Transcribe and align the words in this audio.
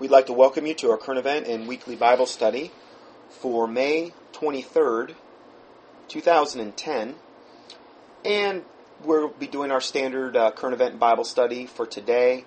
We'd 0.00 0.10
like 0.10 0.28
to 0.28 0.32
welcome 0.32 0.64
you 0.64 0.72
to 0.76 0.92
our 0.92 0.96
current 0.96 1.18
event 1.18 1.46
and 1.46 1.68
weekly 1.68 1.94
Bible 1.94 2.24
study 2.24 2.70
for 3.28 3.68
May 3.68 4.14
23rd, 4.32 5.14
2010. 6.08 7.16
And 8.24 8.64
we'll 9.04 9.28
be 9.28 9.46
doing 9.46 9.70
our 9.70 9.82
standard 9.82 10.38
uh, 10.38 10.52
current 10.52 10.72
event 10.72 10.98
Bible 10.98 11.24
study 11.24 11.66
for 11.66 11.84
today. 11.84 12.46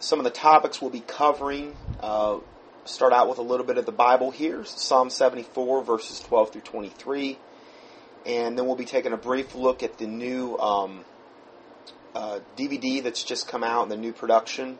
Some 0.00 0.18
of 0.18 0.24
the 0.24 0.32
topics 0.32 0.82
we'll 0.82 0.90
be 0.90 1.04
covering 1.06 1.76
uh, 2.00 2.38
start 2.84 3.12
out 3.12 3.28
with 3.28 3.38
a 3.38 3.42
little 3.42 3.66
bit 3.66 3.78
of 3.78 3.86
the 3.86 3.92
Bible 3.92 4.32
here 4.32 4.64
Psalm 4.64 5.10
74, 5.10 5.84
verses 5.84 6.18
12 6.18 6.50
through 6.54 6.62
23. 6.62 7.38
And 8.26 8.58
then 8.58 8.66
we'll 8.66 8.74
be 8.74 8.84
taking 8.84 9.12
a 9.12 9.16
brief 9.16 9.54
look 9.54 9.84
at 9.84 9.98
the 9.98 10.08
new 10.08 10.58
um, 10.58 11.04
uh, 12.16 12.40
DVD 12.56 13.00
that's 13.00 13.22
just 13.22 13.46
come 13.46 13.62
out, 13.62 13.88
the 13.88 13.96
new 13.96 14.12
production 14.12 14.78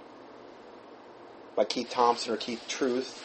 by 1.56 1.64
Keith 1.64 1.90
Thompson 1.90 2.34
or 2.34 2.36
Keith 2.36 2.62
Truth. 2.68 3.22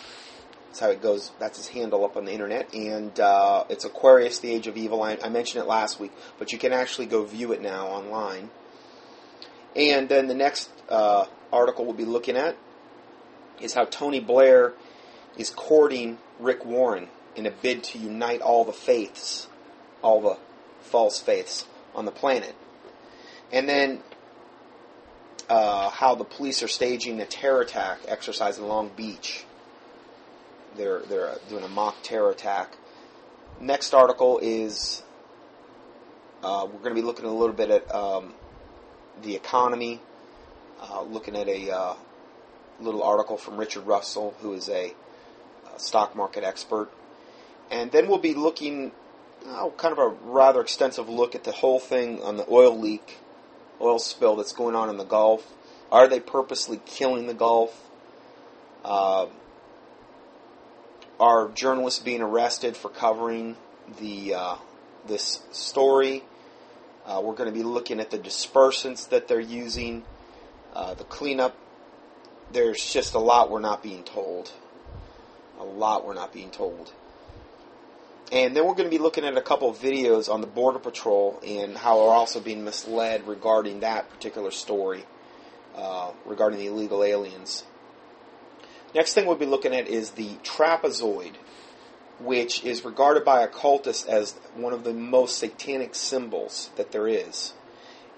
That's 0.67 0.79
how 0.79 0.89
it 0.89 1.01
goes. 1.01 1.31
That's 1.37 1.57
his 1.57 1.67
handle 1.67 2.05
up 2.05 2.15
on 2.15 2.23
the 2.25 2.31
internet. 2.31 2.73
And 2.73 3.19
uh, 3.19 3.65
it's 3.69 3.83
Aquarius, 3.83 4.39
the 4.39 4.51
Age 4.51 4.67
of 4.67 4.77
Evil. 4.77 5.03
I, 5.03 5.17
I, 5.21 5.27
mentioned 5.27 5.61
it 5.61 5.67
last 5.67 5.99
week, 5.99 6.13
but 6.39 6.53
you 6.53 6.57
can 6.57 6.71
actually 6.71 7.07
go 7.07 7.25
view 7.25 7.51
it 7.51 7.61
now 7.61 7.87
online. 7.87 8.49
And 9.75 10.07
then 10.07 10.27
the 10.27 10.33
next 10.33 10.69
uh, 10.87 11.25
article 11.51 11.83
we'll 11.83 11.93
be 11.93 12.05
looking 12.05 12.37
at 12.37 12.55
is 13.59 13.73
how 13.73 13.83
Tony 13.83 14.21
Blair 14.21 14.73
is 15.37 15.49
courting 15.49 16.17
Rick 16.39 16.65
Warren 16.65 17.09
in 17.35 17.45
a 17.45 17.51
bid 17.51 17.83
to 17.83 17.97
unite 17.99 18.41
all 18.41 18.63
the 18.63 18.73
faiths, 18.73 19.47
all 20.01 20.21
the 20.21 20.37
false 20.79 21.19
faiths 21.19 21.65
on 21.93 22.05
the 22.05 22.11
planet. 22.11 22.55
And 23.51 23.67
then 23.67 24.01
uh, 25.51 25.89
how 25.89 26.15
the 26.15 26.23
police 26.23 26.63
are 26.63 26.69
staging 26.69 27.19
a 27.19 27.25
terror 27.25 27.59
attack 27.59 27.99
exercise 28.07 28.57
in 28.57 28.65
Long 28.69 28.89
Beach. 28.95 29.43
They're 30.77 31.01
they're 31.01 31.35
doing 31.49 31.65
a 31.65 31.67
mock 31.67 31.97
terror 32.03 32.31
attack. 32.31 32.77
Next 33.59 33.93
article 33.93 34.39
is 34.41 35.03
uh, 36.41 36.65
we're 36.71 36.79
going 36.79 36.95
to 36.95 37.01
be 37.01 37.05
looking 37.05 37.25
a 37.25 37.33
little 37.33 37.53
bit 37.53 37.69
at 37.69 37.93
um, 37.93 38.33
the 39.23 39.35
economy, 39.35 39.99
uh, 40.81 41.01
looking 41.01 41.35
at 41.35 41.49
a 41.49 41.69
uh, 41.69 41.95
little 42.79 43.03
article 43.03 43.35
from 43.35 43.57
Richard 43.57 43.85
Russell, 43.85 44.33
who 44.39 44.53
is 44.53 44.69
a, 44.69 44.93
a 45.75 45.79
stock 45.79 46.15
market 46.15 46.45
expert, 46.45 46.89
and 47.69 47.91
then 47.91 48.07
we'll 48.07 48.19
be 48.19 48.35
looking 48.35 48.93
oh, 49.47 49.73
kind 49.75 49.91
of 49.91 49.99
a 49.99 50.07
rather 50.23 50.61
extensive 50.61 51.09
look 51.09 51.35
at 51.35 51.43
the 51.43 51.51
whole 51.51 51.79
thing 51.79 52.23
on 52.23 52.37
the 52.37 52.49
oil 52.49 52.79
leak 52.79 53.17
oil 53.81 53.99
spill 53.99 54.35
that's 54.35 54.53
going 54.53 54.75
on 54.75 54.89
in 54.89 54.97
the 54.97 55.03
Gulf? 55.03 55.45
Are 55.91 56.07
they 56.07 56.19
purposely 56.19 56.79
killing 56.85 57.27
the 57.27 57.33
Gulf? 57.33 57.89
Uh, 58.83 59.27
are 61.19 61.49
journalists 61.49 61.99
being 61.99 62.21
arrested 62.21 62.75
for 62.75 62.89
covering 62.89 63.55
the 63.99 64.33
uh, 64.33 64.55
this 65.07 65.43
story? 65.51 66.23
Uh, 67.05 67.21
we're 67.23 67.35
going 67.35 67.51
to 67.51 67.57
be 67.57 67.63
looking 67.63 67.99
at 67.99 68.11
the 68.11 68.17
dispersants 68.17 69.09
that 69.09 69.27
they're 69.27 69.39
using, 69.39 70.03
uh, 70.73 70.93
the 70.93 71.03
cleanup. 71.03 71.57
There's 72.51 72.83
just 72.93 73.13
a 73.13 73.19
lot 73.19 73.49
we're 73.49 73.59
not 73.59 73.81
being 73.81 74.03
told. 74.03 74.51
A 75.59 75.63
lot 75.63 76.05
we're 76.05 76.13
not 76.13 76.31
being 76.33 76.51
told. 76.51 76.91
And 78.31 78.55
then 78.55 78.65
we're 78.65 78.75
going 78.75 78.89
to 78.89 78.95
be 78.95 79.01
looking 79.01 79.25
at 79.25 79.37
a 79.37 79.41
couple 79.41 79.69
of 79.69 79.77
videos 79.77 80.31
on 80.31 80.41
the 80.41 80.47
Border 80.47 80.79
Patrol 80.79 81.39
and 81.45 81.77
how 81.77 81.97
we're 81.97 82.13
also 82.13 82.39
being 82.39 82.63
misled 82.63 83.27
regarding 83.27 83.81
that 83.81 84.09
particular 84.09 84.51
story, 84.51 85.03
uh, 85.75 86.11
regarding 86.25 86.59
the 86.59 86.67
illegal 86.67 87.03
aliens. 87.03 87.65
Next 88.93 89.13
thing 89.13 89.25
we'll 89.25 89.35
be 89.35 89.45
looking 89.45 89.73
at 89.73 89.87
is 89.87 90.11
the 90.11 90.35
trapezoid, 90.43 91.33
which 92.19 92.63
is 92.63 92.85
regarded 92.85 93.25
by 93.25 93.41
occultists 93.41 94.05
as 94.05 94.33
one 94.55 94.73
of 94.73 94.83
the 94.83 94.93
most 94.93 95.37
satanic 95.37 95.95
symbols 95.95 96.69
that 96.75 96.91
there 96.91 97.07
is. 97.07 97.53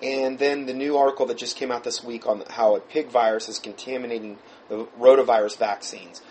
And 0.01 0.37
then 0.37 0.65
the 0.65 0.73
new 0.73 0.97
article 0.97 1.25
that 1.27 1.37
just 1.37 1.55
came 1.55 1.71
out 1.71 1.83
this 1.83 2.03
week 2.03 2.27
on 2.27 2.43
how 2.49 2.75
a 2.75 2.81
pig 2.81 3.07
virus 3.07 3.47
is 3.47 3.57
contaminating 3.57 4.37
the 4.67 4.85
rotavirus 4.99 5.57
vaccines. 5.57 6.21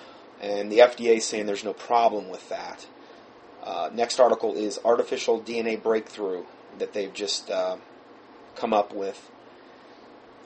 And 0.41 0.71
the 0.71 0.79
FDA 0.79 1.23
saying 1.23 1.47
there's 1.47 1.65
no 1.65 1.73
problem 1.73 2.29
with 2.29 2.49
that. 2.49 2.87
Uh, 3.63 3.91
next 3.93 4.19
article 4.19 4.55
is 4.57 4.79
artificial 4.85 5.41
DNA 5.41 5.81
breakthrough 5.81 6.45
that 6.79 6.93
they've 6.93 7.13
just 7.13 7.51
uh, 7.51 7.77
come 8.57 8.73
up 8.73 8.93
with, 8.93 9.31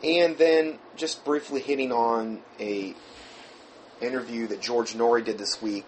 and 0.05 0.37
then 0.37 0.79
just 0.97 1.25
briefly 1.25 1.61
hitting 1.61 1.93
on 1.93 2.43
a 2.61 2.95
interview 4.01 4.47
that 4.47 4.61
George 4.61 4.93
Noory 4.93 5.25
did 5.25 5.39
this 5.39 5.63
week 5.63 5.87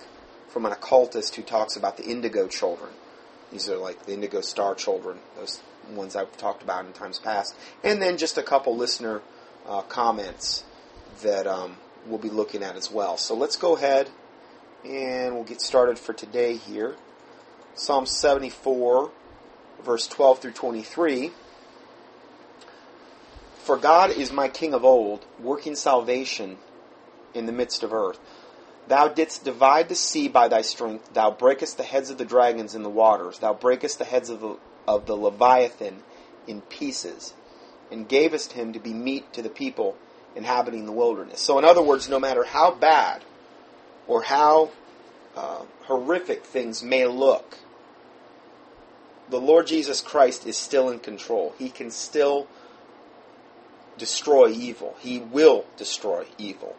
from 0.49 0.65
an 0.65 0.73
occultist 0.73 1.37
who 1.37 1.43
talks 1.43 1.77
about 1.77 1.99
the 1.99 2.05
indigo 2.05 2.49
children. 2.49 2.91
These 3.53 3.69
are 3.69 3.77
like 3.77 4.07
the 4.07 4.13
indigo 4.13 4.41
star 4.41 4.75
children, 4.75 5.19
those 5.37 5.61
ones 5.91 6.17
I've 6.17 6.35
talked 6.37 6.63
about 6.63 6.87
in 6.87 6.93
times 6.93 7.19
past, 7.19 7.55
and 7.85 8.01
then 8.01 8.17
just 8.17 8.39
a 8.39 8.43
couple 8.43 8.77
listener 8.77 9.23
uh, 9.67 9.83
comments 9.83 10.65
that 11.23 11.47
um, 11.47 11.77
we'll 12.07 12.19
be 12.19 12.31
looking 12.31 12.63
at 12.63 12.77
as 12.77 12.91
well. 12.91 13.17
So 13.17 13.35
let's 13.35 13.57
go 13.57 13.77
ahead 13.77 14.09
and 14.85 15.35
we'll 15.35 15.45
get 15.45 15.61
started 15.61 15.99
for 15.99 16.13
today 16.13 16.57
here. 16.57 16.97
Psalm 17.79 18.07
74, 18.07 19.13
verse 19.85 20.09
12 20.09 20.41
through 20.41 20.51
23. 20.51 21.31
For 23.63 23.77
God 23.77 24.11
is 24.11 24.33
my 24.33 24.49
King 24.49 24.75
of 24.75 24.85
old, 24.85 25.25
working 25.39 25.77
salvation 25.77 26.59
in 27.35 27.47
the 27.47 27.53
midst 27.53 27.85
of 27.85 27.93
earth. 27.93 28.19
Thou 28.89 29.07
didst 29.07 29.45
divide 29.45 29.89
the 29.89 29.95
sea 29.95 30.27
by 30.27 30.49
thy 30.49 30.63
strength. 30.63 31.13
Thou 31.15 31.31
breakest 31.31 31.77
the 31.77 31.85
heads 31.85 32.11
of 32.11 32.19
the 32.19 32.25
dragons 32.25 32.75
in 32.75 32.83
the 32.83 32.91
waters. 32.91 33.39
Thou 33.39 33.55
breakest 33.55 34.01
the 34.01 34.05
heads 34.05 34.29
of 34.29 34.41
the, 34.41 34.57
of 34.89 35.07
the 35.07 35.15
Leviathan 35.15 36.03
in 36.49 36.63
pieces, 36.63 37.35
and 37.93 38.09
gavest 38.09 38.55
him 38.55 38.73
to 38.73 38.81
be 38.81 38.93
meat 38.93 39.33
to 39.35 39.43
the 39.43 39.49
people 39.49 39.97
inhabiting 40.35 40.87
the 40.87 40.93
wilderness. 40.93 41.41
So, 41.41 41.61
in 41.61 41.65
other 41.65 41.83
words, 41.83 42.09
no 42.09 42.19
matter 42.19 42.43
how 42.43 42.75
bad 42.75 43.23
or 44.09 44.23
how 44.23 44.71
uh, 45.37 45.63
horrific 45.85 46.45
things 46.45 46.83
may 46.83 47.07
look, 47.07 47.59
the 49.31 49.41
Lord 49.41 49.67
Jesus 49.67 50.01
Christ 50.01 50.47
is 50.47 50.57
still 50.57 50.91
in 50.91 50.99
control. 51.01 51.55
He 51.59 51.71
can 51.71 51.91
still 51.91 52.47
destroy 53.99 54.49
evil. 54.49 54.97
He 55.01 55.19
will 55.19 55.67
destroy 55.77 56.27
evil. 56.39 56.77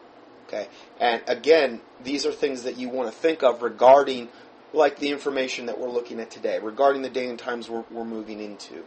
Okay? 0.48 0.68
And 1.00 1.22
again, 1.28 1.82
these 2.04 2.26
are 2.26 2.32
things 2.32 2.64
that 2.64 2.78
you 2.78 2.90
want 2.90 3.12
to 3.12 3.18
think 3.18 3.44
of 3.44 3.62
regarding 3.62 4.30
like 4.74 5.00
the 5.00 5.10
information 5.10 5.66
that 5.66 5.80
we're 5.80 5.90
looking 5.90 6.20
at 6.20 6.30
today, 6.32 6.60
regarding 6.60 7.02
the 7.02 7.10
day 7.10 7.28
and 7.28 7.40
times 7.40 7.70
we're, 7.70 7.84
we're 7.92 8.06
moving 8.06 8.40
into. 8.40 8.84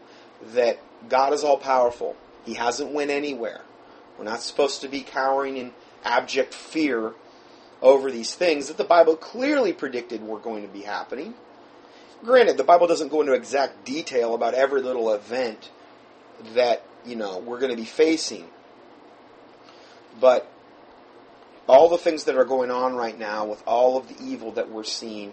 That 0.54 0.78
God 1.08 1.32
is 1.32 1.44
all 1.44 1.58
powerful. 1.58 2.16
He 2.44 2.54
hasn't 2.54 2.92
went 2.92 3.10
anywhere. 3.10 3.62
We're 4.18 4.24
not 4.24 4.42
supposed 4.42 4.80
to 4.82 4.88
be 4.88 5.00
cowering 5.00 5.56
in 5.56 5.72
abject 6.04 6.54
fear 6.54 7.14
over 7.80 8.10
these 8.10 8.34
things 8.34 8.68
that 8.68 8.76
the 8.76 8.84
Bible 8.84 9.16
clearly 9.16 9.72
predicted 9.72 10.22
were 10.22 10.38
going 10.38 10.62
to 10.62 10.72
be 10.72 10.82
happening. 10.82 11.34
Granted, 12.24 12.56
the 12.56 12.64
Bible 12.64 12.86
doesn't 12.86 13.08
go 13.08 13.20
into 13.20 13.32
exact 13.32 13.84
detail 13.84 14.34
about 14.34 14.54
every 14.54 14.80
little 14.80 15.12
event 15.12 15.70
that, 16.54 16.84
you 17.04 17.16
know, 17.16 17.38
we're 17.38 17.58
going 17.58 17.70
to 17.72 17.76
be 17.76 17.84
facing. 17.84 18.46
But 20.20 20.50
all 21.66 21.88
the 21.88 21.98
things 21.98 22.24
that 22.24 22.36
are 22.36 22.44
going 22.44 22.70
on 22.70 22.94
right 22.94 23.18
now 23.18 23.44
with 23.46 23.62
all 23.66 23.96
of 23.96 24.08
the 24.08 24.22
evil 24.22 24.52
that 24.52 24.70
we're 24.70 24.84
seeing 24.84 25.32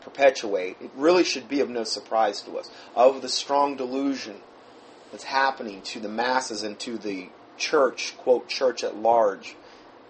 perpetuate, 0.00 0.76
it 0.80 0.90
really 0.96 1.24
should 1.24 1.48
be 1.48 1.60
of 1.60 1.68
no 1.68 1.84
surprise 1.84 2.40
to 2.42 2.58
us. 2.58 2.70
Of 2.94 3.20
the 3.20 3.28
strong 3.28 3.76
delusion 3.76 4.36
that's 5.10 5.24
happening 5.24 5.82
to 5.82 6.00
the 6.00 6.08
masses 6.08 6.62
and 6.62 6.78
to 6.80 6.96
the 6.96 7.28
church, 7.58 8.16
quote, 8.16 8.48
church 8.48 8.82
at 8.82 8.96
large, 8.96 9.56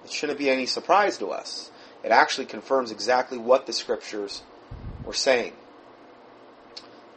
it 0.04 0.12
shouldn't 0.12 0.38
be 0.38 0.50
any 0.50 0.66
surprise 0.66 1.18
to 1.18 1.28
us. 1.28 1.70
It 2.04 2.12
actually 2.12 2.46
confirms 2.46 2.92
exactly 2.92 3.38
what 3.38 3.66
the 3.66 3.72
scriptures 3.72 4.42
were 5.04 5.12
saying. 5.12 5.54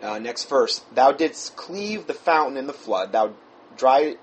Uh, 0.01 0.19
next 0.19 0.50
verse. 0.50 0.81
Thou 0.94 1.12
didst 1.12 1.56
cleave 1.56 2.07
the 2.07 2.13
fountain 2.13 2.57
in 2.57 2.68
the 2.68 2.74
flood. 2.74 3.12
Thou 3.12 3.33
dry, 3.77 4.15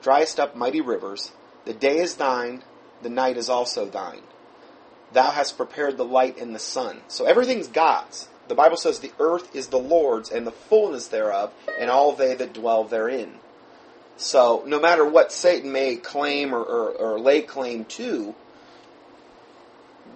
driest 0.00 0.38
up 0.38 0.54
mighty 0.56 0.80
rivers. 0.80 1.32
The 1.64 1.74
day 1.74 1.98
is 1.98 2.16
thine. 2.16 2.62
The 3.02 3.08
night 3.08 3.36
is 3.36 3.48
also 3.48 3.86
thine. 3.86 4.22
Thou 5.12 5.30
hast 5.30 5.56
prepared 5.56 5.96
the 5.96 6.04
light 6.04 6.38
and 6.38 6.54
the 6.54 6.60
sun. 6.60 7.00
So 7.08 7.24
everything's 7.24 7.68
God's. 7.68 8.28
The 8.48 8.54
Bible 8.54 8.76
says 8.76 8.98
the 8.98 9.12
earth 9.18 9.54
is 9.54 9.68
the 9.68 9.78
Lord's 9.78 10.30
and 10.30 10.46
the 10.46 10.52
fullness 10.52 11.08
thereof, 11.08 11.52
and 11.78 11.90
all 11.90 12.12
they 12.12 12.34
that 12.34 12.52
dwell 12.52 12.84
therein. 12.84 13.34
So 14.16 14.62
no 14.66 14.78
matter 14.78 15.04
what 15.04 15.32
Satan 15.32 15.72
may 15.72 15.96
claim 15.96 16.54
or, 16.54 16.62
or, 16.62 16.90
or 16.90 17.20
lay 17.20 17.42
claim 17.42 17.84
to, 17.86 18.34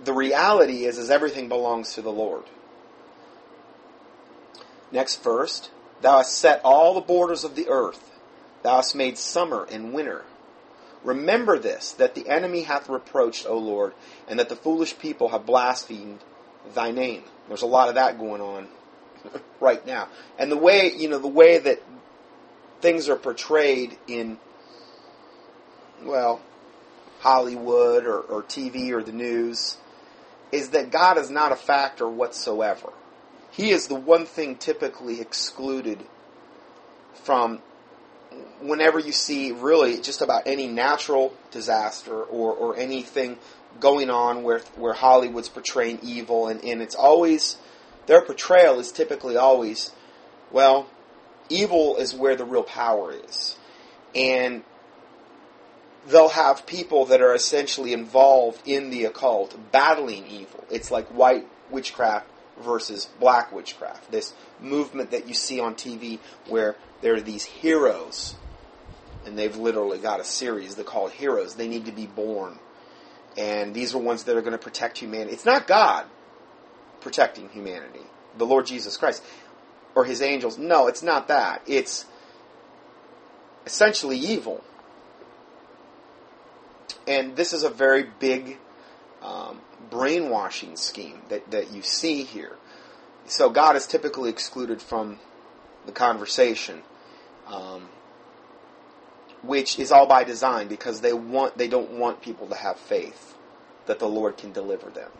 the 0.04 0.12
reality 0.12 0.84
is, 0.84 0.98
is 0.98 1.10
everything 1.10 1.48
belongs 1.48 1.94
to 1.94 2.02
the 2.02 2.12
Lord. 2.12 2.44
Next 4.96 5.22
verse. 5.22 5.68
Thou 6.00 6.16
hast 6.16 6.38
set 6.38 6.62
all 6.64 6.94
the 6.94 7.02
borders 7.02 7.44
of 7.44 7.54
the 7.54 7.68
earth. 7.68 8.12
Thou 8.62 8.76
hast 8.76 8.96
made 8.96 9.18
summer 9.18 9.66
and 9.70 9.92
winter. 9.92 10.24
Remember 11.04 11.58
this, 11.58 11.92
that 11.92 12.14
the 12.14 12.26
enemy 12.26 12.62
hath 12.62 12.88
reproached, 12.88 13.44
O 13.46 13.58
Lord, 13.58 13.92
and 14.26 14.38
that 14.38 14.48
the 14.48 14.56
foolish 14.56 14.98
people 14.98 15.28
have 15.28 15.44
blasphemed 15.44 16.20
thy 16.74 16.92
name. 16.92 17.24
There's 17.46 17.60
a 17.60 17.66
lot 17.66 17.90
of 17.90 17.96
that 17.96 18.18
going 18.18 18.40
on 18.40 18.68
right 19.60 19.86
now. 19.86 20.08
And 20.38 20.50
the 20.50 20.56
way, 20.56 20.90
you 20.96 21.10
know, 21.10 21.18
the 21.18 21.28
way 21.28 21.58
that 21.58 21.82
things 22.80 23.10
are 23.10 23.16
portrayed 23.16 23.98
in, 24.08 24.38
well, 26.04 26.40
Hollywood 27.20 28.06
or, 28.06 28.20
or 28.20 28.42
TV 28.42 28.92
or 28.92 29.02
the 29.02 29.12
news 29.12 29.76
is 30.52 30.70
that 30.70 30.90
God 30.90 31.18
is 31.18 31.28
not 31.28 31.52
a 31.52 31.56
factor 31.56 32.08
whatsoever. 32.08 32.94
He 33.56 33.70
is 33.70 33.88
the 33.88 33.94
one 33.94 34.26
thing 34.26 34.56
typically 34.56 35.18
excluded 35.18 36.04
from 37.14 37.62
whenever 38.60 38.98
you 38.98 39.12
see 39.12 39.50
really 39.50 39.98
just 39.98 40.20
about 40.20 40.42
any 40.44 40.66
natural 40.66 41.32
disaster 41.52 42.22
or, 42.22 42.52
or 42.52 42.76
anything 42.76 43.38
going 43.80 44.10
on 44.10 44.42
where 44.42 44.58
where 44.76 44.92
Hollywood's 44.92 45.48
portraying 45.48 46.00
evil. 46.02 46.48
And, 46.48 46.62
and 46.62 46.82
it's 46.82 46.94
always 46.94 47.56
their 48.04 48.20
portrayal 48.20 48.78
is 48.78 48.92
typically 48.92 49.38
always 49.38 49.90
well 50.50 50.90
evil 51.48 51.96
is 51.96 52.14
where 52.14 52.36
the 52.36 52.44
real 52.44 52.62
power 52.62 53.10
is. 53.10 53.56
And 54.14 54.64
they'll 56.06 56.28
have 56.28 56.66
people 56.66 57.06
that 57.06 57.22
are 57.22 57.34
essentially 57.34 57.94
involved 57.94 58.60
in 58.66 58.90
the 58.90 59.06
occult 59.06 59.56
battling 59.72 60.26
evil. 60.26 60.62
It's 60.70 60.90
like 60.90 61.06
white 61.06 61.46
witchcraft 61.70 62.28
versus 62.60 63.08
black 63.20 63.52
witchcraft 63.52 64.10
this 64.10 64.32
movement 64.60 65.10
that 65.10 65.28
you 65.28 65.34
see 65.34 65.60
on 65.60 65.74
TV 65.74 66.18
where 66.48 66.76
there 67.02 67.14
are 67.14 67.20
these 67.20 67.44
heroes 67.44 68.34
and 69.26 69.38
they've 69.38 69.56
literally 69.56 69.98
got 69.98 70.20
a 70.20 70.24
series 70.24 70.74
they 70.74 70.82
call 70.82 71.08
heroes 71.08 71.54
they 71.56 71.68
need 71.68 71.84
to 71.84 71.92
be 71.92 72.06
born 72.06 72.58
and 73.36 73.74
these 73.74 73.94
are 73.94 73.98
ones 73.98 74.24
that 74.24 74.36
are 74.36 74.40
going 74.40 74.52
to 74.52 74.58
protect 74.58 74.98
humanity. 74.98 75.32
It's 75.32 75.44
not 75.44 75.66
God 75.66 76.06
protecting 77.00 77.48
humanity, 77.50 78.00
the 78.38 78.46
Lord 78.46 78.66
Jesus 78.66 78.96
Christ, 78.96 79.22
or 79.94 80.04
his 80.04 80.22
angels. 80.22 80.56
No, 80.56 80.86
it's 80.86 81.02
not 81.02 81.28
that. 81.28 81.62
It's 81.66 82.06
essentially 83.66 84.18
evil. 84.18 84.64
And 87.06 87.36
this 87.36 87.52
is 87.52 87.62
a 87.62 87.70
very 87.70 88.04
big 88.18 88.58
um, 89.22 89.60
brainwashing 89.90 90.76
scheme 90.76 91.20
that, 91.28 91.50
that 91.50 91.72
you 91.72 91.82
see 91.82 92.24
here. 92.24 92.56
So 93.26 93.50
God 93.50 93.76
is 93.76 93.86
typically 93.86 94.30
excluded 94.30 94.80
from 94.80 95.18
the 95.84 95.92
conversation. 95.92 96.82
Um, 97.48 97.88
which 99.46 99.78
is 99.78 99.92
all 99.92 100.06
by 100.06 100.24
design 100.24 100.68
because 100.68 101.00
they 101.00 101.12
want 101.12 101.56
they 101.56 101.68
don't 101.68 101.92
want 101.92 102.20
people 102.20 102.46
to 102.48 102.54
have 102.54 102.78
faith 102.78 103.34
that 103.86 103.98
the 103.98 104.08
Lord 104.08 104.36
can 104.36 104.52
deliver 104.52 104.90
them. 104.90 105.10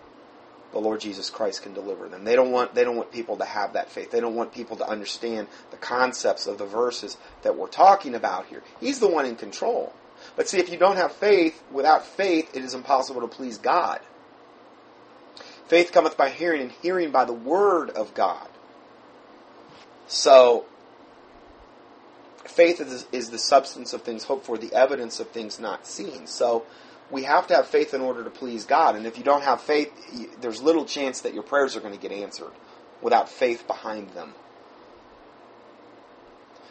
The 0.72 0.78
Lord 0.78 1.00
Jesus 1.00 1.30
Christ 1.30 1.62
can 1.62 1.72
deliver 1.72 2.08
them. 2.08 2.24
They 2.24 2.34
don't 2.34 2.50
want 2.50 2.74
they 2.74 2.84
don't 2.84 2.96
want 2.96 3.12
people 3.12 3.36
to 3.36 3.44
have 3.44 3.74
that 3.74 3.90
faith. 3.90 4.10
They 4.10 4.20
don't 4.20 4.34
want 4.34 4.52
people 4.52 4.76
to 4.76 4.88
understand 4.88 5.48
the 5.70 5.76
concepts 5.76 6.46
of 6.46 6.58
the 6.58 6.66
verses 6.66 7.16
that 7.42 7.56
we're 7.56 7.68
talking 7.68 8.14
about 8.14 8.46
here. 8.46 8.62
He's 8.80 8.98
the 8.98 9.08
one 9.08 9.26
in 9.26 9.36
control. 9.36 9.94
But 10.34 10.48
see 10.48 10.58
if 10.58 10.70
you 10.70 10.78
don't 10.78 10.96
have 10.96 11.12
faith, 11.12 11.62
without 11.70 12.04
faith 12.04 12.54
it 12.54 12.64
is 12.64 12.74
impossible 12.74 13.20
to 13.20 13.28
please 13.28 13.58
God. 13.58 14.00
Faith 15.68 15.90
cometh 15.92 16.16
by 16.16 16.30
hearing 16.30 16.62
and 16.62 16.70
hearing 16.70 17.10
by 17.10 17.24
the 17.24 17.32
word 17.32 17.90
of 17.90 18.14
God. 18.14 18.48
So 20.06 20.66
faith 22.44 22.80
is, 22.80 23.06
is 23.12 23.30
the 23.30 23.38
substance 23.38 23.92
of 23.92 24.02
things 24.02 24.24
hoped 24.24 24.46
for, 24.46 24.56
the 24.56 24.72
evidence 24.72 25.18
of 25.20 25.28
things 25.30 25.58
not 25.58 25.86
seen. 25.86 26.26
So 26.26 26.64
we 27.10 27.24
have 27.24 27.46
to 27.48 27.54
have 27.54 27.66
faith 27.66 27.94
in 27.94 28.00
order 28.00 28.24
to 28.24 28.30
please 28.30 28.64
God. 28.64 28.96
And 28.96 29.06
if 29.06 29.18
you 29.18 29.24
don't 29.24 29.42
have 29.42 29.60
faith, 29.60 29.92
there's 30.40 30.62
little 30.62 30.84
chance 30.84 31.20
that 31.20 31.34
your 31.34 31.42
prayers 31.42 31.76
are 31.76 31.80
going 31.80 31.94
to 31.94 32.00
get 32.00 32.12
answered 32.12 32.52
without 33.02 33.28
faith 33.28 33.66
behind 33.66 34.10
them. 34.10 34.34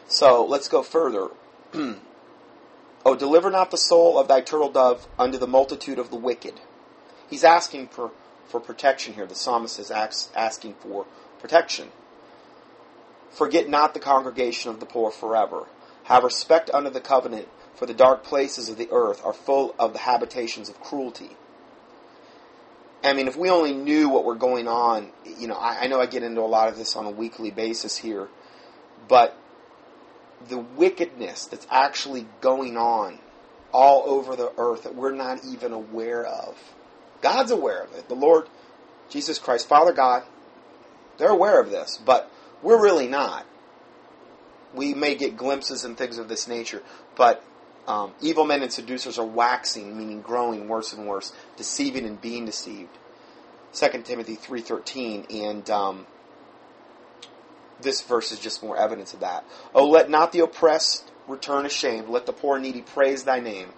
So 0.08 0.46
let's 0.46 0.68
go 0.68 0.84
further. 0.84 1.30
oh, 1.74 3.16
deliver 3.16 3.50
not 3.50 3.72
the 3.72 3.78
soul 3.78 4.18
of 4.18 4.28
thy 4.28 4.42
turtle 4.42 4.70
dove 4.70 5.08
unto 5.18 5.38
the 5.38 5.48
multitude 5.48 6.00
of 6.00 6.10
the 6.10 6.16
wicked. 6.16 6.60
He's 7.30 7.44
asking 7.44 7.88
for, 7.88 8.12
for 8.48 8.60
protection 8.60 9.14
here. 9.14 9.26
The 9.26 9.36
psalmist 9.36 9.80
is 9.80 9.92
asking 9.92 10.76
for 10.76 11.06
protection. 11.40 11.90
Forget 13.32 13.68
not 13.70 13.94
the 13.94 14.00
congregation 14.00 14.72
of 14.72 14.80
the 14.80 14.86
poor 14.86 15.12
forever. 15.12 15.66
Have 16.04 16.24
respect 16.24 16.70
unto 16.74 16.90
the 16.90 17.02
covenant, 17.02 17.48
for 17.76 17.86
the 17.86 17.94
dark 17.94 18.24
places 18.24 18.70
of 18.70 18.78
the 18.78 18.90
earth 18.92 19.24
are 19.26 19.34
full 19.34 19.76
of 19.78 19.94
the 19.94 20.00
habitations 20.00 20.70
of 20.70 20.80
cruelty. 20.80 21.32
I 23.04 23.14
mean, 23.14 23.28
if 23.28 23.36
we 23.36 23.50
only 23.50 23.74
knew 23.74 24.10
what 24.10 24.24
were 24.24 24.36
going 24.36 24.68
on, 24.68 25.12
you 25.38 25.48
know, 25.48 25.56
I, 25.56 25.82
I 25.82 25.88
know 25.88 26.00
I 26.00 26.06
get 26.06 26.24
into 26.24 26.42
a 26.42 26.44
lot 26.44 26.70
of 26.70 26.78
this 26.78 26.96
on 26.96 27.06
a 27.06 27.12
weekly 27.12 27.52
basis 27.52 27.98
here, 27.98 28.30
but 29.08 29.38
the 30.48 30.58
wickedness 30.58 31.46
that's 31.46 31.68
actually 31.70 32.28
going 32.42 32.78
on 32.78 33.20
all 33.72 34.04
over 34.08 34.36
the 34.36 34.52
earth 34.58 34.84
that 34.84 34.96
we're 34.96 35.14
not 35.14 35.44
even 35.46 35.74
aware 35.74 36.26
of. 36.26 36.58
God's 37.26 37.50
aware 37.50 37.82
of 37.82 37.92
it. 37.94 38.08
The 38.08 38.14
Lord, 38.14 38.48
Jesus 39.10 39.40
Christ, 39.40 39.68
Father 39.68 39.94
God, 39.94 40.22
they're 41.18 41.30
aware 41.30 41.60
of 41.60 41.72
this, 41.72 42.00
but 42.06 42.32
we're 42.62 42.80
really 42.80 43.08
not. 43.08 43.48
We 44.76 44.94
may 44.94 45.16
get 45.16 45.36
glimpses 45.36 45.84
and 45.84 45.98
things 45.98 46.20
of 46.20 46.30
this 46.30 46.48
nature, 46.48 46.84
but 47.16 47.44
um, 47.88 48.14
evil 48.22 48.46
men 48.46 48.62
and 48.62 48.72
seducers 48.72 49.18
are 49.18 49.26
waxing, 49.26 49.98
meaning 49.98 50.22
growing 50.22 50.68
worse 50.68 50.94
and 50.94 51.08
worse, 51.08 51.34
deceiving 51.58 52.06
and 52.06 52.22
being 52.22 52.46
deceived. 52.46 52.96
2 53.74 54.04
Timothy 54.04 54.36
3.13, 54.38 55.48
and 55.48 55.68
um, 55.72 56.06
this 57.82 58.02
verse 58.02 58.32
is 58.32 58.38
just 58.38 58.62
more 58.62 58.78
evidence 58.78 59.16
of 59.16 59.22
that. 59.22 59.44
Oh, 59.74 59.90
let 59.90 60.12
not 60.12 60.32
the 60.32 60.42
oppressed 60.42 61.12
return 61.28 61.66
ashamed. 61.66 62.08
Let 62.08 62.28
the 62.28 62.34
poor 62.34 62.58
and 62.58 62.64
needy 62.64 62.84
praise 62.84 63.24
thy 63.24 63.40
name. 63.40 63.70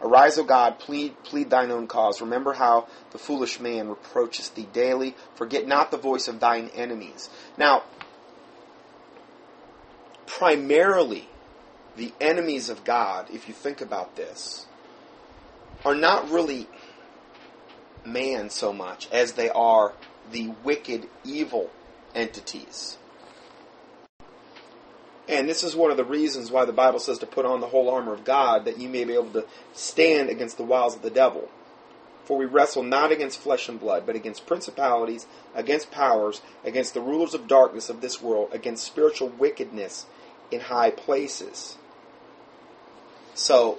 Arise, 0.00 0.38
O 0.38 0.44
God, 0.44 0.78
plead, 0.78 1.22
plead 1.24 1.50
thine 1.50 1.70
own 1.70 1.86
cause. 1.86 2.20
Remember 2.20 2.52
how 2.54 2.88
the 3.12 3.18
foolish 3.18 3.58
man 3.58 3.88
reproaches 3.88 4.50
thee 4.50 4.68
daily. 4.72 5.14
Forget 5.34 5.66
not 5.66 5.90
the 5.90 5.96
voice 5.96 6.28
of 6.28 6.40
thine 6.40 6.70
enemies. 6.74 7.30
Now, 7.56 7.84
primarily 10.26 11.28
the 11.96 12.12
enemies 12.20 12.68
of 12.68 12.84
God, 12.84 13.28
if 13.32 13.48
you 13.48 13.54
think 13.54 13.80
about 13.80 14.16
this, 14.16 14.66
are 15.84 15.94
not 15.94 16.30
really 16.30 16.66
man 18.04 18.50
so 18.50 18.72
much 18.72 19.08
as 19.10 19.32
they 19.32 19.48
are 19.50 19.92
the 20.30 20.48
wicked, 20.62 21.08
evil 21.24 21.70
entities. 22.14 22.98
And 25.28 25.48
this 25.48 25.64
is 25.64 25.74
one 25.74 25.90
of 25.90 25.96
the 25.96 26.04
reasons 26.04 26.50
why 26.50 26.64
the 26.64 26.72
Bible 26.72 26.98
says 26.98 27.18
to 27.18 27.26
put 27.26 27.46
on 27.46 27.60
the 27.60 27.68
whole 27.68 27.88
armor 27.88 28.12
of 28.12 28.24
God, 28.24 28.66
that 28.66 28.78
you 28.78 28.88
may 28.88 29.04
be 29.04 29.14
able 29.14 29.30
to 29.30 29.46
stand 29.72 30.28
against 30.28 30.58
the 30.58 30.64
wiles 30.64 30.94
of 30.94 31.02
the 31.02 31.10
devil. 31.10 31.48
For 32.24 32.36
we 32.38 32.46
wrestle 32.46 32.82
not 32.82 33.12
against 33.12 33.40
flesh 33.40 33.68
and 33.68 33.78
blood, 33.78 34.04
but 34.06 34.16
against 34.16 34.46
principalities, 34.46 35.26
against 35.54 35.90
powers, 35.90 36.40
against 36.64 36.94
the 36.94 37.00
rulers 37.00 37.34
of 37.34 37.46
darkness 37.46 37.88
of 37.88 38.00
this 38.00 38.20
world, 38.20 38.50
against 38.52 38.84
spiritual 38.84 39.28
wickedness 39.28 40.06
in 40.50 40.60
high 40.60 40.90
places. 40.90 41.76
So, 43.34 43.78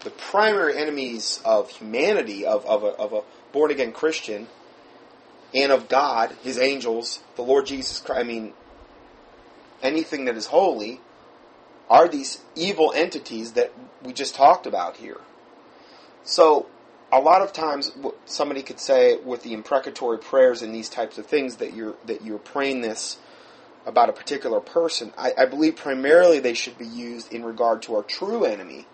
the 0.00 0.10
primary 0.10 0.76
enemies 0.76 1.40
of 1.44 1.70
humanity, 1.70 2.44
of, 2.44 2.64
of, 2.66 2.82
a, 2.82 2.88
of 2.88 3.12
a 3.12 3.22
born 3.52 3.70
again 3.70 3.92
Christian, 3.92 4.48
and 5.54 5.72
of 5.72 5.88
God, 5.88 6.36
His 6.42 6.58
angels, 6.58 7.20
the 7.36 7.42
Lord 7.42 7.66
Jesus 7.66 8.00
Christ, 8.00 8.20
I 8.20 8.24
mean, 8.24 8.52
anything 9.82 10.24
that 10.26 10.36
is 10.36 10.46
holy, 10.46 11.00
are 11.88 12.08
these 12.08 12.42
evil 12.54 12.92
entities 12.94 13.52
that 13.52 13.72
we 14.02 14.12
just 14.12 14.34
talked 14.34 14.66
about 14.66 14.96
here. 14.96 15.20
So, 16.22 16.66
a 17.10 17.20
lot 17.20 17.40
of 17.40 17.54
times, 17.54 17.90
somebody 18.26 18.62
could 18.62 18.78
say 18.78 19.16
with 19.16 19.42
the 19.42 19.54
imprecatory 19.54 20.18
prayers 20.18 20.60
and 20.60 20.74
these 20.74 20.90
types 20.90 21.16
of 21.16 21.26
things 21.26 21.56
that 21.56 21.74
you're 21.74 21.94
that 22.04 22.22
you're 22.22 22.38
praying 22.38 22.82
this 22.82 23.18
about 23.86 24.10
a 24.10 24.12
particular 24.12 24.60
person, 24.60 25.12
I, 25.16 25.32
I 25.38 25.46
believe 25.46 25.76
primarily 25.76 26.38
they 26.40 26.52
should 26.52 26.76
be 26.76 26.86
used 26.86 27.32
in 27.32 27.44
regard 27.44 27.80
to 27.82 27.94
our 27.96 28.02
true 28.02 28.44
enemy, 28.44 28.86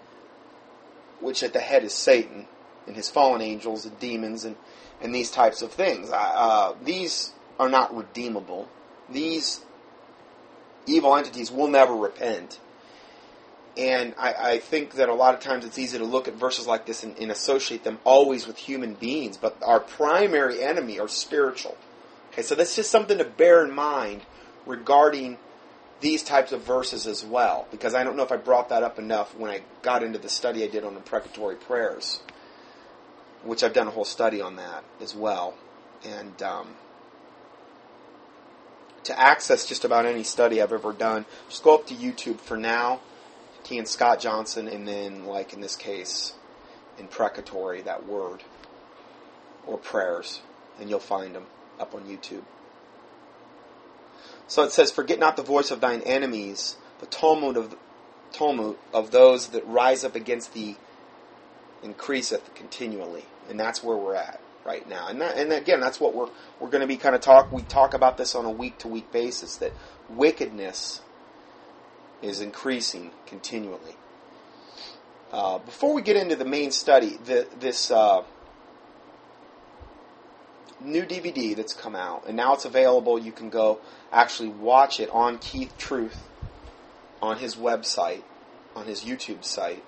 which 1.21 1.43
at 1.43 1.53
the 1.53 1.59
head 1.59 1.83
is 1.83 1.93
Satan 1.93 2.47
and 2.87 2.95
his 2.95 3.11
fallen 3.11 3.41
angels 3.41 3.85
and 3.85 3.99
demons 3.99 4.45
and, 4.45 4.55
and 5.01 5.13
these 5.13 5.33
types 5.33 5.63
of 5.63 5.73
things. 5.73 6.11
Uh, 6.13 6.75
these 6.85 7.33
are 7.59 7.69
not 7.69 7.97
redeemable. 7.97 8.69
These 9.11 9.65
evil 10.87 11.17
entities 11.17 11.51
will 11.51 11.69
never 11.69 11.95
repent. 11.95 12.61
And 13.77 14.15
I, 14.19 14.35
I, 14.35 14.59
think 14.59 14.95
that 14.95 15.09
a 15.09 15.15
lot 15.15 15.35
of 15.35 15.41
times 15.41 15.65
it's 15.65 15.81
easy 15.81 15.99
to 15.99 16.05
look 16.05 16.29
at 16.29 16.35
verses 16.35 16.67
like 16.67 16.87
this 16.87 17.03
and, 17.03 17.19
and, 17.19 17.33
associate 17.33 17.83
them 17.83 17.99
always 18.05 18.47
with 18.47 18.57
human 18.57 18.95
beings, 18.95 19.37
but 19.37 19.57
our 19.65 19.81
primary 19.81 20.63
enemy 20.63 21.01
are 21.01 21.09
spiritual. 21.09 21.77
Okay, 22.33 22.43
so 22.43 22.55
that's 22.55 22.77
just 22.77 22.91
something 22.91 23.19
to 23.19 23.25
bear 23.25 23.65
in 23.65 23.73
mind 23.73 24.23
regarding 24.65 25.39
these 26.01 26.23
types 26.23 26.53
of 26.53 26.63
verses 26.63 27.07
as 27.07 27.25
well, 27.25 27.67
because 27.73 27.95
I 27.95 28.05
don't 28.05 28.17
know 28.17 28.23
if 28.23 28.31
I 28.31 28.37
brought 28.37 28.69
that 28.69 28.83
up 28.83 28.99
enough 28.99 29.35
when 29.35 29.51
I 29.51 29.63
got 29.83 30.05
into 30.05 30.19
the 30.19 30.29
study 30.29 30.63
I 30.63 30.69
did 30.69 30.85
on 30.85 30.95
imprecatory 30.95 31.57
prayers, 31.57 32.21
which 33.43 33.65
I've 33.65 33.73
done 33.73 33.89
a 33.89 33.91
whole 33.91 34.05
study 34.05 34.41
on 34.41 34.57
that 34.57 34.85
as 35.01 35.17
well. 35.17 35.55
And 36.05 36.41
um, 36.43 36.69
to 39.05 39.19
access 39.19 39.67
just 39.67 39.85
about 39.85 40.07
any 40.07 40.23
study 40.23 40.61
I've 40.61 40.73
ever 40.73 40.93
done, 40.93 41.27
just 41.49 41.63
go 41.63 41.75
up 41.75 41.87
to 41.89 41.95
YouTube 41.95 42.41
for 42.41 42.57
now, 42.57 43.01
T 43.63 43.79
and 43.79 43.87
Scott 43.89 44.21
Johnson, 44.21 44.69
and 44.69 44.87
then, 44.87 45.27
like 45.27 45.53
in 45.53 45.61
this 45.61 45.77
case, 45.77 46.35
imprecatory, 46.99 47.83
that 47.83 48.07
word, 48.07 48.43
or 49.67 49.79
prayers, 49.79 50.41
and 50.81 50.91
you'll 50.91 51.01
find 51.01 51.35
them 51.35 51.47
up 51.79 51.95
on 51.95 52.03
YouTube. 52.03 52.45
So 54.47 54.63
it 54.63 54.73
says, 54.73 54.91
Forget 54.91 55.19
not 55.19 55.37
the 55.37 55.43
voice 55.43 55.71
of 55.71 55.81
thine 55.81 56.03
enemies, 56.03 56.77
the 57.01 57.07
tumult 57.07 57.57
of, 57.57 57.77
tumult 58.33 58.79
of 58.93 59.11
those 59.11 59.49
that 59.49 59.67
rise 59.67 60.05
up 60.05 60.15
against 60.15 60.53
thee 60.53 60.77
increaseth 61.83 62.55
continually. 62.55 63.25
And 63.49 63.61
that's 63.61 63.83
where 63.83 63.97
we're 63.97 64.15
at 64.15 64.41
right 64.65 64.89
now. 64.89 65.09
And 65.09 65.21
that, 65.21 65.37
and 65.37 65.53
again, 65.53 65.81
that's 65.81 66.01
what 66.01 66.15
we're 66.15 66.29
we're 66.61 66.71
going 66.71 66.81
to 66.81 66.87
be 66.87 66.97
kind 66.97 67.15
of 67.15 67.21
talk. 67.21 67.53
We 67.53 67.63
talk 67.63 67.95
about 67.95 68.17
this 68.17 68.35
on 68.35 68.45
a 68.45 68.51
week 68.51 68.79
to 68.79 68.89
week 68.89 69.13
basis 69.13 69.57
that 69.57 69.73
wickedness 70.09 71.01
is 72.23 72.41
increasing 72.41 73.11
continually. 73.27 73.97
Uh, 75.33 75.59
before 75.59 75.93
we 75.95 76.03
get 76.03 76.17
into 76.17 76.37
the 76.37 76.45
main 76.45 76.71
study, 76.71 77.19
the, 77.25 77.47
this 77.59 77.91
uh, 77.91 78.23
new 80.81 81.03
DVD 81.03 81.57
that's 81.57 81.75
come 81.75 81.97
out, 81.97 82.25
and 82.27 82.37
now 82.37 82.55
it's 82.55 82.65
available. 82.65 83.19
You 83.19 83.33
can 83.33 83.51
go 83.51 83.81
actually 84.13 84.49
watch 84.49 85.01
it 85.01 85.11
on 85.11 85.39
Keith 85.39 85.77
Truth 85.77 86.29
on 87.25 87.39
his 87.39 87.57
website, 87.57 88.23
on 88.77 88.87
his 88.87 89.03
YouTube 89.03 89.45
site. 89.45 89.83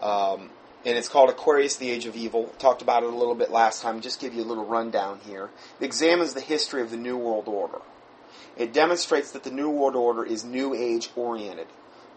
Um, 0.00 0.50
and 0.86 0.96
it's 0.96 1.08
called 1.08 1.28
Aquarius, 1.28 1.76
the 1.76 1.90
Age 1.90 2.06
of 2.06 2.14
Evil. 2.14 2.44
Talked 2.60 2.80
about 2.80 3.02
it 3.02 3.12
a 3.12 3.16
little 3.16 3.34
bit 3.34 3.50
last 3.50 3.82
time. 3.82 4.00
Just 4.00 4.20
give 4.20 4.34
you 4.34 4.44
a 4.44 4.46
little 4.46 4.64
rundown 4.64 5.18
here. 5.26 5.50
It 5.80 5.84
examines 5.84 6.32
the 6.32 6.40
history 6.40 6.80
of 6.80 6.92
the 6.92 6.96
New 6.96 7.18
World 7.18 7.48
Order. 7.48 7.80
It 8.56 8.72
demonstrates 8.72 9.32
that 9.32 9.42
the 9.42 9.50
New 9.50 9.68
World 9.68 9.96
Order 9.96 10.24
is 10.24 10.44
New 10.44 10.74
Age 10.74 11.10
oriented. 11.16 11.66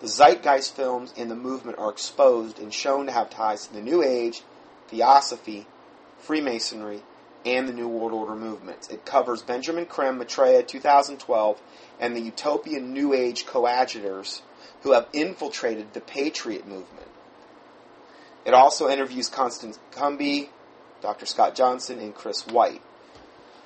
The 0.01 0.07
Zeitgeist 0.07 0.75
films 0.75 1.11
and 1.17 1.31
the 1.31 1.35
movement 1.35 1.79
are 1.79 1.89
exposed 1.89 2.59
and 2.59 2.71
shown 2.71 3.07
to 3.07 3.11
have 3.11 3.31
ties 3.31 3.65
to 3.65 3.73
the 3.73 3.81
New 3.81 4.03
Age, 4.03 4.43
Theosophy, 4.87 5.65
Freemasonry, 6.19 7.01
and 7.43 7.67
the 7.67 7.73
New 7.73 7.87
World 7.87 8.13
Order 8.13 8.35
movements. 8.35 8.87
It 8.89 9.03
covers 9.03 9.41
Benjamin 9.41 9.87
Creme, 9.87 10.19
Maitreya, 10.19 10.61
2012, 10.61 11.59
and 11.99 12.15
the 12.15 12.21
utopian 12.21 12.93
New 12.93 13.13
Age 13.13 13.47
coadjutors 13.47 14.43
who 14.83 14.91
have 14.91 15.07
infiltrated 15.11 15.93
the 15.93 16.01
Patriot 16.01 16.67
movement. 16.67 17.08
It 18.45 18.53
also 18.53 18.89
interviews 18.89 19.29
Constance 19.29 19.79
Cumby, 19.91 20.49
Dr. 21.01 21.25
Scott 21.25 21.55
Johnson, 21.55 21.99
and 21.99 22.13
Chris 22.13 22.45
White. 22.47 22.81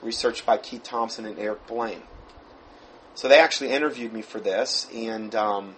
Researched 0.01 0.45
by 0.45 0.57
Keith 0.57 0.83
Thompson 0.83 1.25
and 1.25 1.39
Eric 1.39 1.65
Blaine. 1.67 2.03
So 3.15 3.27
they 3.27 3.39
actually 3.39 3.71
interviewed 3.71 4.11
me 4.11 4.21
for 4.21 4.39
this, 4.39 4.87
and 4.93 5.33
um, 5.35 5.75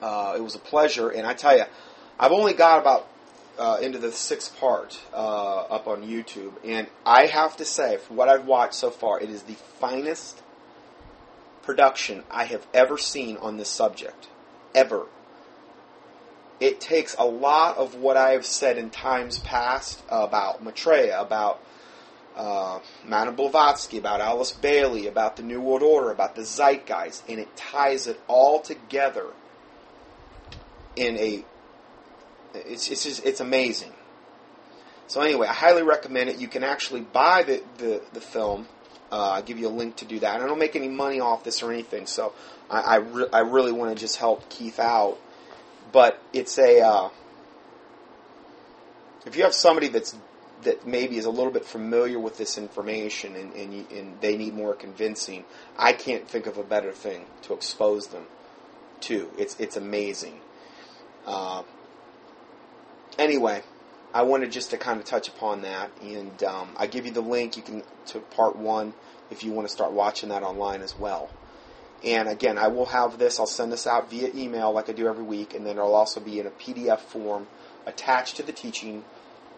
uh, 0.00 0.34
it 0.36 0.40
was 0.40 0.54
a 0.54 0.58
pleasure. 0.60 1.10
And 1.10 1.26
I 1.26 1.34
tell 1.34 1.56
you, 1.56 1.64
I've 2.18 2.32
only 2.32 2.54
got 2.54 2.80
about 2.80 3.08
uh, 3.58 3.78
into 3.82 3.98
the 3.98 4.12
sixth 4.12 4.58
part 4.58 4.98
uh, 5.12 5.16
up 5.16 5.86
on 5.86 6.02
YouTube, 6.02 6.52
and 6.64 6.86
I 7.04 7.26
have 7.26 7.56
to 7.58 7.64
say, 7.64 7.98
from 7.98 8.16
what 8.16 8.28
I've 8.28 8.46
watched 8.46 8.74
so 8.74 8.90
far, 8.90 9.20
it 9.20 9.28
is 9.28 9.42
the 9.42 9.54
finest 9.78 10.42
production 11.62 12.22
I 12.30 12.44
have 12.44 12.66
ever 12.72 12.96
seen 12.96 13.36
on 13.36 13.58
this 13.58 13.68
subject, 13.68 14.28
ever 14.74 15.06
it 16.60 16.80
takes 16.80 17.16
a 17.18 17.24
lot 17.24 17.78
of 17.78 17.94
what 17.94 18.16
I 18.18 18.32
have 18.32 18.44
said 18.44 18.76
in 18.76 18.90
times 18.90 19.38
past 19.38 20.02
about 20.10 20.62
Maitreya, 20.62 21.18
about 21.20 21.62
uh, 22.36 22.80
Madame 23.04 23.34
Blavatsky, 23.34 23.98
about 23.98 24.20
Alice 24.20 24.52
Bailey, 24.52 25.06
about 25.06 25.36
the 25.36 25.42
New 25.42 25.60
World 25.60 25.82
Order, 25.82 26.10
about 26.10 26.36
the 26.36 26.42
Zeitgeist, 26.42 27.22
and 27.28 27.40
it 27.40 27.56
ties 27.56 28.06
it 28.06 28.20
all 28.28 28.60
together 28.60 29.26
in 30.96 31.16
a. 31.16 31.44
It's 32.54 32.90
it's 32.90 33.04
just, 33.04 33.24
it's 33.24 33.40
amazing. 33.40 33.92
So 35.06 35.22
anyway, 35.22 35.48
I 35.48 35.54
highly 35.54 35.82
recommend 35.82 36.30
it. 36.30 36.38
You 36.38 36.48
can 36.48 36.62
actually 36.62 37.00
buy 37.00 37.42
the 37.42 37.62
the, 37.78 38.02
the 38.12 38.20
film. 38.20 38.68
Uh, 39.10 39.32
I'll 39.32 39.42
give 39.42 39.58
you 39.58 39.66
a 39.66 39.70
link 39.70 39.96
to 39.96 40.04
do 40.04 40.20
that. 40.20 40.40
I 40.40 40.46
don't 40.46 40.58
make 40.58 40.76
any 40.76 40.88
money 40.88 41.18
off 41.18 41.42
this 41.42 41.62
or 41.62 41.72
anything, 41.72 42.06
so 42.06 42.32
I 42.70 42.80
I, 42.80 42.96
re- 42.96 43.28
I 43.32 43.40
really 43.40 43.72
want 43.72 43.96
to 43.96 44.00
just 44.00 44.16
help 44.16 44.48
Keith 44.50 44.78
out 44.78 45.18
but 45.92 46.22
it's 46.32 46.58
a 46.58 46.80
uh, 46.80 47.08
if 49.26 49.36
you 49.36 49.44
have 49.44 49.54
somebody 49.54 49.88
that's 49.88 50.16
that 50.62 50.86
maybe 50.86 51.16
is 51.16 51.24
a 51.24 51.30
little 51.30 51.52
bit 51.52 51.64
familiar 51.64 52.18
with 52.18 52.36
this 52.36 52.58
information 52.58 53.34
and, 53.34 53.54
and, 53.54 53.90
and, 53.90 54.20
they 54.20 54.36
need 54.36 54.52
more 54.52 54.74
convincing, 54.74 55.42
I 55.78 55.94
can't 55.94 56.28
think 56.28 56.46
of 56.46 56.58
a 56.58 56.62
better 56.62 56.92
thing 56.92 57.24
to 57.42 57.54
expose 57.54 58.08
them 58.08 58.26
to. 59.00 59.30
It's 59.38 59.58
it's 59.58 59.76
amazing. 59.76 60.40
Uh, 61.26 61.62
anyway, 63.18 63.62
I 64.12 64.22
wanted 64.22 64.52
just 64.52 64.70
to 64.70 64.78
kind 64.78 64.98
of 64.98 65.06
touch 65.06 65.28
upon 65.28 65.62
that, 65.62 65.90
and 66.02 66.42
um, 66.44 66.70
I 66.76 66.86
give 66.86 67.06
you 67.06 67.12
the 67.12 67.22
link. 67.22 67.56
You 67.56 67.62
can 67.62 67.82
to 68.06 68.20
part 68.20 68.56
one 68.56 68.94
if 69.30 69.44
you 69.44 69.52
want 69.52 69.66
to 69.66 69.72
start 69.72 69.92
watching 69.92 70.28
that 70.28 70.42
online 70.42 70.82
as 70.82 70.98
well. 70.98 71.30
And 72.04 72.28
again, 72.28 72.56
I 72.56 72.68
will 72.68 72.86
have 72.86 73.18
this, 73.18 73.38
I'll 73.38 73.46
send 73.46 73.72
this 73.72 73.86
out 73.86 74.08
via 74.10 74.30
email 74.34 74.72
like 74.72 74.88
I 74.88 74.92
do 74.92 75.06
every 75.06 75.24
week, 75.24 75.52
and 75.54 75.66
then 75.66 75.76
it'll 75.76 75.94
also 75.94 76.20
be 76.20 76.40
in 76.40 76.46
a 76.46 76.50
PDF 76.50 77.00
form 77.00 77.46
attached 77.86 78.36
to 78.36 78.42
the 78.42 78.52
teaching 78.52 79.04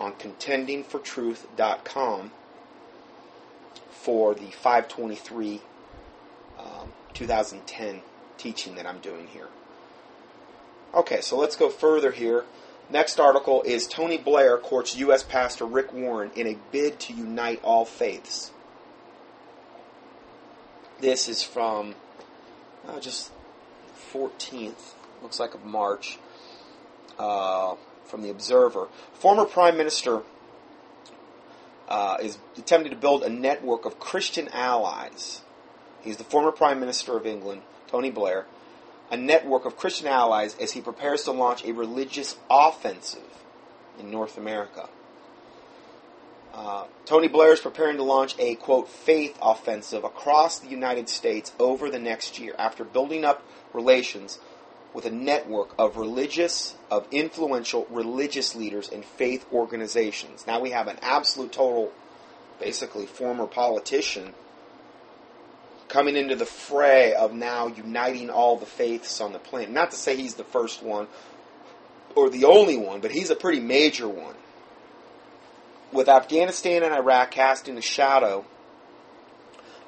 on 0.01 0.15
contendingfortruth.com 0.15 2.33
for 3.91 4.35
the 4.35 4.51
523 4.51 5.61
um, 6.59 6.93
2010 7.15 8.03
teaching 8.39 8.75
that 8.75 8.87
I'm 8.87 8.99
doing 8.99 9.29
here. 9.29 9.47
Okay, 10.95 11.21
so 11.21 11.39
let's 11.39 11.55
go 11.57 11.71
further 11.71 12.11
here. 12.11 12.45
Next 12.91 13.21
article 13.21 13.63
is 13.63 13.87
Tony 13.87 14.19
Blair 14.19 14.59
courts 14.59 14.97
U.S. 14.97 15.23
Pastor 15.23 15.65
Rick 15.65 15.93
Warren 15.93 16.33
in 16.35 16.49
a 16.49 16.59
bid 16.73 16.99
to 17.01 17.15
unite 17.15 17.61
all 17.63 17.85
faiths. 17.85 18.51
This 21.01 21.29
is 21.29 21.43
from 21.43 21.95
uh, 22.89 23.01
just 23.01 23.31
14th, 24.13 24.95
looks 25.23 25.39
like 25.41 25.55
of 25.55 25.65
March, 25.65 26.19
uh, 27.19 27.75
from 28.05 28.23
the 28.23 28.31
Observer. 28.31 28.89
Former 29.15 29.45
Prime 29.45 29.77
Minister 29.77 30.23
uh, 31.89 32.19
is 32.21 32.39
attempting 32.57 32.91
to 32.91 32.99
build 32.99 33.23
a 33.23 33.29
network 33.29 33.85
of 33.85 33.99
Christian 33.99 34.49
allies. 34.49 35.43
He's 36.01 36.17
the 36.17 36.25
former 36.25 36.53
Prime 36.53 36.81
Minister 36.81 37.17
of 37.17 37.27
England, 37.27 37.63
Tony 37.87 38.11
Blair. 38.11 38.47
A 39.11 39.17
network 39.17 39.67
of 39.67 39.77
Christian 39.77 40.07
allies 40.07 40.57
as 40.59 40.73
he 40.73 40.81
prepares 40.81 41.25
to 41.25 41.33
launch 41.33 41.65
a 41.65 41.73
religious 41.73 42.37
offensive 42.51 43.45
in 44.01 44.11
North 44.11 44.39
America. 44.39 44.89
Uh, 46.53 46.85
Tony 47.07 47.29
Blair 47.29 47.53
is 47.53 47.61
preparing 47.61 47.97
to 47.97 48.03
launch 48.03 48.35
a, 48.39 48.55
quote, 48.57 48.89
faith 48.89 49.39
offensive 49.41 50.05
across 50.05 50.59
the 50.59 50.69
United 50.69 51.09
States 51.09 51.53
over 51.59 51.91
the 51.91 51.99
next 51.99 52.39
year 52.39 52.55
after 52.59 52.85
building 52.85 53.25
up 53.25 53.43
relations 53.73 54.39
with 54.93 55.07
a 55.07 55.11
network 55.11 55.75
of 55.79 55.97
religious, 55.97 56.75
of 56.91 57.07
influential 57.11 57.87
religious 57.91 58.55
leaders 58.55 58.91
and 58.91 59.03
faith 59.03 59.47
organizations. 59.51 60.47
Now 60.47 60.61
we 60.61 60.71
have 60.71 60.89
an 60.89 60.99
absolute 61.01 61.53
total, 61.53 61.91
basically, 62.61 63.07
former 63.07 63.47
politician 63.47 64.35
coming 65.89 66.17
into 66.17 66.37
the 66.37 66.47
fray 66.47 67.15
of 67.15 67.33
now 67.33 67.67
uniting 67.67 68.29
all 68.29 68.59
the 68.59 68.67
faiths 68.67 69.23
on 69.23 69.33
the 69.33 69.39
planet. 69.39 69.71
Not 69.71 69.91
to 69.93 69.97
say 69.97 70.17
he's 70.17 70.35
the 70.35 70.45
first 70.45 70.83
one 70.83 71.07
or 72.15 72.29
the 72.29 72.45
only 72.45 72.77
one, 72.77 73.01
but 73.01 73.11
he's 73.11 73.31
a 73.31 73.37
pretty 73.37 73.61
major 73.61 74.09
one 74.09 74.35
with 75.93 76.09
Afghanistan 76.09 76.83
and 76.83 76.95
Iraq 76.95 77.31
casting 77.31 77.77
a 77.79 77.83
shadow 77.83 78.45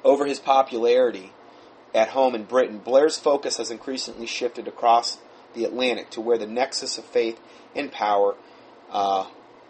over 0.03 0.25
his 0.25 0.39
popularity 0.39 1.31
at 1.93 2.09
home 2.09 2.35
in 2.35 2.43
Britain, 2.43 2.77
Blair's 2.77 3.17
focus 3.17 3.57
has 3.57 3.71
increasingly 3.71 4.27
shifted 4.27 4.67
across 4.67 5.17
the 5.53 5.65
Atlantic 5.65 6.09
to 6.11 6.21
where 6.21 6.37
the 6.37 6.45
nexus 6.45 6.97
of 6.97 7.05
faith 7.05 7.39
and 7.75 7.91
power 7.91 8.35
uh, 8.91 9.25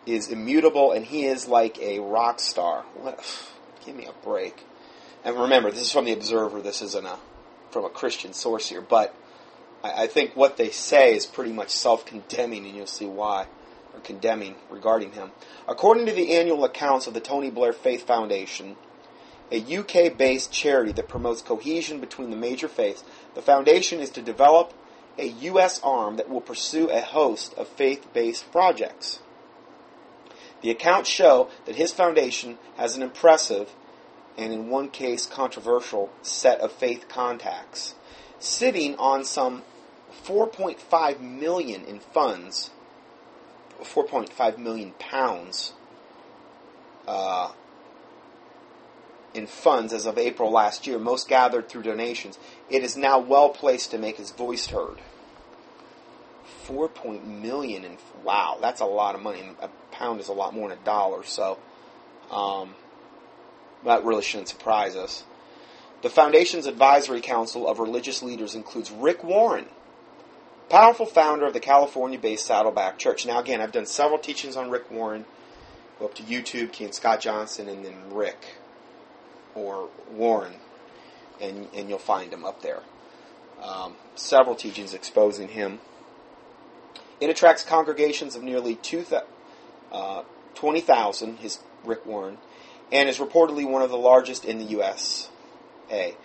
is 0.06 0.30
immutable, 0.30 0.92
and 0.92 1.06
he 1.06 1.26
is 1.26 1.48
like 1.48 1.80
a 1.80 2.00
rock 2.00 2.40
star. 2.40 2.84
What? 2.96 3.24
Give 3.86 3.96
me 3.96 4.06
a 4.06 4.26
break. 4.26 4.66
And 5.24 5.40
remember, 5.40 5.72
this 5.72 5.82
is 5.82 5.92
from 5.92 6.06
the 6.06 6.14
Observer. 6.14 6.62
This 6.62 6.82
isn't 6.82 7.06
a 7.06 7.18
from 7.72 7.86
a 7.86 7.90
Christian 7.90 8.32
source 8.34 8.70
here, 8.70 8.82
but 8.82 9.14
I, 9.84 10.04
I 10.04 10.08
think 10.08 10.36
what 10.36 10.58
they 10.58 10.70
say 10.70 11.16
is 11.16 11.26
pretty 11.26 11.52
much 11.52 11.70
self-condemning, 11.70 12.66
and 12.66 12.76
you'll 12.76 12.88
see 12.88 13.06
why 13.06 13.48
or 13.96 14.00
condemning 14.02 14.56
regarding 14.70 15.14
him. 15.14 15.32
According 15.68 16.06
to 16.08 16.12
the 16.12 16.36
annual 16.36 16.64
accounts 16.66 17.08
of 17.08 17.14
the 17.14 17.20
Tony 17.20 17.50
Blair 17.50 17.74
Faith 17.74 18.06
Foundation, 18.06 18.76
a 19.52 19.78
UK 19.78 20.18
based 20.18 20.52
charity 20.52 20.92
that 20.94 21.08
promotes 21.08 21.42
cohesion 21.42 22.00
between 22.00 22.30
the 22.30 22.36
major 22.36 22.68
faiths. 22.68 23.04
The 23.36 23.42
foundation 23.42 24.00
is 24.00 24.10
to 24.12 24.22
develop 24.22 24.74
a 25.18 25.28
U.S. 25.28 25.80
arm 25.84 26.18
that 26.18 26.30
will 26.30 26.42
pursue 26.42 26.90
a 26.90 27.02
host 27.02 27.54
of 27.56 27.68
faith 27.68 28.08
based 28.14 28.52
projects. 28.52 29.20
The 30.62 30.72
accounts 30.72 31.10
show 31.10 31.50
that 31.66 31.76
his 31.76 31.94
foundation 31.94 32.58
has 32.76 32.96
an 32.96 33.04
impressive 33.04 33.70
and, 34.38 34.52
in 34.52 34.70
one 34.70 34.90
case, 34.90 35.26
controversial 35.26 36.10
set 36.22 36.60
of 36.60 36.72
faith 36.72 37.08
contacts, 37.08 37.96
sitting 38.40 38.96
on 38.96 39.24
some 39.24 39.64
4.5 40.26 41.20
million 41.20 41.86
in 41.86 42.00
funds, 42.00 42.72
4.5 43.84 44.58
million 44.58 44.94
pounds 45.00 45.74
uh, 47.08 47.52
in 49.34 49.48
funds 49.48 49.94
as 49.94 50.06
of 50.06 50.18
April 50.18 50.52
last 50.52 50.88
year, 50.88 50.98
most 50.98 51.28
gathered 51.28 51.70
through 51.70 51.84
donations. 51.84 52.40
It 52.70 52.84
is 52.84 52.96
now 52.96 53.20
well 53.20 53.50
placed 53.50 53.92
to 53.92 53.98
make 53.98 54.18
his 54.18 54.32
voice 54.32 54.68
heard. 54.68 54.98
Four 56.64 56.90
point 56.90 57.28
million 57.28 57.84
in 57.84 57.98
wow, 58.24 58.58
that's 58.60 58.82
a 58.82 58.86
lot 58.86 59.14
of 59.14 59.22
money. 59.22 59.44
A 59.62 59.70
pound 59.92 60.20
is 60.20 60.30
a 60.30 60.34
lot 60.34 60.54
more 60.54 60.70
than 60.70 60.80
a 60.80 60.84
dollar, 60.84 61.24
so 61.24 61.60
um, 62.32 62.74
that 63.84 64.04
really 64.04 64.24
shouldn't 64.24 64.50
surprise 64.50 64.96
us. 64.96 65.24
The 66.02 66.10
Foundation's 66.10 66.66
advisory 66.66 67.22
council 67.22 67.68
of 67.68 67.80
religious 67.80 68.22
leaders 68.22 68.56
includes 68.56 68.92
Rick 68.92 69.24
Warren, 69.24 69.66
powerful 70.70 71.06
founder 71.06 71.46
of 71.46 71.54
the 71.54 71.60
California-based 71.60 72.46
Saddleback 72.46 72.98
Church. 72.98 73.26
Now, 73.26 73.40
again, 73.40 73.62
I've 73.62 73.72
done 73.72 73.86
several 73.86 74.20
teachings 74.20 74.56
on 74.56 74.70
Rick 74.70 74.92
Warren. 74.92 75.26
Go 76.00 76.06
up 76.06 76.16
to 76.16 76.24
YouTube, 76.24 76.72
Ken 76.72 76.92
Scott 76.92 77.22
Johnson, 77.22 77.70
and 77.70 77.86
then 77.86 77.96
Rick 78.12 78.58
or 79.56 79.90
Warren, 80.12 80.56
and 81.40 81.68
and 81.74 81.90
you'll 81.90 81.98
find 81.98 82.34
him 82.34 82.44
up 82.44 82.62
there. 82.62 82.82
Um, 83.64 83.96
several 84.16 84.56
teachings 84.56 84.94
exposing 84.94 85.48
him. 85.50 85.80
It 87.22 87.30
attracts 87.30 87.64
congregations 87.64 88.36
of 88.36 88.44
nearly 88.44 88.78
uh, 89.92 90.24
20,000, 90.56 91.38
his 91.38 91.60
Rick 91.86 92.06
Warren, 92.06 92.38
and 92.92 93.08
is 93.08 93.20
reportedly 93.20 93.68
one 93.70 93.82
of 93.82 93.90
the 93.90 93.98
largest 93.98 94.44
in 94.44 94.58
the 94.58 94.66
USA. 94.66 96.16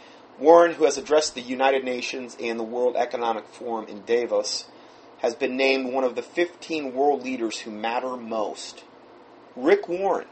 Warren, 0.41 0.73
who 0.73 0.85
has 0.85 0.97
addressed 0.97 1.35
the 1.35 1.43
United 1.43 1.85
Nations 1.85 2.35
and 2.41 2.59
the 2.59 2.65
World 2.65 2.97
Economic 2.97 3.47
Forum 3.49 3.87
in 3.89 4.03
Davos, 4.07 4.65
has 5.19 5.35
been 5.35 5.59
named 5.59 5.93
one 5.93 6.03
of 6.03 6.15
the 6.15 6.23
15 6.23 6.95
world 6.95 7.23
leaders 7.23 7.59
who 7.61 7.71
matter 7.71 8.17
most. 8.17 8.83
Rick 9.55 9.87
Warren, 9.87 10.27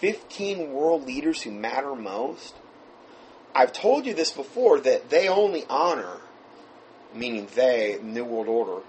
15 0.00 0.72
world 0.72 1.06
leaders 1.06 1.42
who 1.42 1.52
matter 1.52 1.94
most? 1.94 2.56
I've 3.54 3.72
told 3.72 4.06
you 4.06 4.14
this 4.14 4.32
before 4.32 4.80
that 4.80 5.10
they 5.10 5.28
only 5.28 5.64
honor, 5.70 6.16
meaning 7.14 7.46
they, 7.54 8.00
New 8.02 8.24
World 8.24 8.48
Order, 8.48 8.84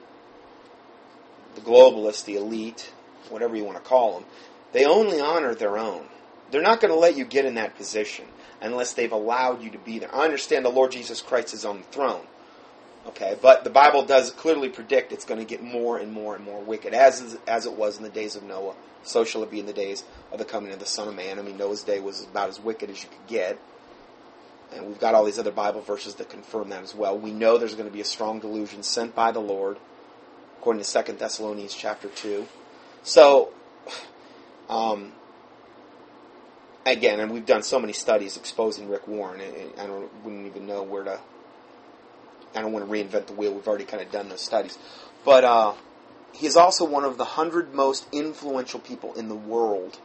the 1.54 1.62
globalists, 1.62 2.26
the 2.26 2.38
elite, 2.38 2.92
whatever 3.30 3.56
you 3.56 3.66
want 3.66 3.78
to 3.78 3.88
call 3.88 4.14
them, 4.14 4.26
they 4.72 4.84
only 4.84 5.22
honor 5.22 5.54
their 5.54 5.78
own. 5.78 6.08
They're 6.50 6.64
not 6.64 6.82
going 6.82 6.92
to 6.92 7.00
let 7.00 7.16
you 7.16 7.24
get 7.24 7.46
in 7.46 7.54
that 7.56 7.76
position 7.76 8.26
unless 8.66 8.94
they've 8.94 9.12
allowed 9.12 9.62
you 9.62 9.70
to 9.72 9.78
be 9.78 10.00
there. 10.00 10.14
I 10.14 10.24
understand 10.24 10.66
the 10.66 10.70
Lord 10.70 10.92
Jesus 10.92 11.22
Christ 11.22 11.54
is 11.54 11.66
on 11.66 11.78
the 11.78 11.84
throne. 11.84 12.26
Okay, 13.08 13.38
but 13.40 13.64
the 13.64 13.70
Bible 13.70 14.04
does 14.04 14.32
clearly 14.32 14.70
predict 14.70 15.12
it's 15.12 15.26
going 15.26 15.40
to 15.40 15.46
get 15.46 15.62
more 15.62 16.00
and 16.00 16.12
more 16.12 16.36
and 16.36 16.44
more 16.44 16.62
wicked, 16.62 16.94
as 16.94 17.38
as 17.48 17.66
it 17.68 17.74
was 17.74 17.98
in 17.98 18.04
the 18.04 18.10
days 18.10 18.36
of 18.36 18.44
Noah. 18.44 18.74
So 19.04 19.24
shall 19.24 19.44
it 19.44 19.52
be 19.52 19.60
in 19.60 19.68
the 19.68 19.74
days 19.74 20.04
of 20.32 20.40
the 20.40 20.46
coming 20.46 20.74
of 20.74 20.80
the 20.80 20.88
Son 20.88 21.08
of 21.08 21.16
Man. 21.16 21.38
I 21.38 21.44
mean, 21.44 21.58
Noah's 21.58 21.84
day 21.84 22.00
was 22.00 22.24
about 22.24 22.50
as 22.50 22.60
wicked 22.60 22.90
as 22.90 23.04
you 23.04 23.10
could 23.10 23.28
get, 23.28 23.60
and 24.74 24.88
we've 24.88 25.00
got 25.00 25.14
all 25.14 25.24
these 25.24 25.38
other 25.38 25.52
Bible 25.52 25.82
verses 25.82 26.16
that 26.16 26.30
confirm 26.30 26.70
that 26.70 26.82
as 26.82 26.96
well. 26.96 27.16
We 27.16 27.32
know 27.32 27.60
there's 27.60 27.76
going 27.76 27.88
to 27.88 27.94
be 27.94 28.02
a 28.02 28.06
strong 28.06 28.40
delusion 28.40 28.82
sent 28.82 29.14
by 29.14 29.32
the 29.32 29.40
Lord, 29.40 29.78
according 30.58 30.82
to 30.82 30.88
Second 30.88 31.20
Thessalonians 31.20 31.76
chapter 31.76 32.08
two. 32.10 32.48
So, 33.04 33.54
um, 34.70 35.12
again, 36.86 37.20
and 37.20 37.32
we've 37.32 37.46
done 37.46 37.64
so 37.64 37.80
many 37.80 37.94
studies 37.94 38.38
exposing 38.38 38.90
Rick 38.90 39.08
Warren, 39.08 39.42
and 39.42 39.80
I 39.80 39.88
don't 39.88 40.10
wouldn't 40.24 40.46
even 40.46 40.66
know 40.68 40.84
where 40.84 41.04
to 41.04 41.20
I 42.56 42.62
don't 42.62 42.72
want 42.72 42.88
to 42.88 42.92
reinvent 42.92 43.28
the 43.28 43.34
wheel. 43.34 43.54
We've 43.54 43.68
already 43.68 43.86
kind 43.86 44.02
of 44.02 44.12
done 44.12 44.30
those 44.30 44.42
studies. 44.42 44.78
But 45.26 45.44
uh, 45.44 45.74
he 46.32 46.48
is 46.48 46.56
also 46.56 46.86
one 46.86 47.04
of 47.04 47.18
the 47.18 47.26
hundred 47.26 47.74
most 47.74 48.08
influential 48.12 48.80
people 48.80 49.14
in 49.14 49.28
the 49.28 49.36
world. 49.36 50.00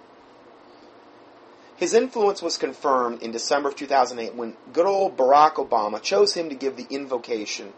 His 1.76 1.94
influence 1.94 2.42
was 2.42 2.58
confirmed 2.58 3.22
in 3.22 3.30
December 3.30 3.70
of 3.70 3.76
2008 3.76 4.34
when 4.34 4.54
good 4.72 4.84
old 4.84 5.16
Barack 5.16 5.54
Obama 5.54 6.02
chose 6.02 6.34
him 6.34 6.50
to 6.50 6.54
give 6.54 6.76
the 6.76 6.86
invocation 6.90 7.72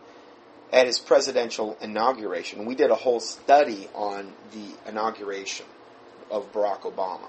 at 0.73 0.87
his 0.87 0.99
presidential 0.99 1.77
inauguration. 1.81 2.65
We 2.65 2.75
did 2.75 2.91
a 2.91 2.97
whole 2.97 3.21
study 3.21 3.88
on 3.95 4.33
the 4.53 4.91
inauguration 4.91 5.67
of 6.31 6.51
Barack 6.53 6.81
Obama. 6.81 7.29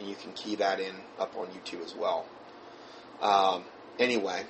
And 0.00 0.08
you 0.08 0.16
can 0.16 0.32
key 0.32 0.54
that 0.56 0.80
in 0.80 0.94
up 1.18 1.36
on 1.36 1.48
YouTube 1.48 1.84
as 1.84 1.94
well. 1.94 2.24
Um, 3.20 3.64
anyway, 3.98 4.44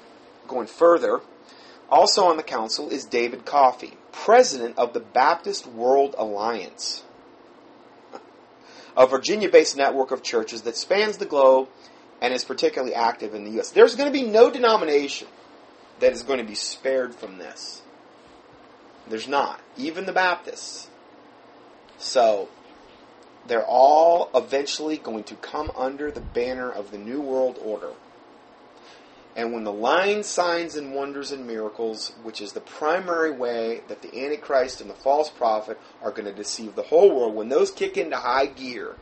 going 0.46 0.68
further, 0.68 1.20
also 1.90 2.24
on 2.24 2.36
the 2.36 2.44
council 2.44 2.88
is 2.88 3.04
David 3.04 3.44
Coffey, 3.44 3.94
president 4.12 4.78
of 4.78 4.92
the 4.92 5.00
Baptist 5.00 5.66
World 5.66 6.14
Alliance, 6.16 7.02
a 8.96 9.08
Virginia 9.08 9.48
based 9.48 9.76
network 9.76 10.12
of 10.12 10.22
churches 10.22 10.62
that 10.62 10.76
spans 10.76 11.16
the 11.16 11.26
globe 11.26 11.68
and 12.22 12.32
is 12.32 12.44
particularly 12.44 12.94
active 12.94 13.34
in 13.34 13.42
the 13.42 13.50
U.S. 13.52 13.70
There's 13.70 13.96
going 13.96 14.12
to 14.12 14.16
be 14.16 14.24
no 14.24 14.52
denomination 14.52 15.26
that 15.98 16.12
is 16.12 16.22
going 16.22 16.38
to 16.38 16.44
be 16.44 16.54
spared 16.54 17.12
from 17.12 17.38
this. 17.38 17.82
There's 19.08 19.26
not. 19.26 19.60
Even 19.76 20.06
the 20.06 20.12
Baptists. 20.12 20.88
So, 21.98 22.48
they're 23.46 23.66
all 23.66 24.30
eventually 24.34 24.96
going 24.96 25.24
to 25.24 25.34
come 25.36 25.70
under 25.76 26.10
the 26.10 26.20
banner 26.20 26.70
of 26.70 26.90
the 26.90 26.98
New 26.98 27.20
World 27.20 27.58
Order. 27.64 27.92
And 29.36 29.52
when 29.52 29.64
the 29.64 29.72
lying 29.72 30.22
signs 30.22 30.74
and 30.74 30.94
wonders 30.94 31.30
and 31.30 31.46
miracles, 31.46 32.12
which 32.22 32.40
is 32.40 32.52
the 32.52 32.60
primary 32.60 33.30
way 33.30 33.82
that 33.88 34.02
the 34.02 34.24
Antichrist 34.24 34.80
and 34.80 34.90
the 34.90 34.94
false 34.94 35.30
prophet 35.30 35.78
are 36.02 36.10
going 36.10 36.24
to 36.24 36.32
deceive 36.32 36.74
the 36.74 36.82
whole 36.82 37.14
world, 37.14 37.34
when 37.34 37.48
those 37.48 37.70
kick 37.70 37.96
into 37.96 38.16
high 38.16 38.46
gear, 38.46 38.96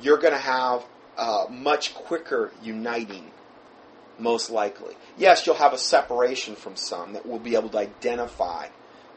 you're 0.00 0.18
going 0.18 0.32
to 0.32 0.38
have 0.38 0.84
a 1.18 1.46
much 1.50 1.94
quicker 1.94 2.52
uniting, 2.62 3.30
most 4.18 4.48
likely. 4.48 4.94
Yes, 5.18 5.44
you'll 5.44 5.56
have 5.56 5.72
a 5.72 5.78
separation 5.78 6.54
from 6.54 6.76
some 6.76 7.12
that 7.14 7.26
we'll 7.26 7.38
be 7.38 7.56
able 7.56 7.70
to 7.70 7.78
identify. 7.78 8.68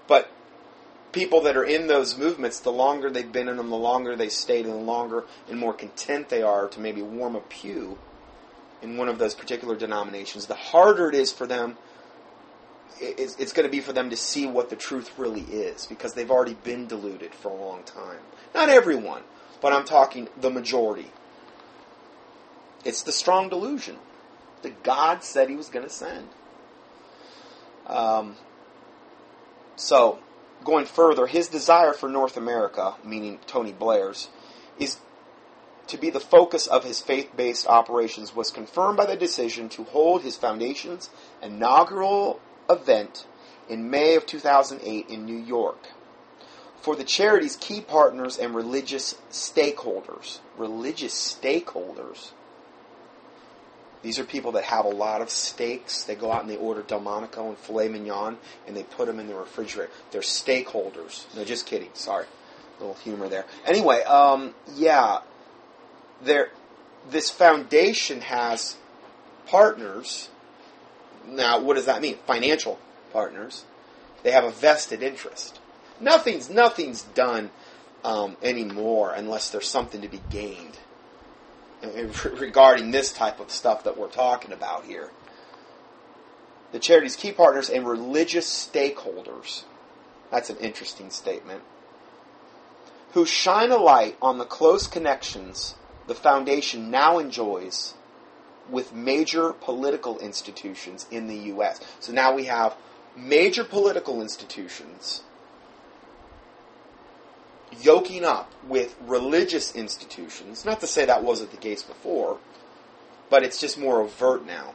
But 0.08 0.30
people 1.12 1.42
that 1.42 1.58
are 1.58 1.64
in 1.64 1.88
those 1.88 2.18
movements, 2.18 2.60
the 2.60 2.72
longer 2.72 3.10
they've 3.10 3.32
been 3.32 3.48
in 3.48 3.58
them, 3.58 3.70
the 3.70 3.76
longer 3.78 4.16
they 4.16 4.30
stayed, 4.30 4.66
and 4.66 4.74
the 4.74 4.80
longer 4.80 5.26
and 5.50 5.60
more 5.60 5.74
content 5.74 6.30
they 6.30 6.42
are 6.42 6.68
to 6.68 6.80
maybe 6.80 7.02
warm 7.02 7.36
a 7.36 7.42
pew 7.42 7.98
in 8.82 8.98
one 8.98 9.08
of 9.08 9.18
those 9.18 9.34
particular 9.34 9.76
denominations, 9.76 10.48
the 10.48 10.56
harder 10.56 11.10
it 11.10 11.16
is 11.16 11.32
for 11.32 11.48
them, 11.48 11.78
it's, 13.00 13.36
it's 13.38 13.54
going 13.54 13.66
to 13.66 13.72
be 13.72 13.80
for 13.80 13.94
them 13.94 14.10
to 14.10 14.16
see 14.16 14.46
what 14.46 14.70
the 14.70 14.76
truth 14.76 15.18
really 15.18 15.42
is 15.42 15.86
because 15.86 16.14
they've 16.14 16.32
already 16.32 16.56
been 16.56 16.88
deluded 16.88 17.34
for 17.34 17.50
a 17.50 17.56
long 17.56 17.84
time. 17.84 18.20
Not 18.54 18.70
everyone, 18.70 19.24
but 19.62 19.74
I'm 19.74 19.86
talking 19.86 20.30
the 20.40 20.50
majority. 20.50 21.12
It's 22.86 23.04
the 23.04 23.12
strong 23.12 23.50
delusion 23.50 23.98
that 24.62 24.84
God 24.84 25.24
said 25.24 25.50
He 25.50 25.56
was 25.56 25.70
going 25.70 25.86
to 25.86 25.92
send. 25.92 26.28
Um, 27.86 28.36
so, 29.76 30.20
going 30.64 30.86
further, 30.86 31.28
his 31.28 31.48
desire 31.48 31.94
for 31.94 32.10
North 32.10 32.38
America, 32.38 32.96
meaning 33.04 33.40
Tony 33.48 33.72
Blair's, 33.72 34.30
is 34.80 34.98
to 35.88 35.98
be 35.98 36.10
the 36.10 36.20
focus 36.20 36.68
of 36.68 36.84
his 36.84 37.02
faith 37.02 37.32
based 37.36 37.68
operations 37.68 38.36
was 38.36 38.52
confirmed 38.52 38.98
by 38.98 39.06
the 39.06 39.16
decision 39.16 39.70
to 39.70 39.84
hold 39.86 40.22
his 40.22 40.36
foundation's 40.36 41.10
inaugural 41.42 42.40
event 42.70 43.26
in 43.70 43.90
May 43.90 44.16
of 44.16 44.26
2008 44.26 45.08
in 45.10 45.26
New 45.26 45.38
York. 45.38 45.90
For 46.82 46.96
the 46.96 47.04
charity's 47.04 47.56
key 47.56 47.82
partners 47.82 48.38
and 48.38 48.54
religious 48.54 49.16
stakeholders, 49.32 50.40
religious 50.58 51.14
stakeholders, 51.14 52.32
these 54.04 54.20
are 54.20 54.24
people 54.24 54.54
that 54.54 54.64
have 54.66 54.86
a 54.86 54.90
lot 54.90 55.22
of 55.22 55.30
steaks. 55.30 56.04
They 56.04 56.16
go 56.16 56.32
out 56.32 56.42
and 56.42 56.50
they 56.50 56.58
order 56.58 56.82
Delmonico 56.82 57.50
and 57.50 57.58
filet 57.58 57.90
mignon 57.90 58.38
and 58.68 58.76
they 58.76 58.84
put 58.84 59.08
them 59.08 59.20
in 59.20 59.28
the 59.28 59.36
refrigerator. 59.36 59.92
They're 60.12 60.22
stakeholders. 60.22 61.26
No, 61.36 61.44
just 61.44 61.66
kidding. 61.66 61.90
Sorry. 61.94 62.26
A 62.78 62.80
little 62.80 62.96
humor 62.96 63.28
there. 63.28 63.46
Anyway, 63.66 64.04
um, 64.04 64.54
yeah, 64.76 65.20
there, 66.22 66.52
this 67.10 67.30
foundation 67.30 68.22
has 68.22 68.78
partners. 69.48 70.30
Now, 71.28 71.60
what 71.60 71.76
does 71.76 71.86
that 71.86 72.02
mean? 72.02 72.18
Financial 72.28 72.80
partners. 73.12 73.66
They 74.24 74.32
have 74.32 74.44
a 74.44 74.52
vested 74.52 75.02
interest. 75.02 75.60
Nothing's 76.00 76.50
nothing's 76.50 77.02
done 77.02 77.50
um, 78.04 78.38
anymore 78.44 79.14
unless 79.16 79.50
there's 79.50 79.68
something 79.68 80.02
to 80.02 80.08
be 80.08 80.22
gained. 80.30 80.78
regarding 82.40 82.92
this 82.92 83.12
type 83.12 83.40
of 83.40 83.52
stuff 83.52 83.84
that 83.84 83.98
we're 83.98 84.08
talking 84.10 84.52
about 84.52 84.86
here. 84.86 85.12
The 86.72 86.80
charity's 86.80 87.16
key 87.16 87.32
partners 87.32 87.70
and 87.70 87.88
religious 87.88 88.48
stakeholders. 88.48 89.64
That's 90.32 90.50
an 90.50 90.58
interesting 90.58 91.10
statement. 91.10 91.62
Who 93.14 93.26
shine 93.26 93.72
a 93.72 93.78
light 93.78 94.18
on 94.22 94.38
the 94.38 94.46
close 94.46 94.88
connections 94.88 95.76
the 96.08 96.16
foundation 96.16 96.90
now 96.90 97.20
enjoys 97.20 97.94
with 98.70 98.94
major 98.94 99.54
political 99.54 100.18
institutions 100.20 101.06
in 101.12 101.28
the 101.28 101.36
U.S. 101.36 101.80
So 102.00 102.12
now 102.12 102.34
we 102.34 102.46
have 102.46 102.76
major 103.16 103.64
political 103.64 104.22
institutions 104.22 105.24
yoking 107.82 108.24
up 108.24 108.52
with 108.68 108.96
religious 109.02 109.76
institutions. 109.76 110.66
Not 110.66 110.80
to 110.82 110.88
say 110.88 111.06
that 111.06 111.24
wasn't 111.24 111.52
the 111.52 111.58
case 111.58 111.84
before, 111.84 112.40
but 113.30 113.44
it's 113.44 113.60
just 113.60 113.78
more 113.78 114.02
overt 114.02 114.46
now. 114.46 114.74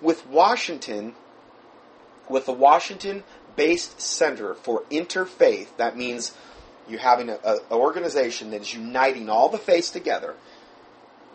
With 0.00 0.26
Washington, 0.26 1.14
with 2.28 2.46
the 2.46 2.52
Washington 2.52 3.24
based 3.56 4.00
Center 4.00 4.54
for 4.54 4.82
Interfaith, 4.90 5.68
that 5.76 5.96
means 5.96 6.32
you're 6.88 7.00
having 7.00 7.28
an 7.28 7.38
organization 7.70 8.50
that 8.50 8.62
is 8.62 8.74
uniting 8.74 9.28
all 9.28 9.48
the 9.48 9.58
faiths 9.58 9.90
together. 9.90 10.34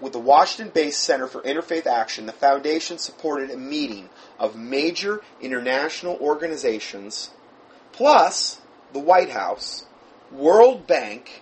With 0.02 0.14
the 0.14 0.20
Washington 0.20 0.72
based 0.74 1.02
Center 1.02 1.28
for 1.28 1.42
Interfaith 1.42 1.86
Action, 1.86 2.26
the 2.26 2.34
foundation 2.34 2.98
supported 2.98 3.50
a 3.50 3.58
meeting 3.58 4.10
of 4.38 4.56
major 4.56 5.22
international 5.40 6.18
organizations, 6.20 7.30
plus 7.94 8.60
the 8.92 9.00
White 9.00 9.30
House, 9.30 9.86
World 10.32 10.88
Bank, 10.88 11.42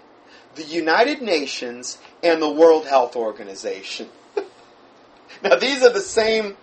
the 0.56 0.64
United 0.64 1.22
Nations, 1.22 1.98
and 2.22 2.42
the 2.42 2.50
World 2.50 2.86
Health 2.86 3.16
Organization. 3.16 4.10
now, 5.44 5.56
these 5.56 5.84
are 5.84 5.92
the 5.92 6.02
same 6.02 6.58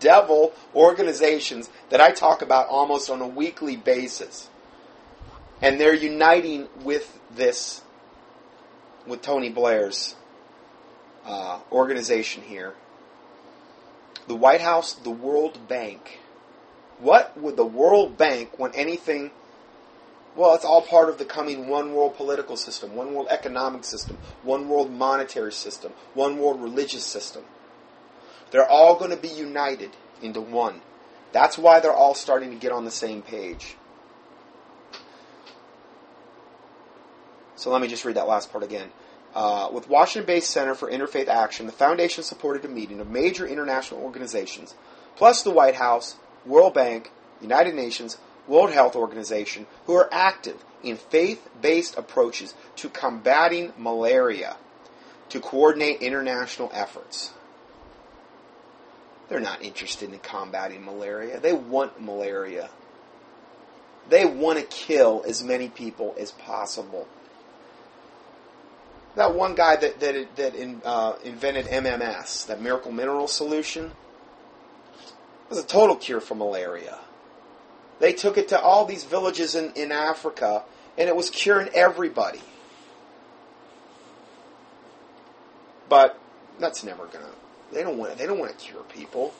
devil 0.00 0.52
organizations 0.74 1.68
that 1.90 2.00
I 2.00 2.12
talk 2.12 2.42
about 2.42 2.68
almost 2.68 3.10
on 3.10 3.20
a 3.20 3.26
weekly 3.26 3.76
basis. 3.76 4.48
And 5.60 5.80
they're 5.80 5.94
uniting 5.94 6.68
with 6.82 7.18
this, 7.34 7.82
with 9.06 9.22
Tony 9.22 9.50
Blair's 9.50 10.14
uh, 11.26 11.58
organization 11.72 12.42
here. 12.42 12.74
The 14.28 14.36
White 14.36 14.60
House, 14.60 14.94
the 14.94 15.10
World 15.10 15.68
Bank. 15.68 16.20
What 17.00 17.38
would 17.38 17.56
the 17.56 17.64
World 17.64 18.16
Bank 18.16 18.58
want 18.58 18.74
anything 18.76 19.30
well, 20.36 20.54
it's 20.54 20.64
all 20.64 20.82
part 20.82 21.08
of 21.08 21.18
the 21.18 21.24
coming 21.24 21.68
one 21.68 21.94
world 21.94 22.16
political 22.16 22.56
system, 22.56 22.94
one 22.94 23.14
world 23.14 23.28
economic 23.30 23.84
system, 23.84 24.18
one 24.42 24.68
world 24.68 24.90
monetary 24.90 25.52
system, 25.52 25.92
one 26.14 26.38
world 26.38 26.62
religious 26.62 27.04
system. 27.04 27.44
They're 28.50 28.68
all 28.68 28.96
going 28.96 29.10
to 29.10 29.16
be 29.16 29.28
united 29.28 29.90
into 30.22 30.40
one. 30.40 30.80
That's 31.32 31.58
why 31.58 31.80
they're 31.80 31.92
all 31.92 32.14
starting 32.14 32.50
to 32.50 32.56
get 32.56 32.72
on 32.72 32.84
the 32.84 32.90
same 32.90 33.22
page. 33.22 33.76
So 37.56 37.70
let 37.70 37.82
me 37.82 37.88
just 37.88 38.04
read 38.04 38.16
that 38.16 38.28
last 38.28 38.52
part 38.52 38.64
again. 38.64 38.90
Uh, 39.34 39.68
with 39.72 39.88
Washington 39.88 40.26
based 40.26 40.50
Center 40.50 40.74
for 40.74 40.90
Interfaith 40.90 41.28
Action, 41.28 41.66
the 41.66 41.72
Foundation 41.72 42.22
supported 42.22 42.64
a 42.64 42.68
meeting 42.68 43.00
of 43.00 43.10
major 43.10 43.46
international 43.46 44.00
organizations, 44.00 44.74
plus 45.16 45.42
the 45.42 45.50
White 45.50 45.74
House, 45.74 46.16
World 46.46 46.72
Bank, 46.72 47.10
United 47.40 47.74
Nations, 47.74 48.16
World 48.48 48.72
Health 48.72 48.96
Organization 48.96 49.66
who 49.86 49.94
are 49.94 50.08
active 50.10 50.64
in 50.82 50.96
faith 50.96 51.48
based 51.60 51.96
approaches 51.96 52.54
to 52.76 52.88
combating 52.88 53.72
malaria 53.76 54.56
to 55.28 55.40
coordinate 55.40 56.00
international 56.00 56.70
efforts. 56.72 57.32
They're 59.28 59.40
not 59.40 59.62
interested 59.62 60.12
in 60.12 60.18
combating 60.20 60.84
malaria. 60.84 61.38
They 61.38 61.52
want 61.52 62.00
malaria. 62.02 62.70
They 64.08 64.24
want 64.24 64.58
to 64.58 64.64
kill 64.64 65.22
as 65.28 65.44
many 65.44 65.68
people 65.68 66.14
as 66.18 66.30
possible. 66.32 67.06
That 69.16 69.34
one 69.34 69.54
guy 69.54 69.76
that 69.76 70.00
that, 70.00 70.36
that 70.36 70.54
in, 70.54 70.80
uh, 70.84 71.16
invented 71.24 71.66
MMS, 71.66 72.46
that 72.46 72.62
miracle 72.62 72.92
mineral 72.92 73.28
solution, 73.28 73.92
was 75.50 75.58
a 75.58 75.66
total 75.66 75.96
cure 75.96 76.20
for 76.20 76.34
malaria. 76.34 76.98
They 78.00 78.12
took 78.12 78.38
it 78.38 78.48
to 78.48 78.60
all 78.60 78.84
these 78.84 79.04
villages 79.04 79.54
in, 79.54 79.72
in 79.74 79.90
Africa, 79.92 80.62
and 80.96 81.08
it 81.08 81.16
was 81.16 81.30
curing 81.30 81.68
everybody. 81.74 82.40
But 85.88 86.18
that's 86.58 86.84
never 86.84 87.06
gonna. 87.06 87.30
They 87.72 87.82
don't 87.82 87.98
want. 87.98 88.16
They 88.16 88.26
don't 88.26 88.38
want 88.38 88.56
to 88.56 88.64
cure 88.64 88.82
people. 88.84 89.34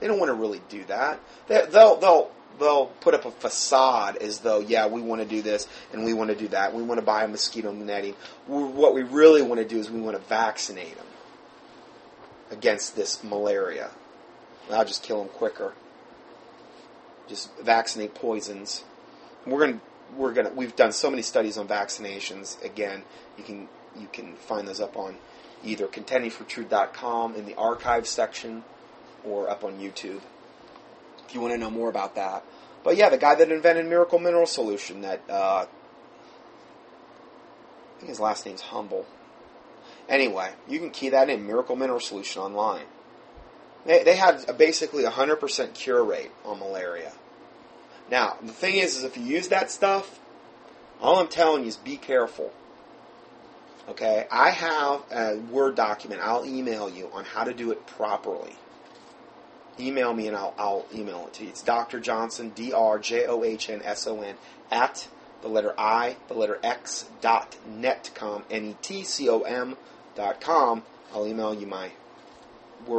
They 0.00 0.06
don't 0.06 0.18
want 0.18 0.30
to 0.30 0.34
really 0.34 0.60
do 0.68 0.84
that. 0.84 1.18
They, 1.48 1.64
they'll 1.66 1.96
they'll 1.96 2.30
they'll 2.58 2.86
put 2.86 3.14
up 3.14 3.24
a 3.24 3.30
facade 3.30 4.16
as 4.18 4.40
though 4.40 4.60
yeah 4.60 4.86
we 4.86 5.00
want 5.00 5.20
to 5.22 5.26
do 5.26 5.42
this 5.42 5.66
and 5.92 6.04
we 6.04 6.12
want 6.12 6.30
to 6.30 6.36
do 6.36 6.48
that. 6.48 6.74
We 6.74 6.82
want 6.82 7.00
to 7.00 7.06
buy 7.06 7.24
a 7.24 7.28
mosquito 7.28 7.72
netting. 7.72 8.14
What 8.46 8.94
we 8.94 9.02
really 9.02 9.42
want 9.42 9.60
to 9.60 9.66
do 9.66 9.78
is 9.78 9.90
we 9.90 10.00
want 10.00 10.16
to 10.16 10.22
vaccinate 10.28 10.96
them 10.96 11.06
against 12.50 12.96
this 12.96 13.24
malaria. 13.24 13.90
I'll 14.70 14.84
just 14.84 15.02
kill 15.02 15.18
them 15.18 15.28
quicker 15.28 15.74
just 17.28 17.56
vaccinate 17.58 18.14
poisons. 18.14 18.84
We're 19.46 19.66
gonna 19.66 19.80
we're 20.16 20.32
gonna 20.32 20.50
we've 20.50 20.76
done 20.76 20.92
so 20.92 21.10
many 21.10 21.22
studies 21.22 21.58
on 21.58 21.68
vaccinations. 21.68 22.62
Again, 22.64 23.02
you 23.36 23.44
can 23.44 23.68
you 23.98 24.08
can 24.12 24.36
find 24.36 24.66
those 24.66 24.80
up 24.80 24.96
on 24.96 25.16
either 25.62 25.86
contendingfortruth.com 25.86 27.34
in 27.34 27.46
the 27.46 27.54
archive 27.54 28.06
section 28.06 28.64
or 29.24 29.48
up 29.48 29.64
on 29.64 29.78
YouTube 29.78 30.20
if 31.26 31.34
you 31.34 31.40
want 31.40 31.54
to 31.54 31.58
know 31.58 31.70
more 31.70 31.88
about 31.88 32.14
that. 32.14 32.44
But 32.82 32.96
yeah, 32.96 33.08
the 33.08 33.18
guy 33.18 33.34
that 33.34 33.50
invented 33.50 33.86
Miracle 33.86 34.18
Mineral 34.18 34.46
Solution, 34.46 35.00
that 35.02 35.22
uh, 35.28 35.66
I 35.66 35.68
think 37.98 38.10
his 38.10 38.20
last 38.20 38.44
name's 38.44 38.60
Humble. 38.60 39.06
Anyway, 40.08 40.50
you 40.68 40.78
can 40.78 40.90
key 40.90 41.08
that 41.08 41.30
in 41.30 41.46
Miracle 41.46 41.76
Mineral 41.76 42.00
Solution 42.00 42.42
online. 42.42 42.84
They, 43.84 44.02
they 44.02 44.16
had 44.16 44.44
a 44.48 44.52
basically 44.52 45.04
a 45.04 45.10
100% 45.10 45.74
cure 45.74 46.04
rate 46.04 46.30
on 46.44 46.58
malaria. 46.58 47.12
Now, 48.10 48.36
the 48.42 48.52
thing 48.52 48.76
is, 48.76 48.96
is 48.96 49.04
if 49.04 49.16
you 49.16 49.24
use 49.24 49.48
that 49.48 49.70
stuff, 49.70 50.20
all 51.00 51.18
I'm 51.18 51.28
telling 51.28 51.62
you 51.62 51.68
is 51.68 51.76
be 51.76 51.96
careful. 51.96 52.52
Okay? 53.88 54.26
I 54.30 54.50
have 54.50 55.02
a 55.10 55.36
Word 55.36 55.74
document 55.74 56.20
I'll 56.22 56.46
email 56.46 56.88
you 56.88 57.10
on 57.12 57.24
how 57.24 57.44
to 57.44 57.52
do 57.52 57.70
it 57.70 57.86
properly. 57.86 58.56
Email 59.78 60.14
me 60.14 60.28
and 60.28 60.36
I'll, 60.36 60.54
I'll 60.56 60.86
email 60.94 61.26
it 61.26 61.34
to 61.34 61.44
you. 61.44 61.50
It's 61.50 61.62
Dr. 61.62 61.98
Johnson, 61.98 62.50
D 62.54 62.72
R 62.72 62.98
J 62.98 63.26
O 63.26 63.42
H 63.42 63.68
N 63.68 63.82
S 63.82 64.06
O 64.06 64.22
N, 64.22 64.36
at 64.70 65.08
the 65.42 65.48
letter 65.48 65.74
I, 65.76 66.16
the 66.28 66.34
letter 66.34 66.60
X, 66.62 67.06
dot 67.20 67.56
netcom, 67.68 68.44
N 68.50 68.64
E 68.64 68.76
T 68.80 69.02
C 69.02 69.28
O 69.28 69.40
M 69.40 69.76
dot 70.14 70.40
com. 70.40 70.84
I'll 71.12 71.26
email 71.26 71.52
you 71.52 71.66
my 71.66 71.90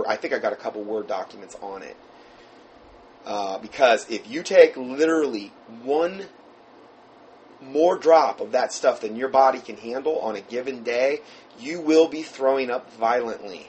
I 0.08 0.16
think 0.16 0.34
I 0.34 0.40
got 0.40 0.54
a 0.54 0.58
couple 0.58 0.84
Word 0.84 1.08
documents 1.08 1.56
on 1.62 1.84
it. 1.84 1.98
Uh, 3.26 3.58
because 3.58 4.08
if 4.10 4.30
you 4.30 4.44
take 4.44 4.78
literally 4.78 5.52
one 5.84 6.26
more 7.62 7.98
drop 7.98 8.40
of 8.40 8.52
that 8.52 8.72
stuff 8.72 9.02
than 9.02 9.16
your 9.16 9.30
body 9.30 9.60
can 9.60 9.78
handle 9.78 10.20
on 10.20 10.36
a 10.36 10.42
given 10.42 10.84
day, 10.84 11.22
you 11.60 11.82
will 11.82 12.08
be 12.08 12.22
throwing 12.22 12.70
up 12.70 12.94
violently. 12.94 13.68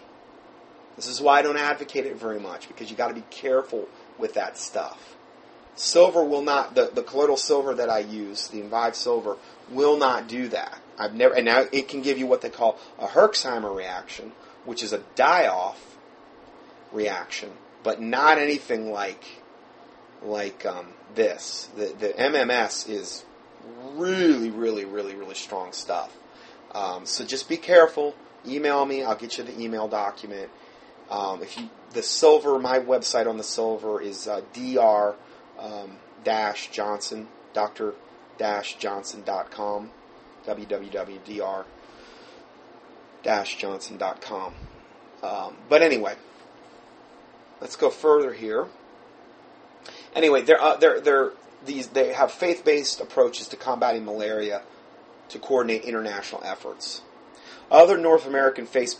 This 0.97 1.09
is 1.09 1.21
why 1.21 1.39
I 1.39 1.43
don't 1.43 1.57
advocate 1.57 2.07
it 2.07 2.17
very 2.17 2.41
much 2.41 2.69
because 2.69 2.91
you 2.91 2.97
got 2.97 3.09
to 3.09 3.15
be 3.15 3.25
careful 3.31 3.89
with 4.19 4.35
that 4.35 4.59
stuff. 4.59 5.15
Silver 5.75 6.25
will 6.25 6.43
not 6.43 6.75
the, 6.75 6.91
the 6.93 7.03
colloidal 7.03 7.37
silver 7.37 7.75
that 7.75 7.91
I 7.91 7.99
use, 7.99 8.49
the 8.49 8.61
Envive 8.63 8.95
silver, 8.95 9.37
will 9.71 9.99
not 9.99 10.27
do 10.27 10.49
that. 10.49 10.79
I've 10.99 11.15
never 11.15 11.35
and 11.35 11.45
now 11.45 11.67
it 11.71 11.89
can 11.89 12.01
give 12.01 12.19
you 12.19 12.27
what 12.27 12.41
they 12.41 12.49
call 12.49 12.79
a 12.99 13.07
Herxheimer 13.07 13.75
reaction, 13.75 14.33
which 14.65 14.83
is 14.83 14.95
a 14.95 15.03
die-off 15.15 15.86
reaction, 16.93 17.51
but 17.83 18.01
not 18.01 18.39
anything 18.39 18.91
like 18.91 19.25
like 20.23 20.65
um, 20.67 20.89
this. 21.15 21.69
The, 21.77 21.95
the 21.99 22.09
MMS 22.09 22.89
is 22.89 23.25
really, 23.95 24.51
really, 24.51 24.85
really, 24.85 25.15
really 25.15 25.35
strong 25.35 25.73
stuff. 25.73 26.17
Um, 26.73 27.07
so 27.07 27.25
just 27.25 27.49
be 27.49 27.57
careful. 27.57 28.15
Email 28.47 28.85
me. 28.85 29.03
I'll 29.03 29.17
get 29.17 29.39
you 29.39 29.45
the 29.45 29.59
email 29.61 29.89
document. 29.89 30.51
Um, 31.11 31.43
if 31.43 31.57
you 31.59 31.69
the 31.93 32.03
silver, 32.03 32.59
my 32.59 32.79
website 32.79 33.27
on 33.27 33.37
the 33.39 33.45
silver 33.45 34.01
is 34.01 34.27
uh, 34.29 34.43
dr 34.53 35.17
um, 35.59 35.97
dash 36.25 36.71
johnson 36.71 37.29
doctor 37.55 37.95
dash 38.39 38.77
johnson.com 38.77 39.91
www.dr 40.47 41.67
dash 43.23 43.57
johnson.com 43.57 44.55
um, 45.23 45.57
but 45.69 45.81
anyway 45.83 46.15
let's 47.61 47.77
go 47.77 47.91
further 47.91 48.33
here 48.33 48.67
Anyway, 50.17 50.41
they're, 50.41 51.33
these, 51.67 51.89
they 51.89 52.15
have 52.15 52.33
faith 52.33 52.65
based 52.65 53.01
approaches 53.01 53.49
to 53.49 53.57
combating 53.57 54.05
malaria 54.05 54.63
to 55.29 55.39
coordinate 55.39 55.85
international 55.85 56.43
efforts. 56.43 57.03
Other 57.71 57.99
North 57.99 58.27
American 58.27 58.65
faith 58.65 58.99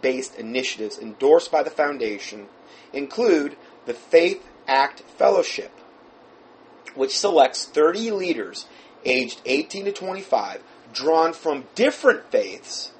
based 0.00 0.34
initiatives 0.36 0.98
endorsed 0.98 1.50
by 1.50 1.64
the 1.64 1.70
Foundation 1.70 2.46
include 2.92 3.56
the 3.86 3.94
Faith 3.94 4.46
Act 4.68 5.00
Fellowship, 5.00 5.72
which 6.94 7.18
selects 7.18 7.66
30 7.66 8.12
leaders 8.12 8.66
aged 9.04 9.40
18 9.44 9.86
to 9.86 9.92
25 9.92 10.62
drawn 10.92 11.32
from 11.32 11.64
different 11.74 12.30
faiths 12.30 12.92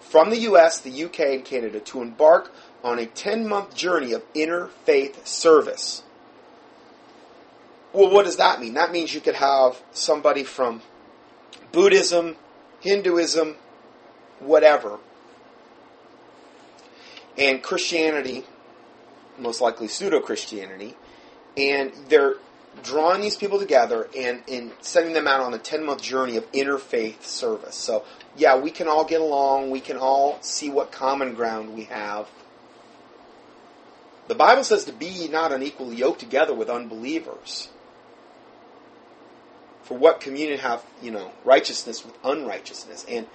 from 0.00 0.30
the 0.30 0.38
US, 0.38 0.80
the 0.80 1.04
UK, 1.04 1.20
and 1.20 1.44
Canada 1.44 1.80
to 1.80 2.00
embark 2.00 2.50
on 2.82 2.98
a 2.98 3.06
10 3.06 3.48
month 3.48 3.74
journey 3.74 4.12
of 4.12 4.22
interfaith 4.34 5.26
service. 5.26 6.02
Well, 7.92 8.10
what 8.10 8.24
does 8.24 8.36
that 8.36 8.60
mean? 8.60 8.74
That 8.74 8.90
means 8.90 9.14
you 9.14 9.20
could 9.20 9.34
have 9.34 9.80
somebody 9.92 10.44
from 10.44 10.80
Buddhism, 11.72 12.36
Hinduism, 12.80 13.56
whatever, 14.40 14.98
and 17.36 17.62
Christianity, 17.62 18.44
most 19.38 19.60
likely 19.60 19.88
pseudo 19.88 20.20
Christianity, 20.20 20.96
and 21.56 21.92
they're 22.08 22.34
drawing 22.82 23.20
these 23.20 23.36
people 23.36 23.58
together 23.58 24.08
and, 24.16 24.42
and 24.48 24.72
sending 24.80 25.12
them 25.12 25.26
out 25.26 25.40
on 25.40 25.52
a 25.52 25.58
10 25.58 25.84
month 25.84 26.02
journey 26.02 26.36
of 26.36 26.50
interfaith 26.52 27.22
service. 27.22 27.74
So, 27.74 28.04
yeah, 28.36 28.58
we 28.58 28.70
can 28.70 28.88
all 28.88 29.04
get 29.04 29.20
along, 29.20 29.70
we 29.70 29.80
can 29.80 29.98
all 29.98 30.38
see 30.40 30.70
what 30.70 30.90
common 30.90 31.34
ground 31.34 31.74
we 31.74 31.84
have. 31.84 32.28
The 34.28 34.34
Bible 34.34 34.64
says 34.64 34.84
to 34.84 34.92
be 34.92 35.28
not 35.28 35.52
unequally 35.52 35.96
yoked 35.96 36.20
together 36.20 36.54
with 36.54 36.70
unbelievers. 36.70 37.68
For 39.82 39.98
what 39.98 40.20
communion 40.20 40.60
have, 40.60 40.84
you 41.02 41.10
know, 41.10 41.32
righteousness 41.44 42.04
with 42.04 42.16
unrighteousness? 42.24 43.04
And 43.08 43.26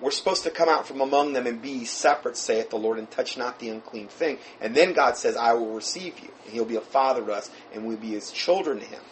we're 0.00 0.10
supposed 0.10 0.44
to 0.44 0.50
come 0.50 0.68
out 0.68 0.88
from 0.88 1.02
among 1.02 1.34
them 1.34 1.46
and 1.46 1.60
be 1.60 1.84
separate, 1.84 2.38
saith 2.38 2.70
the 2.70 2.76
Lord, 2.76 2.98
and 2.98 3.10
touch 3.10 3.36
not 3.36 3.58
the 3.58 3.68
unclean 3.68 4.08
thing. 4.08 4.38
And 4.60 4.74
then 4.74 4.94
God 4.94 5.18
says, 5.18 5.36
I 5.36 5.52
will 5.52 5.74
receive 5.74 6.18
you. 6.20 6.30
And 6.44 6.54
he'll 6.54 6.64
be 6.64 6.76
a 6.76 6.80
father 6.80 7.24
to 7.24 7.32
us, 7.32 7.50
and 7.74 7.84
we'll 7.84 7.98
be 7.98 8.12
his 8.12 8.32
children 8.32 8.80
to 8.80 8.86
him. 8.86 9.02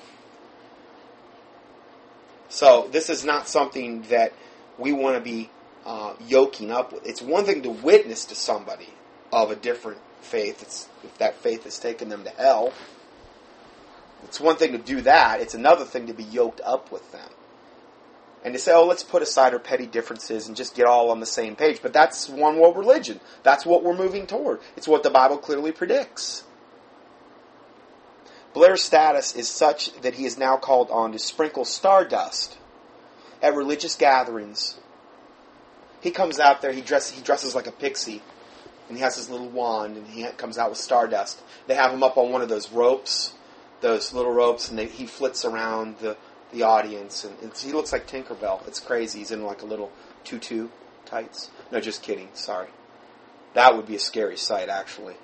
So 2.49 2.89
this 2.91 3.11
is 3.11 3.25
not 3.25 3.49
something 3.49 4.03
that 4.09 4.33
we 4.79 4.93
want 4.93 5.17
to 5.17 5.21
be 5.21 5.51
uh, 5.85 6.15
yoking 6.27 6.71
up 6.71 6.93
with. 6.95 7.07
It's 7.07 7.21
one 7.21 7.45
thing 7.45 7.63
to 7.63 7.71
witness 7.71 8.25
to 8.27 8.35
somebody 8.35 8.89
of 9.31 9.51
a 9.51 9.57
different 9.57 10.01
faith, 10.21 10.63
it's, 10.63 10.89
if 11.05 11.17
that 11.19 11.37
faith 11.37 11.65
has 11.65 11.79
taken 11.79 12.09
them 12.09 12.25
to 12.25 12.31
hell. 12.31 12.73
It's 14.25 14.41
one 14.41 14.57
thing 14.57 14.73
to 14.73 14.79
do 14.79 15.01
that. 15.03 15.41
It's 15.41 15.55
another 15.55 15.85
thing 15.85 16.07
to 16.09 16.15
be 16.15 16.25
yoked 16.25 16.61
up 16.65 16.91
with 16.91 17.13
them 17.13 17.31
and 18.45 18.55
to 18.55 18.59
say, 18.59 18.73
oh, 18.73 18.85
let's 18.85 19.03
put 19.03 19.23
aside 19.23 19.53
our 19.53 19.59
petty 19.59 19.87
differences 19.87 20.47
and 20.47 20.57
just 20.57 20.75
get 20.75 20.87
all 20.87 21.11
on 21.11 21.21
the 21.21 21.27
same 21.27 21.57
page. 21.57 21.81
But 21.83 21.93
that's 21.93 22.29
one 22.29 22.59
world 22.59 22.77
religion. 22.77 23.21
That's 23.43 23.67
what 23.67 23.83
we're 23.83 23.97
moving 23.97 24.27
toward. 24.27 24.61
It's 24.77 24.89
what 24.89 25.03
the 25.03 25.11
Bible 25.11 25.39
clearly 25.39 25.73
predicts. 25.73 26.45
Blair's 28.55 28.83
status 28.83 29.35
is 29.35 29.49
such 29.49 29.93
that 30.01 30.15
he 30.15 30.25
is 30.25 30.39
now 30.39 30.57
called 30.57 30.91
on 30.91 31.13
to 31.13 31.19
sprinkle 31.19 31.65
stardust 31.65 32.59
at 33.43 33.55
religious 33.55 33.95
gatherings. 33.95 34.77
He 36.01 36.11
comes 36.11 36.39
out 36.39 36.63
there, 36.63 36.73
he 36.73 36.81
dresses, 36.81 37.17
he 37.17 37.23
dresses 37.23 37.55
like 37.55 37.67
a 37.67 37.73
pixie, 37.73 38.23
and 38.89 38.97
he 38.97 39.03
has 39.03 39.17
his 39.17 39.31
little 39.31 39.49
wand, 39.49 39.97
and 39.97 40.07
he 40.07 40.25
comes 40.37 40.59
out 40.59 40.71
with 40.71 40.79
stardust. 40.79 41.41
They 41.67 41.75
have 41.75 41.93
him 41.93 42.03
up 42.03 42.17
on 42.17 42.33
one 42.33 42.43
of 42.43 42.49
those 42.49 42.71
ropes, 42.71 43.35
those 43.81 44.13
little 44.13 44.33
ropes, 44.33 44.69
and 44.69 44.79
they, 44.79 44.87
he 44.87 45.07
flits 45.07 45.45
around 45.45 45.99
the 45.99 46.17
the 46.53 46.63
audience, 46.63 47.25
and, 47.25 47.39
and 47.43 47.57
he 47.57 47.73
looks 47.73 47.93
like 47.93 48.07
Tinkerbell. 48.07 48.67
It's 48.67 48.81
crazy. 48.81 49.21
He's 49.21 49.31
in 49.31 49.45
like 49.45 49.63
a 49.63 49.67
little 49.67 49.93
tutu 50.25 50.69
tights. 51.05 51.51
No, 51.71 51.81
just 51.81 52.03
kidding. 52.03 52.29
Sorry. 52.35 52.69
That 53.55 53.77
would 53.77 53.87
be 53.87 53.97
a 53.97 54.01
scary 54.01 54.37
sight, 54.37 54.69
actually. 54.69 55.15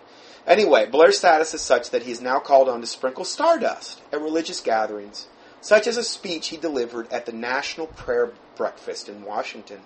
Anyway, 0.46 0.86
Blair's 0.86 1.18
status 1.18 1.54
is 1.54 1.62
such 1.62 1.90
that 1.90 2.02
he 2.02 2.12
is 2.12 2.20
now 2.20 2.38
called 2.38 2.68
on 2.68 2.80
to 2.80 2.86
sprinkle 2.86 3.24
stardust 3.24 4.02
at 4.12 4.20
religious 4.20 4.60
gatherings, 4.60 5.26
such 5.60 5.86
as 5.86 5.96
a 5.96 6.02
speech 6.02 6.48
he 6.48 6.56
delivered 6.56 7.10
at 7.10 7.24
the 7.24 7.32
National 7.32 7.86
Prayer 7.86 8.32
Breakfast 8.56 9.08
in 9.08 9.24
Washington. 9.24 9.80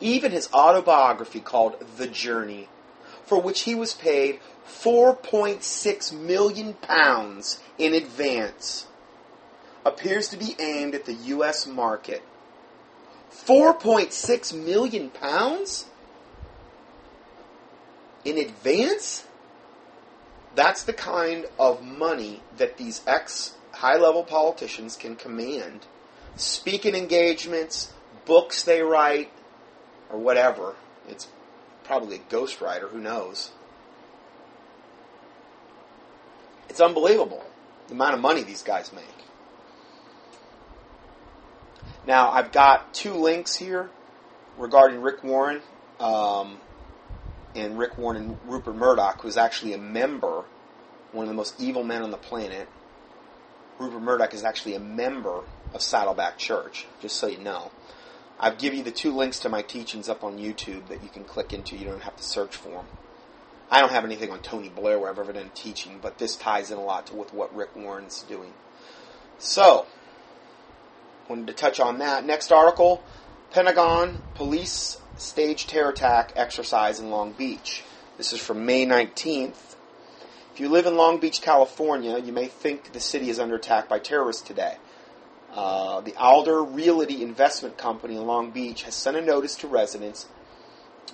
Even 0.00 0.32
his 0.32 0.48
autobiography 0.52 1.40
called 1.40 1.76
The 1.96 2.06
Journey, 2.06 2.68
for 3.24 3.40
which 3.40 3.62
he 3.62 3.74
was 3.74 3.92
paid 3.92 4.40
4.6 4.66 6.12
million 6.12 6.74
pounds 6.74 7.60
in 7.78 7.94
advance, 7.94 8.86
appears 9.84 10.28
to 10.28 10.36
be 10.36 10.56
aimed 10.58 10.94
at 10.94 11.04
the 11.04 11.14
U.S. 11.14 11.66
market. 11.66 12.22
4.6 13.30 14.54
million 14.54 15.10
pounds? 15.10 15.86
In 18.24 18.38
advance? 18.38 19.26
That's 20.54 20.82
the 20.82 20.92
kind 20.92 21.46
of 21.58 21.82
money 21.82 22.42
that 22.56 22.76
these 22.76 23.02
ex 23.06 23.54
high 23.72 23.96
level 23.96 24.24
politicians 24.24 24.96
can 24.96 25.16
command. 25.16 25.86
Speaking 26.36 26.94
engagements, 26.94 27.92
books 28.26 28.62
they 28.62 28.82
write, 28.82 29.30
or 30.10 30.18
whatever. 30.18 30.74
It's 31.08 31.28
probably 31.84 32.16
a 32.16 32.32
ghostwriter, 32.32 32.90
who 32.90 32.98
knows? 32.98 33.52
It's 36.68 36.80
unbelievable 36.80 37.44
the 37.88 37.94
amount 37.94 38.14
of 38.14 38.20
money 38.20 38.42
these 38.44 38.62
guys 38.62 38.92
make. 38.92 39.04
Now, 42.06 42.30
I've 42.30 42.52
got 42.52 42.94
two 42.94 43.14
links 43.14 43.56
here 43.56 43.90
regarding 44.56 45.02
Rick 45.02 45.22
Warren 45.24 45.60
um, 45.98 46.58
and 47.54 47.78
Rick 47.78 47.98
Warren 47.98 48.16
and 48.16 48.38
Rupert 48.46 48.76
Murdoch, 48.76 49.20
who's 49.20 49.36
actually 49.36 49.74
a 49.74 49.78
member, 49.78 50.44
one 51.12 51.24
of 51.24 51.28
the 51.28 51.34
most 51.34 51.60
evil 51.60 51.82
men 51.82 52.02
on 52.02 52.10
the 52.10 52.16
planet. 52.16 52.68
Rupert 53.78 54.02
Murdoch 54.02 54.32
is 54.32 54.44
actually 54.44 54.76
a 54.76 54.80
member 54.80 55.42
of 55.74 55.82
Saddleback 55.82 56.38
Church, 56.38 56.86
just 57.00 57.16
so 57.16 57.26
you 57.26 57.38
know. 57.38 57.70
I've 58.42 58.56
given 58.56 58.78
you 58.78 58.84
the 58.84 58.90
two 58.90 59.14
links 59.14 59.38
to 59.40 59.50
my 59.50 59.60
teachings 59.60 60.08
up 60.08 60.24
on 60.24 60.38
YouTube 60.38 60.88
that 60.88 61.02
you 61.02 61.10
can 61.10 61.24
click 61.24 61.52
into. 61.52 61.76
You 61.76 61.84
don't 61.84 62.02
have 62.02 62.16
to 62.16 62.22
search 62.22 62.56
for 62.56 62.70
them. 62.70 62.86
I 63.70 63.80
don't 63.80 63.92
have 63.92 64.04
anything 64.04 64.30
on 64.30 64.40
Tony 64.40 64.70
Blair 64.70 64.98
where 64.98 65.10
I've 65.10 65.18
ever 65.18 65.34
done 65.34 65.50
teaching, 65.54 65.98
but 66.00 66.16
this 66.16 66.36
ties 66.36 66.70
in 66.70 66.78
a 66.78 66.82
lot 66.82 67.06
to 67.08 67.14
with 67.14 67.34
what 67.34 67.54
Rick 67.54 67.76
Warren's 67.76 68.22
doing. 68.22 68.54
So, 69.38 69.86
wanted 71.28 71.48
to 71.48 71.52
touch 71.52 71.78
on 71.78 71.98
that. 71.98 72.24
Next 72.24 72.50
article 72.50 73.04
Pentagon 73.50 74.22
police 74.34 74.98
stage 75.16 75.66
terror 75.66 75.90
attack 75.90 76.32
exercise 76.34 76.98
in 76.98 77.10
Long 77.10 77.32
Beach. 77.32 77.82
This 78.16 78.32
is 78.32 78.40
from 78.40 78.64
May 78.64 78.86
19th. 78.86 79.76
If 80.54 80.60
you 80.60 80.68
live 80.68 80.86
in 80.86 80.96
Long 80.96 81.18
Beach, 81.18 81.42
California, 81.42 82.18
you 82.18 82.32
may 82.32 82.46
think 82.46 82.92
the 82.92 83.00
city 83.00 83.28
is 83.28 83.38
under 83.38 83.56
attack 83.56 83.88
by 83.88 83.98
terrorists 83.98 84.42
today. 84.42 84.76
Uh, 85.52 86.00
the 86.00 86.14
Alder 86.16 86.62
Realty 86.62 87.22
Investment 87.22 87.76
Company 87.76 88.16
in 88.16 88.24
Long 88.24 88.50
Beach 88.50 88.84
has 88.84 88.94
sent 88.94 89.16
a 89.16 89.20
notice 89.20 89.56
to 89.56 89.66
residents 89.66 90.26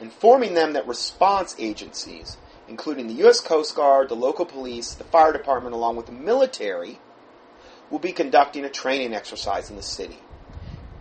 informing 0.00 0.54
them 0.54 0.74
that 0.74 0.86
response 0.86 1.56
agencies, 1.58 2.36
including 2.68 3.06
the 3.06 3.14
U.S. 3.14 3.40
Coast 3.40 3.74
Guard, 3.74 4.08
the 4.08 4.14
local 4.14 4.44
police, 4.44 4.92
the 4.92 5.04
fire 5.04 5.32
department, 5.32 5.74
along 5.74 5.96
with 5.96 6.06
the 6.06 6.12
military, 6.12 6.98
will 7.90 7.98
be 7.98 8.12
conducting 8.12 8.64
a 8.64 8.68
training 8.68 9.14
exercise 9.14 9.70
in 9.70 9.76
the 9.76 9.82
city, 9.82 10.18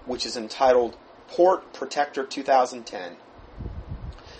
which 0.05 0.25
is 0.25 0.37
entitled 0.37 0.95
Port 1.27 1.73
Protector 1.73 2.25
2010. 2.25 3.17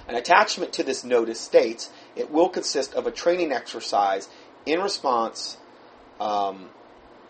An 0.07 0.15
attachment 0.15 0.71
to 0.73 0.83
this 0.83 1.03
notice 1.03 1.39
states 1.39 1.89
it 2.15 2.31
will 2.31 2.49
consist 2.49 2.93
of 2.93 3.07
a 3.07 3.11
training 3.11 3.51
exercise 3.51 4.29
in 4.65 4.79
response 4.79 5.57
um, 6.19 6.69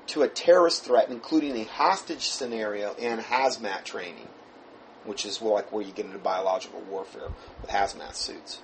to 0.07 0.21
a 0.23 0.27
terrorist 0.27 0.83
threat, 0.83 1.09
including 1.09 1.55
a 1.57 1.63
hostage 1.63 2.27
scenario 2.27 2.93
and 2.93 3.21
hazmat 3.21 3.83
training, 3.83 4.27
which 5.05 5.25
is 5.25 5.41
like 5.41 5.71
where 5.71 5.83
you 5.83 5.91
get 5.91 6.05
into 6.05 6.17
biological 6.17 6.81
warfare 6.81 7.29
with 7.61 7.69
hazmat 7.69 8.13
suits. 8.15 8.59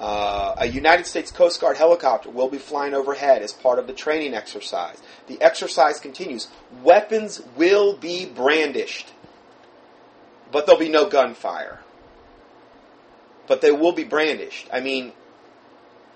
Uh, 0.00 0.54
a 0.58 0.66
United 0.66 1.06
States 1.06 1.32
Coast 1.32 1.60
Guard 1.60 1.76
helicopter 1.76 2.30
will 2.30 2.48
be 2.48 2.58
flying 2.58 2.94
overhead 2.94 3.42
as 3.42 3.52
part 3.52 3.80
of 3.80 3.88
the 3.88 3.92
training 3.92 4.32
exercise. 4.32 5.02
The 5.26 5.40
exercise 5.42 5.98
continues. 5.98 6.48
Weapons 6.84 7.42
will 7.56 7.96
be 7.96 8.24
brandished, 8.24 9.12
but 10.52 10.66
there'll 10.66 10.78
be 10.78 10.88
no 10.88 11.08
gunfire. 11.08 11.80
But 13.48 13.60
they 13.60 13.72
will 13.72 13.92
be 13.92 14.04
brandished. 14.04 14.68
I 14.72 14.80
mean, 14.80 15.12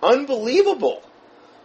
unbelievable. 0.01 1.03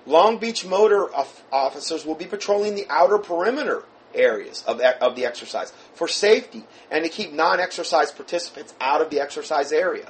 Long 0.07 0.37
Beach 0.37 0.65
motor 0.65 1.09
officers 1.51 2.05
will 2.05 2.15
be 2.15 2.25
patrolling 2.25 2.75
the 2.75 2.87
outer 2.89 3.17
perimeter 3.17 3.83
areas 4.15 4.63
of, 4.65 4.79
of 4.79 5.17
the 5.17 5.25
exercise 5.25 5.73
for 5.93 6.07
safety 6.07 6.65
and 6.89 7.03
to 7.03 7.09
keep 7.09 7.33
non 7.33 7.59
exercise 7.59 8.09
participants 8.11 8.73
out 8.79 9.01
of 9.01 9.09
the 9.09 9.19
exercise 9.19 9.73
area. 9.73 10.09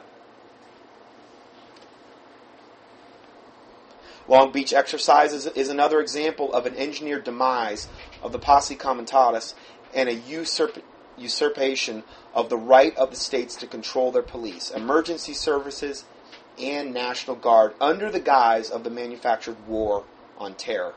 Long 4.27 4.51
Beach 4.51 4.71
exercise 4.71 5.33
is, 5.33 5.47
is 5.47 5.69
another 5.69 5.99
example 5.99 6.53
of 6.53 6.67
an 6.67 6.75
engineered 6.75 7.23
demise 7.23 7.87
of 8.21 8.31
the 8.31 8.39
posse 8.39 8.75
comitatus 8.75 9.55
and 9.95 10.09
a 10.09 10.13
usurp, 10.13 10.77
usurpation 11.17 12.03
of 12.35 12.49
the 12.49 12.57
right 12.57 12.95
of 12.97 13.09
the 13.09 13.15
states 13.15 13.55
to 13.55 13.67
control 13.67 14.11
their 14.11 14.21
police, 14.21 14.69
emergency 14.69 15.33
services, 15.33 16.03
and 16.59 16.93
National 16.93 17.35
Guard 17.35 17.73
under 17.79 18.11
the 18.11 18.19
guise 18.19 18.69
of 18.69 18.83
the 18.83 18.89
manufactured 18.89 19.67
war 19.67 20.03
on 20.37 20.55
terror. 20.55 20.93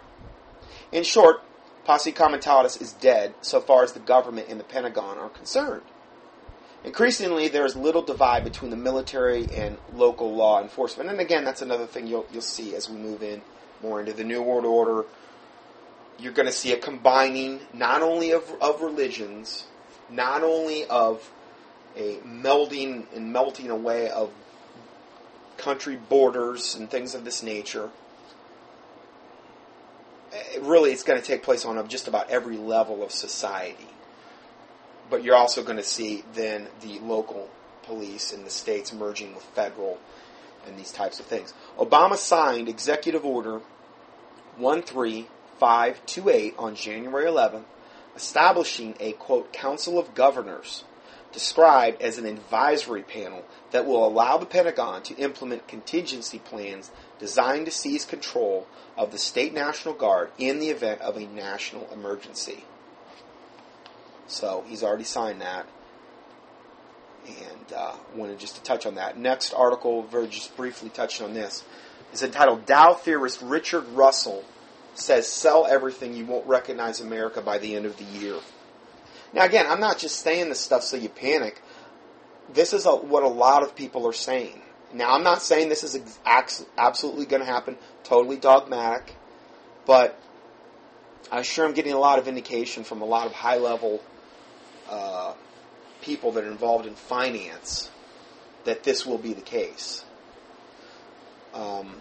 In 0.93 1.05
short, 1.05 1.43
Posse 1.85 2.13
Comitatus 2.13 2.81
is 2.81 2.93
dead 2.93 3.35
so 3.41 3.61
far 3.61 3.83
as 3.83 3.93
the 3.93 4.01
government 4.01 4.49
and 4.49 4.61
the 4.61 4.65
Pentagon 4.65 5.19
are 5.19 5.29
concerned. 5.29 5.83
Increasingly, 6.85 7.49
there 7.49 7.67
is 7.67 7.77
little 7.77 8.03
divide 8.03 8.43
between 8.43 8.71
the 8.71 8.77
military 8.77 9.47
and 9.55 9.77
local 9.95 10.35
law 10.35 10.63
enforcement. 10.63 11.11
And 11.11 11.21
again, 11.21 11.45
that's 11.45 11.63
another 11.63 11.87
thing 11.87 12.07
you'll, 12.07 12.27
you'll 12.33 12.41
see 12.41 12.75
as 12.75 12.89
we 12.89 12.97
move 12.97 13.23
in 13.23 13.43
more 13.83 14.01
into 14.01 14.13
the 14.13 14.25
New 14.25 14.43
World 14.43 14.65
Order. 14.65 15.05
You're 16.19 16.33
going 16.33 16.47
to 16.47 16.53
see 16.53 16.73
a 16.73 16.79
combining 16.79 17.61
not 17.75 18.03
only 18.03 18.33
of, 18.33 18.51
of 18.61 18.81
religions, 18.81 19.67
not 20.11 20.43
only 20.43 20.87
of 20.87 21.31
a 21.97 22.17
melding 22.19 23.05
and 23.15 23.33
melting 23.33 23.71
away 23.71 24.09
of 24.09 24.31
country 25.61 25.97
borders 25.97 26.75
and 26.75 26.91
things 26.91 27.15
of 27.15 27.25
this 27.25 27.43
nature. 27.43 27.91
It 30.33 30.63
really, 30.63 30.93
it's 30.93 31.03
going 31.03 31.21
to 31.21 31.27
take 31.27 31.43
place 31.43 31.65
on 31.65 31.89
just 31.89 32.09
about 32.09 32.31
every 32.31 32.57
level 32.57 33.03
of 33.03 33.11
society 33.11 33.89
but 35.11 35.23
you're 35.25 35.37
also 35.37 35.63
going 35.63 35.77
to 35.77 35.83
see 35.83 36.25
then 36.35 36.69
the 36.81 37.01
local 37.01 37.51
police 37.83 38.33
in 38.33 38.45
the 38.45 38.51
states 38.51 38.93
merging 38.93 39.35
with 39.35 39.43
federal 39.43 39.99
and 40.67 40.79
these 40.79 40.93
types 40.93 41.19
of 41.19 41.27
things. 41.27 41.53
Obama 41.79 42.17
signed 42.17 42.69
Executive 42.69 43.25
Order 43.25 43.61
13528 44.59 46.55
on 46.59 46.75
January 46.77 47.25
11th, 47.25 47.65
establishing 48.15 48.95
a 49.01 49.13
quote 49.13 49.53
Council 49.53 49.99
of 49.99 50.15
Governors 50.15 50.85
described 51.33 52.03
as 52.03 52.19
an 52.19 52.27
advisory 52.27 53.03
panel 53.03 53.45
that 53.71 53.87
will 53.87 54.07
allow 54.07 54.37
the 54.37 54.47
Pentagon 54.47 55.03
to 55.03 55.15
implement 55.17 55.69
contingency 55.69 56.39
plans 56.39 56.91
designed 57.19 57.67
to 57.67 57.73
seize 57.73 58.05
control 58.05 58.67
of 58.97 59.13
the 59.13 59.19
state 59.19 59.55
National 59.55 59.95
Guard 59.95 60.31
in 60.39 60.59
the 60.59 60.71
event 60.71 61.01
of 61.01 61.17
a 61.17 61.27
national 61.27 61.89
emergency. 61.93 62.65
So 64.27 64.65
he's 64.67 64.83
already 64.83 65.05
signed 65.05 65.41
that. 65.41 65.67
And 67.27 67.73
uh, 67.77 67.95
wanted 68.15 68.39
just 68.39 68.57
to 68.57 68.63
touch 68.63 68.87
on 68.87 68.95
that. 68.95 69.19
Next 69.19 69.53
article, 69.53 70.03
very 70.05 70.27
just 70.27 70.57
briefly 70.57 70.89
touching 70.89 71.27
on 71.27 71.35
this, 71.35 71.65
is 72.13 72.23
entitled 72.23 72.67
Dow 72.67 72.95
theorist 72.95 73.41
Richard 73.43 73.87
Russell 73.89 74.45
says 74.95 75.29
sell 75.29 75.67
everything 75.67 76.15
you 76.15 76.27
won't 76.27 76.47
recognize 76.47 77.01
America 77.01 77.41
by 77.41 77.59
the 77.59 77.75
end 77.75 77.87
of 77.87 77.97
the 77.97 78.05
year. 78.05 78.37
Now 79.33 79.45
again, 79.45 79.67
I'm 79.69 79.81
not 79.81 79.99
just 79.99 80.21
saying 80.21 80.49
this 80.49 80.61
stuff 80.61 80.83
so 80.83 80.97
you 80.97 81.09
panic. 81.09 81.61
This 82.53 82.73
is 82.73 82.87
a, 82.87 82.95
what 82.95 83.23
a 83.23 83.29
lot 83.29 83.63
of 83.63 83.77
people 83.77 84.07
are 84.07 84.13
saying. 84.13 84.61
Now 84.93 85.13
I'm 85.15 85.23
not 85.23 85.43
saying 85.43 85.69
this 85.69 85.85
is 85.85 86.01
ex- 86.27 86.65
absolutely 86.77 87.27
going 87.27 87.41
to 87.41 87.47
happen, 87.47 87.77
totally 88.03 88.37
dogmatic, 88.37 89.15
but 89.87 90.21
I 91.31 91.43
sure 91.43 91.65
am 91.65 91.75
getting 91.75 91.93
a 91.93 91.99
lot 91.99 92.19
of 92.19 92.27
indication 92.27 92.83
from 92.83 93.03
a 93.03 93.05
lot 93.05 93.27
of 93.27 93.33
high 93.33 93.59
level 93.59 94.03
uh, 94.89 95.35
people 96.03 96.33
that 96.33 96.45
are 96.45 96.51
involved 96.51 96.87
in 96.87 96.95
finance 96.95 97.91
that 98.65 98.83
this 98.83 99.07
will 99.07 99.19
be 99.19 99.33
the 99.33 99.41
case. 99.41 100.05
Um, 101.55 102.01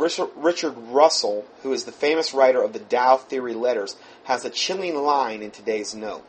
Richard 0.00 0.72
Russell, 0.76 1.44
who 1.62 1.72
is 1.72 1.84
the 1.84 1.92
famous 1.92 2.34
writer 2.34 2.62
of 2.62 2.72
the 2.72 2.78
Dow 2.78 3.16
Theory 3.16 3.54
Letters, 3.54 3.96
has 4.24 4.44
a 4.44 4.50
chilling 4.50 4.96
line 4.96 5.42
in 5.42 5.50
today's 5.50 5.94
note. 5.94 6.24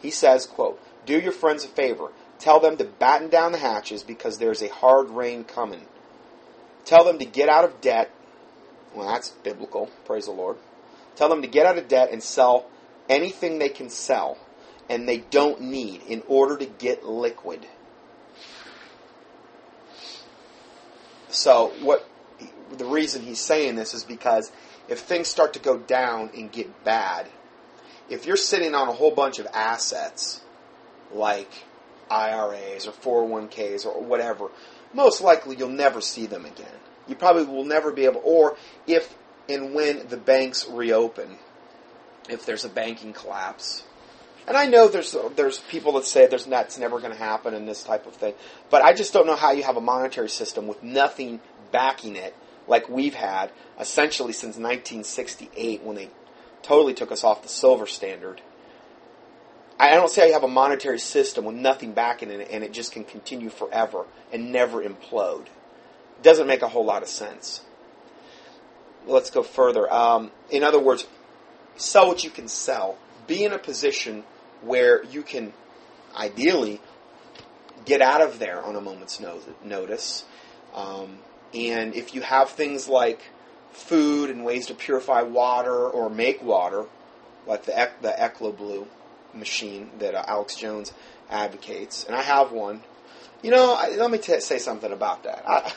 He 0.00 0.10
says, 0.10 0.46
quote, 0.46 0.80
Do 1.06 1.18
your 1.18 1.32
friends 1.32 1.64
a 1.64 1.68
favor. 1.68 2.10
Tell 2.38 2.60
them 2.60 2.76
to 2.78 2.84
batten 2.84 3.28
down 3.28 3.52
the 3.52 3.58
hatches 3.58 4.02
because 4.02 4.38
there's 4.38 4.62
a 4.62 4.68
hard 4.68 5.10
rain 5.10 5.44
coming. 5.44 5.86
Tell 6.84 7.04
them 7.04 7.18
to 7.18 7.24
get 7.24 7.48
out 7.48 7.64
of 7.64 7.80
debt. 7.80 8.10
Well, 8.94 9.08
that's 9.08 9.30
biblical. 9.30 9.90
Praise 10.06 10.24
the 10.24 10.32
Lord. 10.32 10.56
Tell 11.16 11.28
them 11.28 11.42
to 11.42 11.48
get 11.48 11.66
out 11.66 11.78
of 11.78 11.88
debt 11.88 12.10
and 12.12 12.22
sell 12.22 12.66
anything 13.08 13.58
they 13.58 13.68
can 13.68 13.90
sell 13.90 14.38
and 14.88 15.08
they 15.08 15.18
don't 15.18 15.60
need 15.60 16.02
in 16.08 16.22
order 16.26 16.56
to 16.56 16.66
get 16.66 17.04
liquid. 17.04 17.64
So 21.28 21.72
what 21.80 22.09
the 22.76 22.84
reason 22.84 23.22
he's 23.22 23.40
saying 23.40 23.76
this 23.76 23.94
is 23.94 24.04
because 24.04 24.50
if 24.88 25.00
things 25.00 25.28
start 25.28 25.52
to 25.54 25.58
go 25.58 25.78
down 25.78 26.30
and 26.36 26.50
get 26.50 26.84
bad, 26.84 27.28
if 28.08 28.26
you're 28.26 28.36
sitting 28.36 28.74
on 28.74 28.88
a 28.88 28.92
whole 28.92 29.12
bunch 29.12 29.38
of 29.38 29.46
assets 29.52 30.40
like 31.12 31.50
IRAs 32.10 32.86
or 32.86 32.92
401ks 32.92 33.86
or 33.86 34.02
whatever, 34.02 34.50
most 34.92 35.20
likely 35.20 35.56
you'll 35.56 35.68
never 35.68 36.00
see 36.00 36.26
them 36.26 36.44
again. 36.44 36.66
You 37.06 37.14
probably 37.14 37.44
will 37.44 37.64
never 37.64 37.92
be 37.92 38.04
able, 38.04 38.20
or 38.24 38.56
if 38.86 39.16
and 39.48 39.74
when 39.74 40.06
the 40.08 40.16
banks 40.16 40.68
reopen, 40.68 41.38
if 42.28 42.46
there's 42.46 42.64
a 42.64 42.68
banking 42.68 43.12
collapse. 43.12 43.84
And 44.46 44.56
I 44.56 44.66
know 44.66 44.88
there's 44.88 45.14
there's 45.36 45.58
people 45.58 45.92
that 45.92 46.04
say 46.04 46.26
there's 46.26 46.46
that's 46.46 46.78
never 46.78 46.98
going 46.98 47.12
to 47.12 47.18
happen 47.18 47.54
and 47.54 47.68
this 47.68 47.82
type 47.82 48.06
of 48.06 48.14
thing, 48.14 48.34
but 48.70 48.82
I 48.82 48.92
just 48.92 49.12
don't 49.12 49.26
know 49.26 49.36
how 49.36 49.52
you 49.52 49.62
have 49.62 49.76
a 49.76 49.80
monetary 49.80 50.28
system 50.28 50.66
with 50.66 50.82
nothing 50.82 51.40
backing 51.70 52.16
it 52.16 52.34
like 52.70 52.88
we've 52.88 53.14
had 53.14 53.50
essentially 53.78 54.32
since 54.32 54.56
1968 54.56 55.82
when 55.82 55.96
they 55.96 56.08
totally 56.62 56.94
took 56.94 57.10
us 57.10 57.24
off 57.24 57.42
the 57.42 57.48
silver 57.48 57.86
standard. 57.86 58.40
I 59.78 59.94
don't 59.94 60.14
how 60.14 60.24
you 60.24 60.32
have 60.34 60.44
a 60.44 60.48
monetary 60.48 60.98
system 60.98 61.44
with 61.46 61.56
nothing 61.56 61.92
backing 61.92 62.30
it 62.30 62.48
and 62.50 62.62
it 62.62 62.72
just 62.72 62.92
can 62.92 63.04
continue 63.04 63.50
forever 63.50 64.06
and 64.32 64.52
never 64.52 64.82
implode. 64.82 65.46
It 65.46 66.22
doesn't 66.22 66.46
make 66.46 66.62
a 66.62 66.68
whole 66.68 66.84
lot 66.84 67.02
of 67.02 67.08
sense. 67.08 67.62
Let's 69.06 69.30
go 69.30 69.42
further. 69.42 69.92
Um, 69.92 70.30
in 70.50 70.62
other 70.62 70.78
words, 70.78 71.06
sell 71.76 72.06
what 72.06 72.22
you 72.22 72.30
can 72.30 72.46
sell. 72.46 72.98
Be 73.26 73.44
in 73.44 73.52
a 73.52 73.58
position 73.58 74.22
where 74.60 75.02
you 75.04 75.22
can 75.22 75.54
ideally 76.14 76.80
get 77.84 78.00
out 78.00 78.20
of 78.20 78.38
there 78.38 78.62
on 78.62 78.76
a 78.76 78.80
moment's 78.80 79.20
notice. 79.64 80.24
Um, 80.74 81.18
and 81.54 81.94
if 81.94 82.14
you 82.14 82.22
have 82.22 82.50
things 82.50 82.88
like 82.88 83.20
food 83.72 84.30
and 84.30 84.44
ways 84.44 84.66
to 84.66 84.74
purify 84.74 85.22
water 85.22 85.88
or 85.88 86.10
make 86.10 86.42
water, 86.42 86.86
like 87.46 87.64
the 87.64 87.90
the 88.00 88.10
Ecolo 88.10 88.56
Blue 88.56 88.86
machine 89.34 89.90
that 89.98 90.14
uh, 90.14 90.24
Alex 90.26 90.56
Jones 90.56 90.92
advocates, 91.28 92.04
and 92.04 92.14
I 92.14 92.22
have 92.22 92.52
one. 92.52 92.82
You 93.42 93.50
know, 93.50 93.74
I, 93.74 93.96
let 93.96 94.10
me 94.10 94.18
t- 94.18 94.40
say 94.40 94.58
something 94.58 94.92
about 94.92 95.24
that. 95.24 95.44
I, 95.48 95.72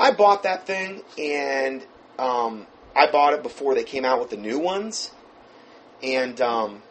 I 0.08 0.10
bought 0.10 0.42
that 0.42 0.66
thing, 0.66 1.02
and 1.16 1.84
um, 2.18 2.66
I 2.96 3.10
bought 3.10 3.34
it 3.34 3.42
before 3.42 3.74
they 3.74 3.84
came 3.84 4.04
out 4.04 4.20
with 4.20 4.30
the 4.30 4.36
new 4.36 4.58
ones, 4.58 5.12
and 6.02 6.40
um, 6.40 6.82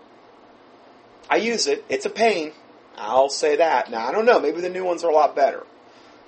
I 1.30 1.38
use 1.38 1.68
it. 1.68 1.84
It's 1.89 2.06
a 2.06 2.10
pain. 2.10 2.54
I'll 2.98 3.30
say 3.30 3.58
that. 3.58 3.89
Now 3.89 4.08
I 4.08 4.12
don't 4.12 4.26
know. 4.26 4.39
Maybe 4.39 4.62
the 4.62 4.70
new 4.70 4.86
ones 4.86 5.04
are 5.04 5.10
a 5.10 5.13
lot 5.13 5.36
better. 5.36 5.66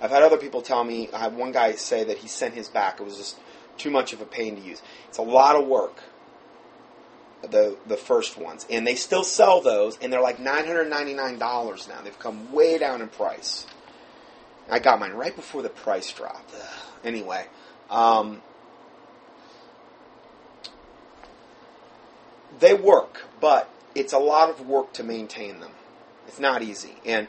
I've 0.00 0.10
had 0.10 0.22
other 0.22 0.36
people 0.36 0.62
tell 0.62 0.84
me. 0.84 1.08
I 1.12 1.18
had 1.18 1.36
one 1.36 1.52
guy 1.52 1.72
say 1.72 2.04
that 2.04 2.18
he 2.18 2.28
sent 2.28 2.54
his 2.54 2.68
back. 2.68 3.00
It 3.00 3.04
was 3.04 3.16
just 3.16 3.38
too 3.78 3.90
much 3.90 4.12
of 4.12 4.20
a 4.20 4.26
pain 4.26 4.56
to 4.56 4.62
use. 4.62 4.82
It's 5.08 5.18
a 5.18 5.22
lot 5.22 5.56
of 5.56 5.66
work. 5.66 6.02
The 7.42 7.76
the 7.86 7.96
first 7.96 8.38
ones, 8.38 8.66
and 8.68 8.86
they 8.86 8.94
still 8.94 9.22
sell 9.22 9.60
those, 9.60 9.98
and 9.98 10.12
they're 10.12 10.22
like 10.22 10.40
nine 10.40 10.66
hundred 10.66 10.88
ninety 10.90 11.14
nine 11.14 11.38
dollars 11.38 11.86
now. 11.86 12.00
They've 12.02 12.18
come 12.18 12.50
way 12.52 12.78
down 12.78 13.02
in 13.02 13.08
price. 13.08 13.66
I 14.68 14.80
got 14.80 14.98
mine 14.98 15.12
right 15.12 15.36
before 15.36 15.62
the 15.62 15.68
price 15.68 16.10
dropped. 16.12 16.52
Ugh. 16.54 16.68
Anyway, 17.04 17.46
um, 17.88 18.42
they 22.58 22.74
work, 22.74 23.26
but 23.40 23.70
it's 23.94 24.12
a 24.12 24.18
lot 24.18 24.50
of 24.50 24.66
work 24.66 24.92
to 24.94 25.04
maintain 25.04 25.60
them. 25.60 25.72
It's 26.26 26.40
not 26.40 26.62
easy, 26.62 26.96
and 27.04 27.28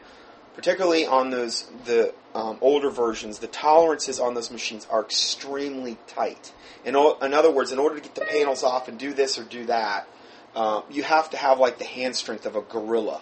particularly 0.57 1.05
on 1.05 1.29
those 1.29 1.69
the 1.85 2.13
um, 2.33 2.57
older 2.61 2.89
versions, 2.89 3.37
the 3.37 3.47
tolerances 3.47 4.19
on 4.19 4.33
those 4.33 4.49
machines 4.49 4.87
are 4.89 5.01
extremely 5.03 5.97
tight. 6.07 6.51
In, 6.83 6.95
o- 6.95 7.17
in 7.19 7.33
other 7.33 7.51
words, 7.51 7.71
in 7.71 7.77
order 7.77 7.95
to 7.95 8.01
get 8.01 8.15
the 8.15 8.25
panels 8.25 8.63
off 8.63 8.87
and 8.87 8.97
do 8.97 9.13
this 9.13 9.37
or 9.37 9.43
do 9.43 9.65
that, 9.65 10.07
uh, 10.55 10.81
you 10.89 11.03
have 11.03 11.29
to 11.29 11.37
have 11.37 11.59
like 11.59 11.77
the 11.77 11.85
hand 11.85 12.15
strength 12.15 12.47
of 12.47 12.55
a 12.55 12.61
gorilla 12.61 13.21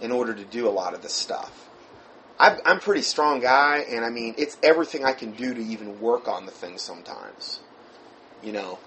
in 0.00 0.10
order 0.10 0.32
to 0.32 0.42
do 0.44 0.66
a 0.66 0.70
lot 0.70 0.94
of 0.94 1.02
this 1.02 1.12
stuff. 1.12 1.68
i 2.38 2.56
am 2.64 2.78
a 2.78 2.80
pretty 2.80 3.02
strong 3.02 3.40
guy, 3.40 3.84
and 3.90 4.02
I 4.02 4.08
mean, 4.08 4.34
it's 4.38 4.56
everything 4.62 5.04
I 5.04 5.12
can 5.12 5.32
do 5.32 5.52
to 5.52 5.60
even 5.62 6.00
work 6.00 6.28
on 6.28 6.46
the 6.46 6.52
thing 6.52 6.78
sometimes. 6.78 7.60
You 8.42 8.52
know, 8.52 8.78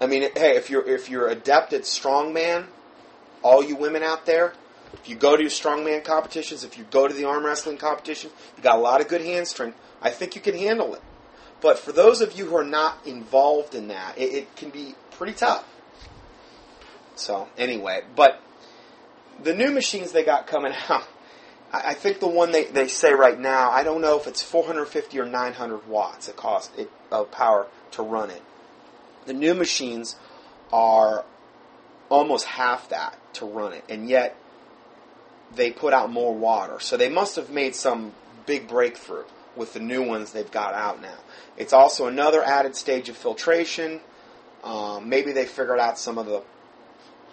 I 0.00 0.06
mean, 0.06 0.22
hey, 0.36 0.56
if 0.56 0.70
you're 0.70 0.88
if 0.88 1.10
you're 1.10 1.28
adept 1.28 1.72
at 1.72 1.82
strongman, 1.82 2.66
all 3.42 3.64
you 3.64 3.74
women 3.74 4.04
out 4.04 4.26
there, 4.26 4.54
if 4.92 5.08
you 5.08 5.16
go 5.16 5.36
to 5.36 5.42
your 5.42 5.50
strongman 5.50 6.04
competitions, 6.04 6.64
if 6.64 6.78
you 6.78 6.84
go 6.90 7.08
to 7.08 7.14
the 7.14 7.24
arm 7.24 7.44
wrestling 7.44 7.78
competition, 7.78 8.30
you 8.56 8.62
got 8.62 8.76
a 8.76 8.80
lot 8.80 9.00
of 9.00 9.08
good 9.08 9.22
hand 9.22 9.48
strength. 9.48 9.78
I 10.00 10.10
think 10.10 10.34
you 10.34 10.40
can 10.40 10.56
handle 10.56 10.94
it. 10.94 11.02
But 11.60 11.78
for 11.78 11.92
those 11.92 12.20
of 12.20 12.36
you 12.36 12.46
who 12.46 12.56
are 12.56 12.64
not 12.64 13.06
involved 13.06 13.74
in 13.74 13.88
that, 13.88 14.18
it, 14.18 14.34
it 14.34 14.56
can 14.56 14.70
be 14.70 14.94
pretty 15.12 15.32
tough. 15.32 15.64
So 17.14 17.48
anyway, 17.56 18.02
but 18.16 18.40
the 19.42 19.54
new 19.54 19.70
machines 19.70 20.12
they 20.12 20.24
got 20.24 20.46
coming 20.46 20.72
out, 20.88 21.04
I, 21.72 21.90
I 21.90 21.94
think 21.94 22.20
the 22.20 22.28
one 22.28 22.52
they, 22.52 22.64
they 22.64 22.88
say 22.88 23.12
right 23.12 23.38
now, 23.38 23.70
I 23.70 23.84
don't 23.84 24.00
know 24.00 24.18
if 24.18 24.26
it's 24.26 24.42
450 24.42 25.18
or 25.18 25.24
900 25.24 25.86
watts 25.88 26.28
it 26.28 26.36
costs 26.36 26.76
it, 26.76 26.90
of 27.10 27.30
power 27.30 27.66
to 27.92 28.02
run 28.02 28.30
it. 28.30 28.42
The 29.26 29.32
new 29.32 29.54
machines 29.54 30.16
are 30.72 31.24
almost 32.08 32.44
half 32.44 32.88
that 32.88 33.16
to 33.34 33.46
run 33.46 33.72
it, 33.72 33.84
and 33.88 34.08
yet 34.08 34.36
they 35.54 35.70
put 35.70 35.92
out 35.92 36.10
more 36.10 36.34
water. 36.34 36.80
So 36.80 36.96
they 36.96 37.08
must 37.08 37.36
have 37.36 37.50
made 37.50 37.74
some 37.74 38.12
big 38.46 38.68
breakthrough 38.68 39.24
with 39.56 39.74
the 39.74 39.80
new 39.80 40.02
ones 40.02 40.32
they've 40.32 40.50
got 40.50 40.74
out 40.74 41.02
now. 41.02 41.18
It's 41.56 41.72
also 41.72 42.06
another 42.06 42.42
added 42.42 42.74
stage 42.76 43.08
of 43.08 43.16
filtration. 43.16 44.00
Um, 44.64 45.08
maybe 45.08 45.32
they 45.32 45.44
figured 45.44 45.78
out 45.78 45.98
some 45.98 46.18
of 46.18 46.26
the 46.26 46.42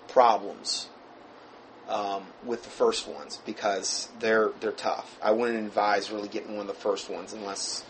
problems 0.08 0.90
um, 1.88 2.24
with 2.46 2.64
the 2.64 2.70
first 2.70 3.08
ones 3.08 3.40
because 3.46 4.10
they're 4.20 4.52
they're 4.60 4.72
tough. 4.72 5.18
I 5.22 5.32
wouldn't 5.32 5.66
advise 5.66 6.12
really 6.12 6.28
getting 6.28 6.52
one 6.52 6.62
of 6.62 6.68
the 6.68 6.82
first 6.82 7.10
ones 7.10 7.34
unless 7.34 7.84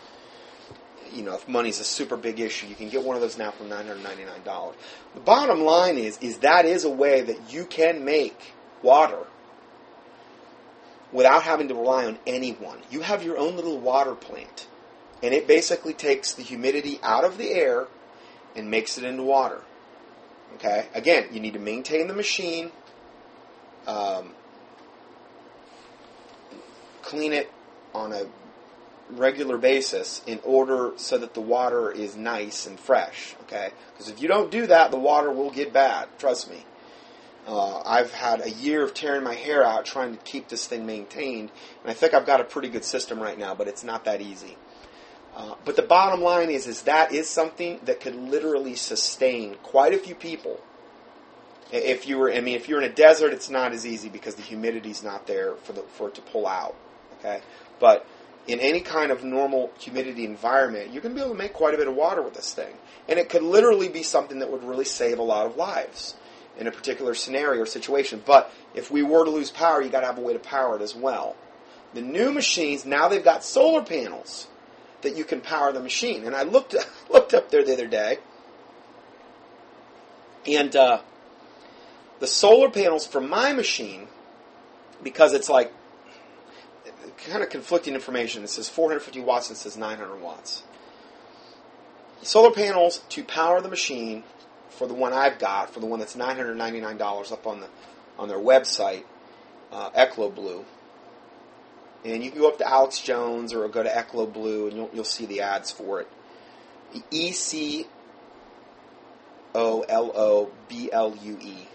you 1.12 1.22
know 1.22 1.34
if 1.34 1.48
money's 1.48 1.80
a 1.80 1.84
super 1.84 2.16
big 2.16 2.40
issue. 2.40 2.66
You 2.66 2.74
can 2.74 2.88
get 2.88 3.02
one 3.02 3.16
of 3.16 3.22
those 3.22 3.36
now 3.36 3.50
for 3.50 3.64
nine 3.64 3.86
hundred 3.86 4.02
ninety 4.02 4.24
nine 4.24 4.42
dollars. 4.44 4.76
The 5.14 5.20
bottom 5.20 5.62
line 5.62 5.98
is 5.98 6.18
is 6.18 6.38
that 6.38 6.64
is 6.64 6.84
a 6.84 6.90
way 6.90 7.22
that 7.22 7.52
you 7.52 7.64
can 7.64 8.04
make 8.04 8.54
water 8.82 9.26
without 11.12 11.42
having 11.42 11.68
to 11.68 11.74
rely 11.74 12.06
on 12.06 12.18
anyone. 12.26 12.78
You 12.90 13.00
have 13.00 13.24
your 13.24 13.38
own 13.38 13.56
little 13.56 13.78
water 13.78 14.14
plant, 14.14 14.66
and 15.22 15.34
it 15.34 15.46
basically 15.46 15.92
takes 15.92 16.34
the 16.34 16.42
humidity 16.42 17.00
out 17.02 17.24
of 17.24 17.38
the 17.38 17.50
air 17.50 17.86
and 18.56 18.70
makes 18.70 18.98
it 18.98 19.04
into 19.04 19.22
water. 19.22 19.62
Okay? 20.54 20.86
Again, 20.94 21.28
you 21.32 21.40
need 21.40 21.54
to 21.54 21.58
maintain 21.58 22.08
the 22.08 22.14
machine, 22.14 22.70
um, 23.86 24.32
clean 27.02 27.32
it 27.32 27.50
on 27.94 28.12
a 28.12 28.26
regular 29.10 29.58
basis 29.58 30.22
in 30.26 30.38
order 30.44 30.92
so 30.96 31.18
that 31.18 31.34
the 31.34 31.40
water 31.40 31.90
is 31.90 32.16
nice 32.16 32.66
and 32.66 32.78
fresh. 32.78 33.34
Okay? 33.42 33.70
Because 33.92 34.08
if 34.08 34.22
you 34.22 34.28
don't 34.28 34.50
do 34.50 34.66
that, 34.66 34.90
the 34.90 34.98
water 34.98 35.32
will 35.32 35.50
get 35.50 35.72
bad. 35.72 36.08
Trust 36.18 36.50
me. 36.50 36.64
Uh, 37.46 37.80
I've 37.84 38.12
had 38.12 38.44
a 38.44 38.50
year 38.50 38.82
of 38.82 38.94
tearing 38.94 39.24
my 39.24 39.34
hair 39.34 39.64
out 39.64 39.86
trying 39.86 40.16
to 40.16 40.22
keep 40.24 40.48
this 40.48 40.66
thing 40.66 40.86
maintained, 40.86 41.50
and 41.82 41.90
I 41.90 41.94
think 41.94 42.14
I've 42.14 42.26
got 42.26 42.40
a 42.40 42.44
pretty 42.44 42.68
good 42.68 42.84
system 42.84 43.20
right 43.20 43.38
now, 43.38 43.54
but 43.54 43.66
it's 43.66 43.82
not 43.82 44.04
that 44.04 44.20
easy. 44.20 44.56
Uh, 45.34 45.54
but 45.64 45.76
the 45.76 45.82
bottom 45.82 46.20
line 46.20 46.50
is, 46.50 46.66
is 46.66 46.82
that 46.82 47.12
is 47.12 47.28
something 47.28 47.80
that 47.84 48.00
could 48.00 48.14
literally 48.14 48.74
sustain 48.74 49.54
quite 49.62 49.94
a 49.94 49.98
few 49.98 50.14
people. 50.14 50.60
If 51.72 52.08
you 52.08 52.18
were, 52.18 52.32
I 52.32 52.40
mean, 52.40 52.56
if 52.56 52.68
you're 52.68 52.82
in 52.82 52.90
a 52.90 52.94
desert, 52.94 53.32
it's 53.32 53.48
not 53.48 53.72
as 53.72 53.86
easy 53.86 54.08
because 54.08 54.34
the 54.34 54.42
humidity's 54.42 55.04
not 55.04 55.26
there 55.26 55.54
for 55.54 55.72
the 55.72 55.82
for 55.82 56.08
it 56.08 56.16
to 56.16 56.20
pull 56.20 56.46
out. 56.46 56.74
Okay, 57.18 57.40
but 57.78 58.06
in 58.48 58.58
any 58.58 58.80
kind 58.80 59.12
of 59.12 59.22
normal 59.22 59.70
humidity 59.78 60.24
environment, 60.24 60.92
you're 60.92 61.02
going 61.02 61.14
to 61.14 61.18
be 61.18 61.24
able 61.24 61.34
to 61.34 61.38
make 61.38 61.52
quite 61.52 61.74
a 61.74 61.76
bit 61.76 61.86
of 61.86 61.94
water 61.94 62.22
with 62.22 62.34
this 62.34 62.52
thing, 62.52 62.74
and 63.08 63.20
it 63.20 63.28
could 63.28 63.42
literally 63.42 63.88
be 63.88 64.02
something 64.02 64.40
that 64.40 64.50
would 64.50 64.64
really 64.64 64.84
save 64.84 65.20
a 65.20 65.22
lot 65.22 65.46
of 65.46 65.56
lives 65.56 66.16
in 66.60 66.66
a 66.66 66.70
particular 66.70 67.14
scenario 67.14 67.62
or 67.62 67.66
situation. 67.66 68.22
But 68.24 68.52
if 68.74 68.90
we 68.90 69.02
were 69.02 69.24
to 69.24 69.30
lose 69.30 69.50
power, 69.50 69.82
you 69.82 69.88
got 69.88 70.00
to 70.00 70.06
have 70.06 70.18
a 70.18 70.20
way 70.20 70.34
to 70.34 70.38
power 70.38 70.76
it 70.76 70.82
as 70.82 70.94
well. 70.94 71.34
The 71.94 72.02
new 72.02 72.30
machines 72.30 72.84
now 72.84 73.08
they've 73.08 73.24
got 73.24 73.42
solar 73.42 73.82
panels 73.82 74.46
that 75.02 75.16
you 75.16 75.24
can 75.24 75.40
power 75.40 75.72
the 75.72 75.80
machine. 75.80 76.24
And 76.24 76.36
I 76.36 76.42
looked 76.42 76.76
looked 77.10 77.34
up 77.34 77.50
there 77.50 77.64
the 77.64 77.72
other 77.72 77.88
day, 77.88 78.18
and 80.46 80.76
uh, 80.76 81.00
the 82.20 82.26
solar 82.26 82.70
panels 82.70 83.06
for 83.06 83.20
my 83.20 83.52
machine, 83.52 84.08
because 85.02 85.32
it's 85.32 85.48
like 85.48 85.72
kind 87.28 87.42
of 87.42 87.50
conflicting 87.50 87.94
information. 87.94 88.44
It 88.44 88.50
says 88.50 88.68
450 88.68 89.20
watts 89.20 89.48
and 89.48 89.56
it 89.56 89.60
says 89.60 89.76
900 89.76 90.20
watts. 90.20 90.62
Solar 92.22 92.50
panels 92.50 93.02
to 93.10 93.24
power 93.24 93.60
the 93.60 93.68
machine 93.68 94.24
for 94.80 94.86
the 94.86 94.94
one 94.94 95.12
I've 95.12 95.38
got, 95.38 95.74
for 95.74 95.80
the 95.80 95.84
one 95.84 95.98
that's 95.98 96.16
$999 96.16 97.32
up 97.32 97.46
on 97.46 97.60
the 97.60 97.68
on 98.18 98.28
their 98.28 98.38
website, 98.38 99.04
uh, 99.70 99.90
Ecolo 99.90 100.64
and 102.02 102.24
you 102.24 102.30
can 102.30 102.40
go 102.40 102.48
up 102.48 102.56
to 102.56 102.66
Alex 102.66 102.98
Jones 102.98 103.52
or 103.52 103.68
go 103.68 103.82
to 103.82 103.90
Ecolo 103.90 104.32
Blue, 104.32 104.68
and 104.68 104.76
you'll, 104.78 104.90
you'll 104.94 105.04
see 105.04 105.26
the 105.26 105.42
ads 105.42 105.70
for 105.70 106.00
it. 106.00 106.08
E 107.10 107.30
C 107.32 107.88
O 109.54 109.82
L 109.82 110.12
O 110.14 110.50
B 110.70 110.88
L 110.90 111.14
U 111.14 111.38
E, 111.42 111.68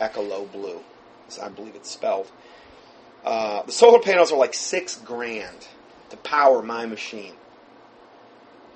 Ecolo 0.00 0.50
Blue, 0.52 0.80
as 1.26 1.40
I 1.40 1.48
believe 1.48 1.74
it's 1.74 1.90
spelled. 1.90 2.30
Uh, 3.24 3.64
the 3.64 3.72
solar 3.72 3.98
panels 3.98 4.30
are 4.30 4.38
like 4.38 4.54
six 4.54 4.94
grand 4.94 5.66
to 6.10 6.16
power 6.18 6.62
my 6.62 6.86
machine. 6.86 7.34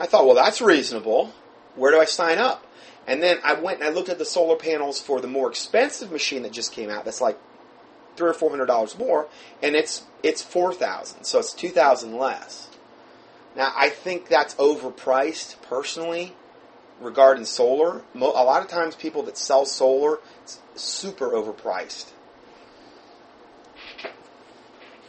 I 0.00 0.06
thought, 0.06 0.26
well, 0.26 0.34
that's 0.34 0.60
reasonable. 0.60 1.32
Where 1.78 1.92
do 1.92 2.00
I 2.00 2.04
sign 2.04 2.38
up? 2.38 2.66
And 3.06 3.22
then 3.22 3.38
I 3.42 3.54
went 3.54 3.80
and 3.80 3.88
I 3.88 3.92
looked 3.92 4.10
at 4.10 4.18
the 4.18 4.24
solar 4.24 4.56
panels 4.56 5.00
for 5.00 5.20
the 5.20 5.28
more 5.28 5.48
expensive 5.48 6.12
machine 6.12 6.42
that 6.42 6.52
just 6.52 6.72
came 6.72 6.90
out. 6.90 7.04
That's 7.04 7.20
like 7.22 7.38
three 8.16 8.28
or 8.28 8.34
four 8.34 8.50
hundred 8.50 8.66
dollars 8.66 8.98
more, 8.98 9.28
and 9.62 9.74
it's 9.74 10.02
it's 10.22 10.42
four 10.42 10.74
thousand, 10.74 11.24
so 11.24 11.38
it's 11.38 11.52
two 11.52 11.70
thousand 11.70 12.18
less. 12.18 12.68
Now 13.56 13.72
I 13.74 13.88
think 13.88 14.28
that's 14.28 14.54
overpriced 14.56 15.62
personally 15.62 16.34
regarding 17.00 17.44
solar. 17.44 18.02
A 18.14 18.18
lot 18.18 18.62
of 18.62 18.68
times 18.68 18.94
people 18.94 19.22
that 19.22 19.38
sell 19.38 19.64
solar, 19.64 20.18
it's 20.42 20.60
super 20.74 21.30
overpriced. 21.30 22.10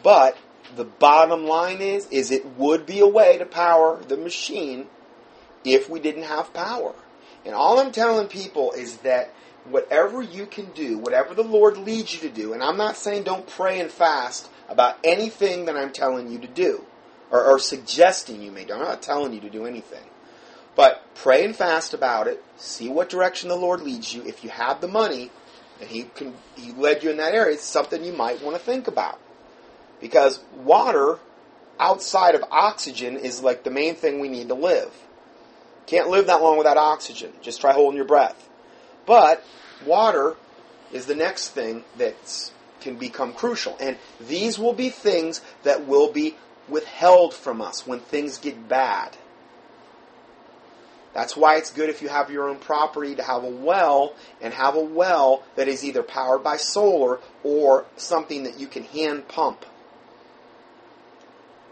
But 0.01 0.38
the 0.76 0.86
bottom 0.86 1.45
line 1.45 1.82
is 1.82 2.07
is 2.07 2.32
it 2.32 2.45
would 2.57 2.86
be 2.86 2.99
a 2.99 3.07
way 3.07 3.38
to 3.38 3.45
power 3.45 4.01
the 4.07 4.15
machine 4.15 4.88
if 5.64 5.89
we 5.89 5.99
didn't 5.99 6.24
have 6.24 6.53
power. 6.53 6.93
And 7.45 7.55
all 7.55 7.80
I'm 7.80 7.91
telling 7.91 8.28
people 8.28 8.72
is 8.74 8.97
that 8.97 9.34
whatever 9.66 10.22
you 10.22 10.45
can 10.45 10.72
do, 10.72 10.97
whatever 10.97 11.34
the 11.34 11.43
Lord 11.43 11.78
leads 11.78 12.14
you 12.14 12.28
to 12.28 12.36
do, 12.36 12.53
and 12.53 12.64
I'm 12.64 12.78
not 12.78 12.97
saying 12.97 13.24
don't 13.24 13.47
pray 13.47 13.80
and 13.80 13.91
fast 13.91 14.49
about 14.68 14.97
anything 15.03 15.66
that 15.66 15.78
I'm 15.78 15.91
telling 15.91 16.32
you 16.32 16.39
to 16.39 16.47
do 16.47 16.86
or, 17.32 17.43
or 17.43 17.60
suggesting 17.60 18.41
you 18.41 18.51
may 18.51 18.66
do. 18.66 18.74
I'm 18.74 18.80
not 18.80 19.01
telling 19.01 19.34
you 19.34 19.41
to 19.41 19.49
do 19.49 19.66
anything. 19.66 20.03
But 20.76 21.03
pray 21.16 21.43
and 21.43 21.55
fast 21.55 21.93
about 21.93 22.28
it. 22.28 22.43
See 22.57 22.89
what 22.89 23.10
direction 23.10 23.49
the 23.49 23.55
Lord 23.55 23.82
leads 23.82 24.14
you. 24.14 24.24
If 24.26 24.43
you 24.43 24.49
have 24.49 24.82
the 24.82 24.88
money 24.88 25.32
and 25.80 25.89
He 25.89 26.03
can 26.03 26.34
He 26.55 26.72
led 26.72 27.03
you 27.03 27.10
in 27.10 27.18
that 27.18 27.34
area, 27.34 27.55
it's 27.55 27.64
something 27.64 28.03
you 28.03 28.14
might 28.14 28.41
want 28.41 28.55
to 28.55 28.62
think 28.62 28.88
about. 28.88 29.20
Because 29.99 30.39
water 30.55 31.20
outside 31.80 32.36
of 32.36 32.43
oxygen 32.51 33.18
is 33.18 33.41
like 33.41 33.64
the 33.64 33.72
main 33.72 33.95
thing 33.95 34.20
we 34.20 34.30
need 34.30 34.47
to 34.49 34.53
live. 34.53 34.93
Can't 35.90 36.10
live 36.10 36.28
that 36.28 36.44
long 36.44 36.60
without 36.60 36.78
oxygen. 36.78 37.34
Just 37.42 37.62
try 37.62 37.74
holding 37.74 37.98
your 37.98 38.06
breath. 38.06 38.48
But 39.08 39.44
water 39.88 40.36
is 40.94 41.08
the 41.08 41.16
next 41.16 41.50
thing 41.50 41.84
that 41.98 42.52
can 42.80 42.98
become 42.98 43.34
crucial. 43.34 43.76
And 43.80 43.98
these 44.22 44.60
will 44.60 44.74
be 44.74 44.90
things 44.92 45.42
that 45.64 45.88
will 45.88 46.12
be 46.12 46.36
withheld 46.68 47.34
from 47.34 47.60
us 47.60 47.88
when 47.88 48.02
things 48.02 48.38
get 48.38 48.70
bad. 48.70 49.18
That's 51.16 51.36
why 51.36 51.56
it's 51.58 51.74
good 51.74 51.90
if 51.90 52.04
you 52.04 52.08
have 52.10 52.30
your 52.30 52.50
own 52.50 52.60
property 52.60 53.16
to 53.16 53.24
have 53.24 53.44
a 53.44 53.50
well 53.50 54.14
and 54.42 54.54
have 54.54 54.76
a 54.76 54.84
well 54.84 55.42
that 55.56 55.68
is 55.68 55.84
either 55.84 56.04
powered 56.04 56.44
by 56.44 56.58
solar 56.58 57.20
or 57.44 57.86
something 57.98 58.44
that 58.44 58.60
you 58.60 58.68
can 58.68 58.84
hand 58.84 59.28
pump. 59.28 59.66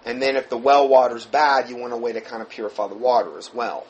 And 0.05 0.19
then 0.19 0.37
if 0.37 0.49
the 0.49 0.57
well 0.57 0.87
water's 0.87 1.27
bad, 1.27 1.69
you 1.69 1.75
want 1.75 1.93
a 1.93 1.97
way 1.97 2.13
to 2.13 2.21
kind 2.21 2.41
of 2.41 2.49
purify 2.49 2.87
the 2.87 2.95
water 2.95 3.37
as 3.37 3.53
well 3.53 3.85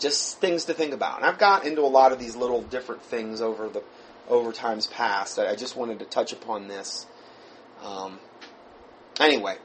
just 0.00 0.40
things 0.40 0.64
to 0.64 0.74
think 0.74 0.92
about. 0.92 1.18
And 1.18 1.26
I've 1.26 1.38
got 1.38 1.66
into 1.66 1.82
a 1.82 1.88
lot 1.88 2.12
of 2.12 2.18
these 2.18 2.34
little 2.34 2.62
different 2.62 3.02
things 3.02 3.40
over 3.40 3.68
the 3.68 3.82
over 4.28 4.52
times 4.52 4.86
past. 4.86 5.38
I 5.38 5.56
just 5.56 5.76
wanted 5.76 5.98
to 5.98 6.04
touch 6.04 6.32
upon 6.32 6.68
this. 6.68 7.06
Um, 7.82 8.18
anyway, 9.18 9.56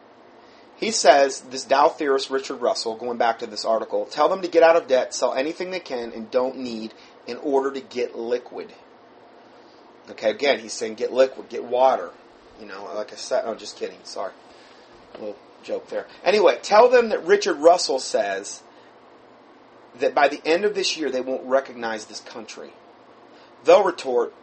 he 0.75 0.91
says 0.91 1.41
this 1.41 1.63
Dow 1.63 1.89
theorist 1.89 2.29
Richard 2.29 2.57
Russell, 2.57 2.95
going 2.95 3.17
back 3.17 3.39
to 3.39 3.47
this 3.47 3.63
article, 3.63 4.05
tell 4.05 4.27
them 4.27 4.41
to 4.41 4.47
get 4.47 4.63
out 4.63 4.75
of 4.75 4.87
debt, 4.87 5.13
sell 5.13 5.33
anything 5.33 5.71
they 5.71 5.79
can 5.79 6.11
and 6.11 6.29
don't 6.31 6.57
need 6.57 6.93
in 7.27 7.37
order 7.37 7.71
to 7.71 7.81
get 7.81 8.17
liquid. 8.17 8.73
Okay, 10.09 10.29
again, 10.29 10.59
he's 10.59 10.73
saying 10.73 10.95
get 10.95 11.11
liquid, 11.11 11.49
get 11.49 11.63
water. 11.63 12.11
You 12.59 12.67
know, 12.67 12.89
like 12.95 13.11
I 13.11 13.15
said, 13.15 13.43
oh, 13.45 13.55
just 13.55 13.77
kidding. 13.77 13.97
Sorry, 14.03 14.31
a 15.13 15.17
little 15.17 15.35
joke 15.63 15.89
there. 15.89 16.07
Anyway, 16.23 16.59
tell 16.61 16.89
them 16.89 17.09
that 17.09 17.25
Richard 17.25 17.57
Russell 17.57 17.99
says 17.99 18.61
that 19.99 20.15
by 20.15 20.27
the 20.27 20.41
end 20.45 20.65
of 20.65 20.75
this 20.75 20.97
year 20.97 21.09
they 21.09 21.21
won't 21.21 21.45
recognize 21.45 22.05
this 22.05 22.19
country. 22.19 22.71
They'll 23.63 23.83
retort, 23.83 24.33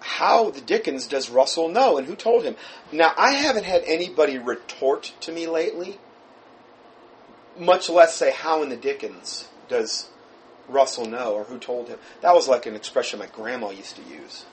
How 0.00 0.50
the 0.50 0.60
dickens 0.60 1.06
does 1.06 1.30
Russell 1.30 1.68
know? 1.68 1.98
And 1.98 2.06
who 2.06 2.16
told 2.16 2.44
him? 2.44 2.56
Now, 2.92 3.12
I 3.16 3.32
haven't 3.32 3.64
had 3.64 3.82
anybody 3.84 4.38
retort 4.38 5.12
to 5.20 5.32
me 5.32 5.46
lately, 5.46 5.98
much 7.58 7.88
less 7.88 8.14
say, 8.14 8.30
How 8.30 8.62
in 8.62 8.68
the 8.68 8.76
dickens 8.76 9.48
does 9.68 10.08
Russell 10.68 11.06
know 11.06 11.34
or 11.34 11.44
who 11.44 11.58
told 11.58 11.88
him? 11.88 11.98
That 12.20 12.34
was 12.34 12.48
like 12.48 12.66
an 12.66 12.76
expression 12.76 13.18
my 13.18 13.26
grandma 13.26 13.70
used 13.70 13.96
to 13.96 14.02
use. 14.02 14.44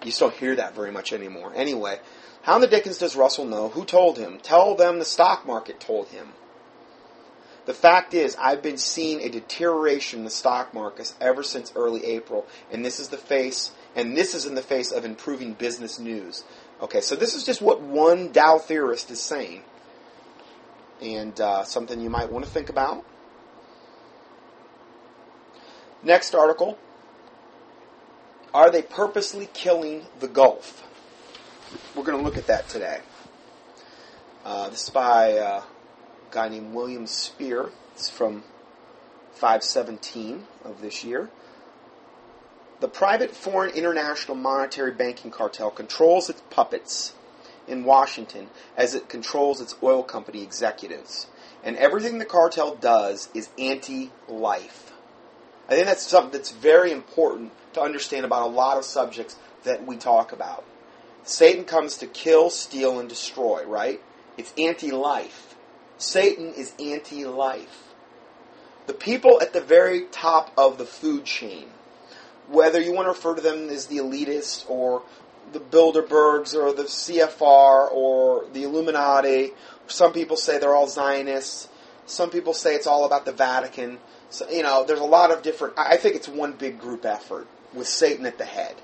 You 0.00 0.06
just 0.06 0.20
don't 0.20 0.34
hear 0.34 0.56
that 0.56 0.74
very 0.74 0.90
much 0.90 1.12
anymore. 1.12 1.52
Anyway, 1.54 2.00
how 2.42 2.56
in 2.56 2.60
the 2.60 2.66
dickens 2.66 2.98
does 2.98 3.14
Russell 3.14 3.44
know? 3.44 3.68
Who 3.68 3.84
told 3.84 4.18
him? 4.18 4.38
Tell 4.42 4.74
them 4.74 4.98
the 4.98 5.04
stock 5.04 5.46
market 5.46 5.78
told 5.78 6.08
him. 6.08 6.32
The 7.64 7.74
fact 7.74 8.12
is, 8.12 8.36
I've 8.40 8.62
been 8.62 8.78
seeing 8.78 9.20
a 9.20 9.28
deterioration 9.28 10.20
in 10.20 10.24
the 10.24 10.30
stock 10.30 10.74
markets 10.74 11.14
ever 11.20 11.42
since 11.42 11.72
early 11.76 12.04
April, 12.04 12.46
and 12.72 12.84
this 12.84 12.98
is 12.98 13.08
the 13.08 13.16
face, 13.16 13.70
and 13.94 14.16
this 14.16 14.34
is 14.34 14.46
in 14.46 14.56
the 14.56 14.62
face 14.62 14.90
of 14.90 15.04
improving 15.04 15.52
business 15.52 15.98
news. 15.98 16.42
Okay, 16.80 17.00
so 17.00 17.14
this 17.14 17.34
is 17.34 17.44
just 17.44 17.62
what 17.62 17.80
one 17.80 18.32
Dow 18.32 18.58
theorist 18.58 19.10
is 19.12 19.20
saying, 19.20 19.62
and 21.00 21.40
uh, 21.40 21.62
something 21.62 22.00
you 22.00 22.10
might 22.10 22.32
want 22.32 22.44
to 22.44 22.50
think 22.50 22.68
about. 22.68 23.04
Next 26.02 26.34
article 26.34 26.78
Are 28.52 28.70
they 28.70 28.82
purposely 28.82 29.48
killing 29.54 30.06
the 30.18 30.26
Gulf? 30.26 30.82
We're 31.94 32.02
going 32.02 32.18
to 32.18 32.24
look 32.24 32.36
at 32.36 32.48
that 32.48 32.68
today. 32.68 33.00
Uh, 34.44 34.68
this 34.68 34.82
is 34.82 34.90
by 34.90 35.38
uh, 35.38 35.62
guy 36.32 36.48
named 36.48 36.74
William 36.74 37.06
Spear. 37.06 37.70
It's 37.94 38.08
from 38.08 38.42
517 39.34 40.44
of 40.64 40.80
this 40.80 41.04
year. 41.04 41.30
The 42.80 42.88
private 42.88 43.36
foreign 43.36 43.70
international 43.74 44.36
monetary 44.36 44.90
banking 44.90 45.30
cartel 45.30 45.70
controls 45.70 46.28
its 46.28 46.42
puppets 46.50 47.14
in 47.68 47.84
Washington 47.84 48.48
as 48.76 48.94
it 48.94 49.08
controls 49.08 49.60
its 49.60 49.76
oil 49.82 50.02
company 50.02 50.42
executives. 50.42 51.28
And 51.62 51.76
everything 51.76 52.18
the 52.18 52.24
cartel 52.24 52.74
does 52.74 53.28
is 53.34 53.50
anti 53.56 54.10
life. 54.26 54.92
I 55.68 55.74
think 55.74 55.86
that's 55.86 56.02
something 56.02 56.32
that's 56.32 56.50
very 56.50 56.90
important 56.90 57.52
to 57.74 57.80
understand 57.80 58.26
about 58.26 58.48
a 58.48 58.50
lot 58.50 58.78
of 58.78 58.84
subjects 58.84 59.36
that 59.62 59.86
we 59.86 59.96
talk 59.96 60.32
about. 60.32 60.64
Satan 61.22 61.64
comes 61.64 61.98
to 61.98 62.06
kill, 62.08 62.50
steal, 62.50 62.98
and 62.98 63.08
destroy, 63.08 63.64
right? 63.64 64.00
It's 64.36 64.52
anti 64.58 64.90
life. 64.90 65.51
Satan 66.02 66.52
is 66.54 66.72
anti 66.80 67.24
life. 67.24 67.94
The 68.88 68.92
people 68.92 69.40
at 69.40 69.52
the 69.52 69.60
very 69.60 70.06
top 70.10 70.50
of 70.58 70.76
the 70.76 70.84
food 70.84 71.24
chain, 71.24 71.66
whether 72.48 72.80
you 72.80 72.92
want 72.92 73.06
to 73.06 73.10
refer 73.10 73.36
to 73.36 73.40
them 73.40 73.68
as 73.68 73.86
the 73.86 73.98
elitists 73.98 74.68
or 74.68 75.02
the 75.52 75.60
Bilderbergs 75.60 76.54
or 76.54 76.72
the 76.72 76.84
CFR 76.84 77.92
or 77.92 78.44
the 78.52 78.64
Illuminati, 78.64 79.52
some 79.86 80.12
people 80.12 80.36
say 80.36 80.58
they're 80.58 80.74
all 80.74 80.88
Zionists. 80.88 81.68
Some 82.06 82.30
people 82.30 82.52
say 82.52 82.74
it's 82.74 82.88
all 82.88 83.04
about 83.04 83.24
the 83.24 83.32
Vatican. 83.32 83.98
So, 84.28 84.50
you 84.50 84.64
know, 84.64 84.84
there's 84.84 84.98
a 84.98 85.04
lot 85.04 85.30
of 85.30 85.42
different. 85.42 85.74
I 85.78 85.96
think 85.98 86.16
it's 86.16 86.28
one 86.28 86.52
big 86.52 86.80
group 86.80 87.04
effort 87.04 87.46
with 87.72 87.86
Satan 87.86 88.26
at 88.26 88.38
the 88.38 88.44
head. 88.44 88.74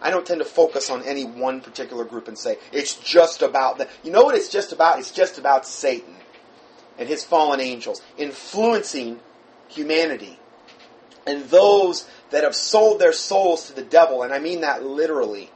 I 0.00 0.10
don't 0.10 0.26
tend 0.26 0.40
to 0.40 0.46
focus 0.46 0.88
on 0.88 1.02
any 1.02 1.24
one 1.24 1.60
particular 1.60 2.04
group 2.04 2.28
and 2.28 2.38
say 2.38 2.58
it's 2.72 2.94
just 2.94 3.42
about 3.42 3.78
that. 3.78 3.90
You 4.02 4.10
know 4.10 4.24
what 4.24 4.34
it's 4.34 4.48
just 4.48 4.72
about? 4.72 4.98
It's 4.98 5.10
just 5.10 5.38
about 5.38 5.66
Satan 5.66 6.16
and 6.98 7.08
his 7.08 7.24
fallen 7.24 7.60
angels 7.60 8.02
influencing 8.16 9.20
humanity 9.68 10.38
and 11.26 11.44
those 11.44 12.08
that 12.30 12.44
have 12.44 12.54
sold 12.54 13.00
their 13.00 13.12
souls 13.12 13.66
to 13.66 13.72
the 13.74 13.82
devil, 13.82 14.22
and 14.22 14.32
I 14.32 14.38
mean 14.38 14.60
that 14.60 14.84
literally. 14.84 15.50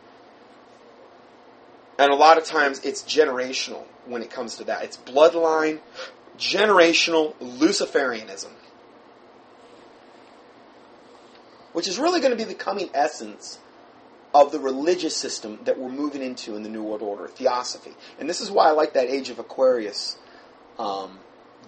And 1.98 2.10
a 2.10 2.16
lot 2.16 2.38
of 2.38 2.44
times 2.44 2.80
it's 2.80 3.02
generational 3.02 3.84
when 4.06 4.22
it 4.22 4.30
comes 4.30 4.56
to 4.56 4.64
that. 4.64 4.84
It's 4.84 4.96
bloodline, 4.96 5.80
generational 6.38 7.34
Luciferianism 7.36 8.50
which 11.72 11.86
is 11.88 11.98
really 11.98 12.20
going 12.20 12.32
to 12.32 12.36
be 12.36 12.44
the 12.44 12.54
coming 12.54 12.90
essence 12.94 13.58
of 14.32 14.52
the 14.52 14.58
religious 14.58 15.16
system 15.16 15.58
that 15.64 15.78
we're 15.78 15.88
moving 15.88 16.22
into 16.22 16.54
in 16.56 16.62
the 16.62 16.68
New 16.68 16.82
World 16.82 17.02
Order, 17.02 17.28
Theosophy. 17.28 17.92
And 18.18 18.28
this 18.28 18.40
is 18.40 18.50
why 18.50 18.68
I 18.68 18.72
like 18.72 18.94
that 18.94 19.08
Age 19.08 19.30
of 19.30 19.38
Aquarius 19.38 20.16
um, 20.78 21.18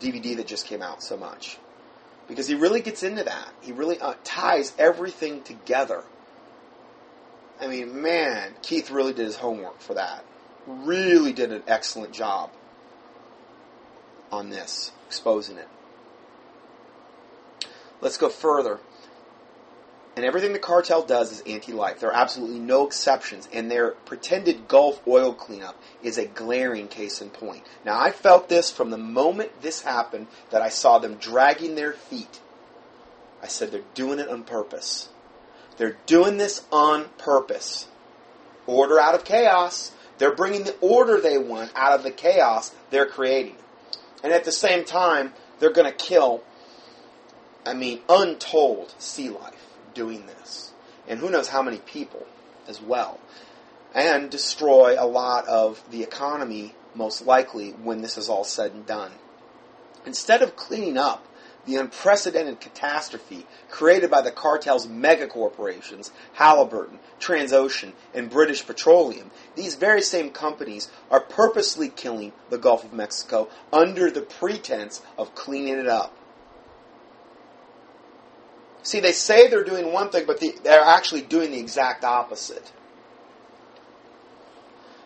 DVD 0.00 0.36
that 0.36 0.46
just 0.46 0.66
came 0.66 0.82
out 0.82 1.02
so 1.02 1.16
much. 1.16 1.58
Because 2.28 2.46
he 2.46 2.54
really 2.54 2.80
gets 2.80 3.02
into 3.02 3.24
that. 3.24 3.48
He 3.60 3.72
really 3.72 3.98
uh, 4.00 4.14
ties 4.24 4.72
everything 4.78 5.42
together. 5.42 6.04
I 7.60 7.66
mean, 7.66 8.02
man, 8.02 8.54
Keith 8.62 8.90
really 8.90 9.12
did 9.12 9.26
his 9.26 9.36
homework 9.36 9.80
for 9.80 9.94
that. 9.94 10.24
Really 10.66 11.32
did 11.32 11.52
an 11.52 11.62
excellent 11.66 12.12
job 12.12 12.50
on 14.30 14.50
this, 14.50 14.92
exposing 15.06 15.58
it. 15.58 15.68
Let's 18.00 18.16
go 18.16 18.28
further. 18.28 18.80
And 20.14 20.26
everything 20.26 20.52
the 20.52 20.58
cartel 20.58 21.02
does 21.02 21.32
is 21.32 21.42
anti 21.46 21.72
life. 21.72 22.00
There 22.00 22.10
are 22.10 22.20
absolutely 22.20 22.58
no 22.58 22.86
exceptions, 22.86 23.48
and 23.50 23.70
their 23.70 23.92
pretended 23.92 24.68
Gulf 24.68 25.00
oil 25.08 25.32
cleanup 25.32 25.80
is 26.02 26.18
a 26.18 26.26
glaring 26.26 26.88
case 26.88 27.22
in 27.22 27.30
point. 27.30 27.64
Now, 27.84 27.98
I 27.98 28.10
felt 28.10 28.48
this 28.48 28.70
from 28.70 28.90
the 28.90 28.98
moment 28.98 29.62
this 29.62 29.82
happened 29.82 30.26
that 30.50 30.60
I 30.60 30.68
saw 30.68 30.98
them 30.98 31.14
dragging 31.14 31.76
their 31.76 31.94
feet. 31.94 32.40
I 33.42 33.46
said, 33.46 33.72
they're 33.72 33.82
doing 33.94 34.18
it 34.18 34.28
on 34.28 34.44
purpose. 34.44 35.08
They're 35.78 35.96
doing 36.04 36.36
this 36.36 36.62
on 36.70 37.06
purpose. 37.16 37.88
Order 38.66 39.00
out 39.00 39.14
of 39.14 39.24
chaos. 39.24 39.92
They're 40.18 40.34
bringing 40.34 40.64
the 40.64 40.76
order 40.80 41.20
they 41.20 41.38
want 41.38 41.72
out 41.74 41.94
of 41.94 42.04
the 42.04 42.10
chaos 42.10 42.72
they're 42.90 43.06
creating. 43.06 43.56
And 44.22 44.32
at 44.32 44.44
the 44.44 44.52
same 44.52 44.84
time, 44.84 45.32
they're 45.58 45.72
going 45.72 45.90
to 45.90 45.96
kill, 45.96 46.42
I 47.66 47.72
mean, 47.72 48.00
untold 48.08 48.94
sea 48.98 49.30
life 49.30 49.61
doing 49.94 50.26
this. 50.26 50.72
And 51.08 51.20
who 51.20 51.30
knows 51.30 51.48
how 51.48 51.62
many 51.62 51.78
people 51.78 52.26
as 52.68 52.80
well. 52.80 53.18
And 53.94 54.30
destroy 54.30 54.96
a 54.98 55.06
lot 55.06 55.46
of 55.48 55.82
the 55.90 56.02
economy, 56.02 56.74
most 56.94 57.26
likely, 57.26 57.70
when 57.70 58.02
this 58.02 58.16
is 58.16 58.28
all 58.28 58.44
said 58.44 58.72
and 58.72 58.86
done. 58.86 59.12
Instead 60.06 60.42
of 60.42 60.56
cleaning 60.56 60.96
up 60.96 61.26
the 61.64 61.76
unprecedented 61.76 62.60
catastrophe 62.60 63.46
created 63.70 64.10
by 64.10 64.20
the 64.20 64.32
cartel's 64.32 64.86
megacorporations, 64.86 66.10
Halliburton, 66.32 66.98
Transocean, 67.20 67.92
and 68.14 68.30
British 68.30 68.66
Petroleum, 68.66 69.30
these 69.54 69.76
very 69.76 70.02
same 70.02 70.30
companies 70.30 70.90
are 71.10 71.20
purposely 71.20 71.88
killing 71.88 72.32
the 72.50 72.58
Gulf 72.58 72.84
of 72.84 72.92
Mexico 72.92 73.48
under 73.72 74.10
the 74.10 74.22
pretense 74.22 75.02
of 75.16 75.34
cleaning 75.34 75.78
it 75.78 75.86
up. 75.86 76.16
See, 78.82 79.00
they 79.00 79.12
say 79.12 79.48
they're 79.48 79.64
doing 79.64 79.92
one 79.92 80.10
thing, 80.10 80.24
but 80.26 80.40
the, 80.40 80.54
they're 80.62 80.80
actually 80.80 81.22
doing 81.22 81.52
the 81.52 81.58
exact 81.58 82.04
opposite. 82.04 82.72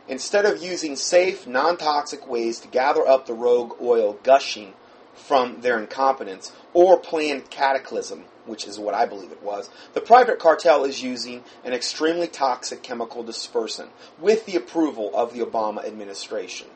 Instead 0.09 0.45
of 0.45 0.63
using 0.63 0.97
safe, 0.97 1.47
non 1.47 1.77
toxic 1.77 2.27
ways 2.29 2.61
to 2.61 2.69
gather 2.69 3.07
up 3.07 3.27
the 3.27 3.35
rogue 3.35 3.75
oil 3.83 4.19
gushing 4.23 4.75
from 5.15 5.61
their 5.63 5.79
incompetence 5.79 6.53
or 6.73 6.99
planned 6.99 7.51
cataclysm, 7.51 8.25
which 8.45 8.67
is 8.67 8.79
what 8.79 8.95
I 8.95 9.07
believe 9.07 9.33
it 9.33 9.43
was, 9.43 9.69
the 9.95 10.01
private 10.01 10.39
cartel 10.39 10.85
is 10.85 11.03
using 11.03 11.43
an 11.65 11.73
extremely 11.73 12.29
toxic 12.29 12.83
chemical 12.83 13.25
dispersant 13.25 13.89
with 14.19 14.47
the 14.47 14.57
approval 14.57 15.11
of 15.15 15.35
the 15.35 15.41
Obama 15.41 15.85
administration. 15.85 16.69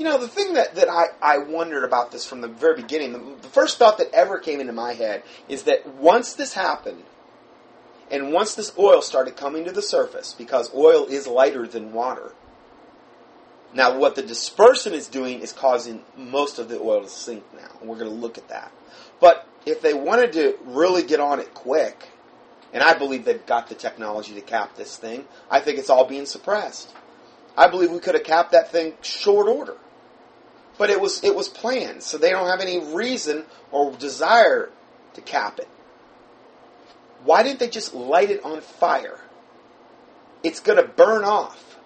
You 0.00 0.06
know, 0.06 0.16
the 0.16 0.28
thing 0.28 0.54
that, 0.54 0.76
that 0.76 0.88
I, 0.88 1.08
I 1.20 1.36
wondered 1.36 1.84
about 1.84 2.10
this 2.10 2.24
from 2.24 2.40
the 2.40 2.48
very 2.48 2.80
beginning, 2.80 3.12
the, 3.12 3.42
the 3.42 3.48
first 3.48 3.76
thought 3.76 3.98
that 3.98 4.10
ever 4.14 4.38
came 4.38 4.58
into 4.58 4.72
my 4.72 4.94
head 4.94 5.22
is 5.46 5.64
that 5.64 5.86
once 5.96 6.32
this 6.32 6.54
happened, 6.54 7.02
and 8.10 8.32
once 8.32 8.54
this 8.54 8.72
oil 8.78 9.02
started 9.02 9.36
coming 9.36 9.66
to 9.66 9.72
the 9.72 9.82
surface, 9.82 10.32
because 10.32 10.74
oil 10.74 11.04
is 11.04 11.26
lighter 11.26 11.66
than 11.66 11.92
water, 11.92 12.32
now 13.74 13.98
what 13.98 14.14
the 14.14 14.22
dispersant 14.22 14.92
is 14.92 15.06
doing 15.06 15.40
is 15.40 15.52
causing 15.52 16.02
most 16.16 16.58
of 16.58 16.70
the 16.70 16.80
oil 16.80 17.02
to 17.02 17.08
sink 17.10 17.44
now. 17.52 17.68
We're 17.82 17.98
going 17.98 18.08
to 18.08 18.16
look 18.16 18.38
at 18.38 18.48
that. 18.48 18.72
But 19.20 19.46
if 19.66 19.82
they 19.82 19.92
wanted 19.92 20.32
to 20.32 20.56
really 20.64 21.02
get 21.02 21.20
on 21.20 21.40
it 21.40 21.52
quick, 21.52 22.08
and 22.72 22.82
I 22.82 22.94
believe 22.94 23.26
they've 23.26 23.44
got 23.44 23.68
the 23.68 23.74
technology 23.74 24.32
to 24.32 24.40
cap 24.40 24.76
this 24.76 24.96
thing, 24.96 25.26
I 25.50 25.60
think 25.60 25.78
it's 25.78 25.90
all 25.90 26.06
being 26.06 26.24
suppressed. 26.24 26.90
I 27.54 27.68
believe 27.68 27.90
we 27.90 27.98
could 27.98 28.14
have 28.14 28.24
capped 28.24 28.52
that 28.52 28.72
thing 28.72 28.94
short 29.02 29.46
order 29.46 29.76
but 30.80 30.88
it 30.88 30.98
was 30.98 31.22
it 31.22 31.36
was 31.36 31.50
planned, 31.50 32.02
so 32.02 32.16
they 32.16 32.30
don't 32.30 32.46
have 32.46 32.62
any 32.62 32.80
reason 32.80 33.44
or 33.70 33.92
desire 33.92 34.70
to 35.12 35.20
cap 35.20 35.58
it. 35.58 35.68
Why 37.22 37.42
didn't 37.42 37.58
they 37.58 37.68
just 37.68 37.92
light 37.92 38.30
it 38.30 38.42
on 38.46 38.62
fire? 38.62 39.20
It's 40.42 40.58
going 40.58 40.78
to 40.78 40.88
burn 40.88 41.22
off. 41.22 41.76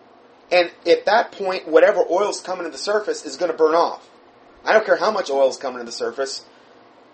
And 0.53 0.71
at 0.87 1.07
that 1.07 1.33
point, 1.33 1.67
whatever 1.67 2.05
oil's 2.09 2.41
coming 2.41 2.67
to 2.67 2.71
the 2.71 2.79
surface 2.79 3.27
is 3.27 3.37
going 3.37 3.51
to 3.51 3.59
burn 3.59 3.75
off. 3.75 4.09
I 4.65 4.73
don't 4.73 4.87
care 4.87 4.97
how 4.97 5.11
much 5.11 5.29
oil 5.29 5.51
is 5.51 5.57
coming 5.57 5.81
to 5.81 5.85
the 5.85 5.91
surface, 5.91 6.45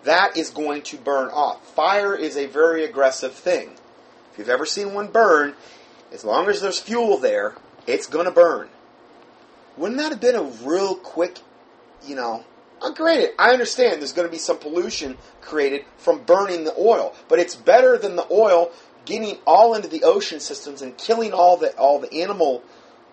that 0.03 0.37
is 0.37 0.51
going 0.51 0.83
to 0.83 0.97
burn 0.97 1.29
off. 1.29 1.65
Fire 1.73 2.13
is 2.15 2.37
a 2.37 2.45
very 2.45 2.85
aggressive 2.85 3.33
thing. 3.33 3.71
If 4.31 4.37
you've 4.37 4.49
ever 4.49 4.67
seen 4.67 4.93
one 4.93 5.07
burn, 5.07 5.55
as 6.13 6.23
long 6.23 6.47
as 6.47 6.61
there's 6.61 6.79
fuel 6.79 7.17
there, 7.17 7.55
it's 7.87 8.05
going 8.05 8.25
to 8.25 8.31
burn. 8.31 8.69
Wouldn't 9.77 9.99
that 9.99 10.11
have 10.11 10.21
been 10.21 10.35
a 10.35 10.43
real 10.43 10.93
quick 10.93 11.39
you 12.05 12.15
know, 12.15 12.43
uh, 12.81 12.91
granted, 12.91 13.31
I 13.37 13.51
understand 13.51 14.01
there's 14.01 14.13
going 14.13 14.27
to 14.27 14.31
be 14.31 14.39
some 14.39 14.57
pollution 14.57 15.17
created 15.41 15.85
from 15.97 16.23
burning 16.23 16.63
the 16.63 16.73
oil, 16.77 17.13
but 17.27 17.39
it's 17.39 17.55
better 17.55 17.97
than 17.97 18.15
the 18.15 18.25
oil 18.31 18.71
getting 19.05 19.37
all 19.45 19.73
into 19.73 19.87
the 19.87 20.03
ocean 20.03 20.39
systems 20.39 20.81
and 20.81 20.97
killing 20.97 21.33
all 21.33 21.57
the 21.57 21.75
all 21.77 21.99
the 21.99 22.21
animal 22.21 22.63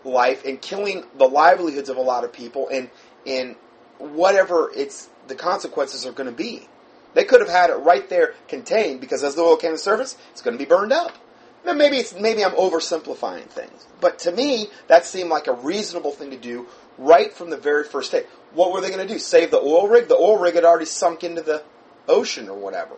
life 0.04 0.44
and 0.44 0.60
killing 0.60 1.04
the 1.16 1.24
livelihoods 1.24 1.88
of 1.88 1.96
a 1.96 2.00
lot 2.00 2.24
of 2.24 2.32
people 2.32 2.68
and 2.68 2.90
and 3.26 3.56
whatever 3.98 4.70
it's 4.74 5.08
the 5.26 5.34
consequences 5.34 6.06
are 6.06 6.12
going 6.12 6.28
to 6.28 6.34
be. 6.34 6.66
They 7.14 7.24
could 7.24 7.40
have 7.40 7.48
had 7.48 7.70
it 7.70 7.74
right 7.74 8.08
there 8.08 8.34
contained 8.48 9.00
because 9.00 9.24
as 9.24 9.34
the 9.34 9.42
oil 9.42 9.56
came 9.56 9.72
to 9.72 9.78
surface, 9.78 10.16
it's 10.30 10.42
going 10.42 10.56
to 10.56 10.62
be 10.62 10.68
burned 10.68 10.92
up. 10.92 11.16
Now 11.64 11.72
maybe 11.72 11.96
it's 11.96 12.14
maybe 12.14 12.44
I'm 12.44 12.52
oversimplifying 12.52 13.48
things, 13.48 13.86
but 14.00 14.18
to 14.20 14.32
me 14.32 14.68
that 14.86 15.04
seemed 15.04 15.30
like 15.30 15.46
a 15.46 15.52
reasonable 15.52 16.12
thing 16.12 16.30
to 16.30 16.36
do 16.36 16.66
right 16.98 17.32
from 17.32 17.50
the 17.50 17.56
very 17.56 17.84
first 17.84 18.12
day. 18.12 18.24
What 18.52 18.72
were 18.72 18.80
they 18.80 18.90
going 18.90 19.06
to 19.06 19.12
do? 19.12 19.18
Save 19.18 19.50
the 19.50 19.60
oil 19.60 19.88
rig? 19.88 20.08
The 20.08 20.16
oil 20.16 20.38
rig 20.38 20.54
had 20.54 20.64
already 20.64 20.86
sunk 20.86 21.24
into 21.24 21.42
the 21.42 21.62
ocean 22.08 22.48
or 22.48 22.58
whatever. 22.58 22.96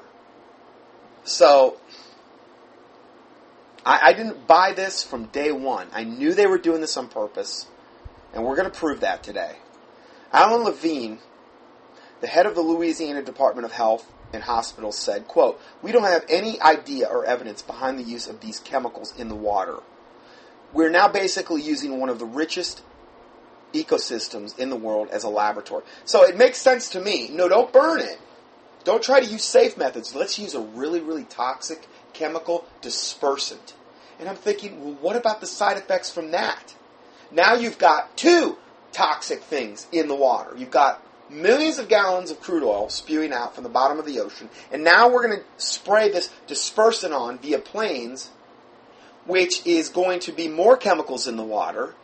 So 1.24 1.76
I, 3.84 4.00
I 4.08 4.12
didn't 4.12 4.46
buy 4.46 4.72
this 4.72 5.02
from 5.02 5.26
day 5.26 5.52
one. 5.52 5.88
I 5.92 6.04
knew 6.04 6.34
they 6.34 6.46
were 6.46 6.58
doing 6.58 6.80
this 6.80 6.96
on 6.96 7.08
purpose, 7.08 7.66
and 8.32 8.44
we're 8.44 8.56
going 8.56 8.70
to 8.70 8.76
prove 8.76 9.00
that 9.00 9.22
today. 9.22 9.56
Alan 10.32 10.64
Levine, 10.64 11.18
the 12.20 12.26
head 12.26 12.46
of 12.46 12.54
the 12.54 12.62
Louisiana 12.62 13.22
Department 13.22 13.64
of 13.64 13.72
Health 13.72 14.10
and 14.32 14.44
Hospitals, 14.44 14.96
said, 14.96 15.26
quote, 15.26 15.60
We 15.82 15.92
don't 15.92 16.04
have 16.04 16.24
any 16.28 16.60
idea 16.60 17.06
or 17.06 17.24
evidence 17.24 17.62
behind 17.62 17.98
the 17.98 18.04
use 18.04 18.28
of 18.28 18.40
these 18.40 18.60
chemicals 18.60 19.12
in 19.16 19.28
the 19.28 19.34
water. 19.34 19.78
We're 20.72 20.90
now 20.90 21.08
basically 21.08 21.62
using 21.62 21.98
one 21.98 22.08
of 22.08 22.20
the 22.20 22.26
richest 22.26 22.82
ecosystems 23.72 24.58
in 24.58 24.70
the 24.70 24.76
world 24.76 25.08
as 25.10 25.24
a 25.24 25.28
laboratory. 25.28 25.84
So 26.04 26.24
it 26.24 26.36
makes 26.36 26.58
sense 26.58 26.90
to 26.90 27.00
me. 27.00 27.28
No, 27.28 27.48
don't 27.48 27.72
burn 27.72 28.00
it. 28.00 28.18
Don't 28.84 29.02
try 29.02 29.20
to 29.20 29.26
use 29.26 29.44
safe 29.44 29.76
methods. 29.76 30.14
Let's 30.14 30.38
use 30.38 30.54
a 30.54 30.60
really, 30.60 31.00
really 31.00 31.24
toxic 31.24 31.86
chemical 32.12 32.64
dispersant. 32.82 33.74
And 34.18 34.28
I'm 34.28 34.36
thinking, 34.36 34.84
well, 34.84 34.94
what 35.00 35.16
about 35.16 35.40
the 35.40 35.46
side 35.46 35.76
effects 35.76 36.10
from 36.10 36.30
that? 36.30 36.74
Now 37.30 37.54
you've 37.54 37.78
got 37.78 38.16
two 38.16 38.56
toxic 38.92 39.42
things 39.42 39.86
in 39.92 40.08
the 40.08 40.14
water. 40.14 40.54
You've 40.56 40.70
got 40.70 41.02
millions 41.30 41.78
of 41.78 41.88
gallons 41.88 42.30
of 42.30 42.40
crude 42.40 42.64
oil 42.64 42.88
spewing 42.88 43.32
out 43.32 43.54
from 43.54 43.64
the 43.64 43.70
bottom 43.70 43.98
of 43.98 44.06
the 44.06 44.20
ocean, 44.20 44.50
and 44.72 44.82
now 44.82 45.08
we're 45.08 45.26
going 45.26 45.38
to 45.38 45.44
spray 45.64 46.10
this 46.10 46.28
dispersant 46.48 47.12
on 47.12 47.38
via 47.38 47.58
planes, 47.58 48.30
which 49.26 49.64
is 49.64 49.88
going 49.88 50.20
to 50.20 50.32
be 50.32 50.48
more 50.48 50.76
chemicals 50.76 51.28
in 51.28 51.36
the 51.36 51.44
water, 51.44 51.94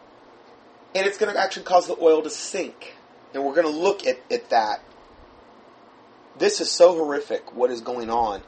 and 0.96 1.06
it's 1.06 1.18
going 1.18 1.32
to 1.32 1.38
actually 1.38 1.64
cause 1.64 1.86
the 1.86 1.96
oil 2.00 2.22
to 2.22 2.30
sink. 2.30 2.94
And 3.34 3.44
we're 3.44 3.54
going 3.54 3.66
to 3.66 3.80
look 3.80 4.06
at, 4.06 4.18
at 4.30 4.48
that. 4.48 4.80
This 6.38 6.62
is 6.62 6.70
so 6.70 6.94
horrific, 6.94 7.54
what 7.54 7.70
is 7.70 7.82
going 7.82 8.08
on. 8.08 8.42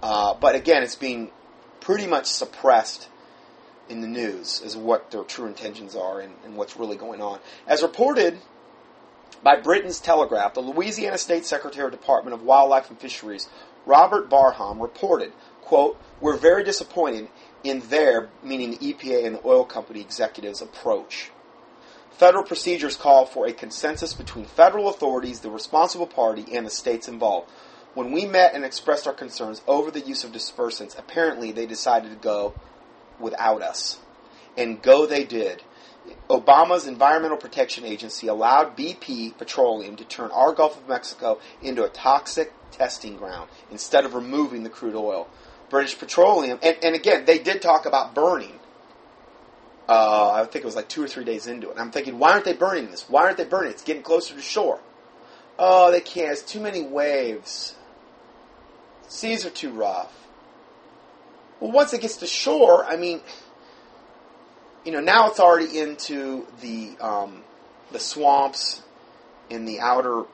Uh, 0.00 0.34
but 0.34 0.54
again, 0.54 0.84
it's 0.84 0.94
being 0.94 1.32
pretty 1.80 2.06
much 2.06 2.26
suppressed 2.26 3.08
in 3.88 4.00
the 4.00 4.06
news 4.06 4.62
as 4.64 4.76
what 4.76 5.10
their 5.10 5.24
true 5.24 5.46
intentions 5.46 5.96
are 5.96 6.20
and, 6.20 6.32
and 6.44 6.56
what's 6.56 6.76
really 6.76 6.96
going 6.96 7.20
on. 7.20 7.40
As 7.66 7.82
reported 7.82 8.38
by 9.42 9.56
Britain's 9.60 9.98
Telegraph, 9.98 10.54
the 10.54 10.60
Louisiana 10.60 11.18
State 11.18 11.44
Secretary 11.44 11.86
of 11.86 11.90
Department 11.90 12.34
of 12.34 12.42
Wildlife 12.42 12.90
and 12.90 12.98
Fisheries, 12.98 13.48
Robert 13.86 14.30
Barham, 14.30 14.80
reported, 14.80 15.32
quote, 15.62 16.00
We're 16.20 16.36
very 16.36 16.62
disappointed 16.62 17.28
in 17.64 17.80
their, 17.88 18.28
meaning 18.44 18.70
the 18.70 18.76
EPA 18.78 19.26
and 19.26 19.34
the 19.36 19.46
oil 19.46 19.64
company 19.64 20.00
executives' 20.00 20.62
approach. 20.62 21.32
Federal 22.12 22.44
procedures 22.44 22.96
call 22.96 23.26
for 23.26 23.46
a 23.46 23.52
consensus 23.52 24.14
between 24.14 24.44
federal 24.44 24.88
authorities, 24.88 25.40
the 25.40 25.50
responsible 25.50 26.06
party, 26.06 26.44
and 26.52 26.66
the 26.66 26.70
states 26.70 27.08
involved. 27.08 27.50
When 27.94 28.12
we 28.12 28.26
met 28.26 28.54
and 28.54 28.64
expressed 28.64 29.06
our 29.06 29.12
concerns 29.12 29.62
over 29.66 29.90
the 29.90 30.00
use 30.00 30.24
of 30.24 30.32
dispersants, 30.32 30.98
apparently 30.98 31.52
they 31.52 31.66
decided 31.66 32.10
to 32.10 32.16
go 32.16 32.54
without 33.18 33.62
us. 33.62 33.98
And 34.56 34.80
go 34.82 35.06
they 35.06 35.24
did. 35.24 35.62
Obama's 36.28 36.86
Environmental 36.86 37.36
Protection 37.36 37.84
Agency 37.84 38.26
allowed 38.26 38.76
BP 38.76 39.36
Petroleum 39.38 39.96
to 39.96 40.04
turn 40.04 40.30
our 40.32 40.52
Gulf 40.52 40.76
of 40.76 40.88
Mexico 40.88 41.38
into 41.62 41.84
a 41.84 41.88
toxic 41.88 42.52
testing 42.70 43.16
ground 43.16 43.48
instead 43.70 44.04
of 44.04 44.14
removing 44.14 44.62
the 44.62 44.70
crude 44.70 44.96
oil. 44.96 45.28
British 45.70 45.98
Petroleum, 45.98 46.58
and, 46.62 46.76
and 46.82 46.94
again, 46.94 47.24
they 47.24 47.38
did 47.38 47.62
talk 47.62 47.86
about 47.86 48.14
burning. 48.14 48.58
Uh, 49.88 50.32
I 50.32 50.44
think 50.44 50.64
it 50.64 50.64
was 50.64 50.76
like 50.76 50.88
two 50.88 51.02
or 51.02 51.08
three 51.08 51.24
days 51.24 51.46
into 51.46 51.70
it. 51.70 51.76
I'm 51.78 51.90
thinking, 51.90 52.18
why 52.18 52.32
aren't 52.32 52.44
they 52.44 52.52
burning 52.52 52.90
this? 52.90 53.08
Why 53.08 53.22
aren't 53.24 53.36
they 53.36 53.44
burning 53.44 53.70
it? 53.70 53.74
It's 53.74 53.82
getting 53.82 54.02
closer 54.02 54.34
to 54.34 54.40
shore. 54.40 54.80
Oh, 55.58 55.90
they 55.90 56.00
can't. 56.00 56.32
It's 56.32 56.42
too 56.42 56.60
many 56.60 56.82
waves. 56.82 57.74
Seas 59.08 59.44
are 59.44 59.50
too 59.50 59.70
rough. 59.70 60.12
Well, 61.60 61.70
once 61.70 61.92
it 61.92 62.00
gets 62.00 62.16
to 62.18 62.26
shore, 62.26 62.84
I 62.84 62.96
mean, 62.96 63.20
you 64.84 64.92
know, 64.92 65.00
now 65.00 65.28
it's 65.28 65.38
already 65.38 65.78
into 65.78 66.46
the 66.60 66.96
um, 67.00 67.42
the 67.92 68.00
swamps 68.00 68.82
in 69.50 69.64
the 69.64 69.80
outer 69.80 70.24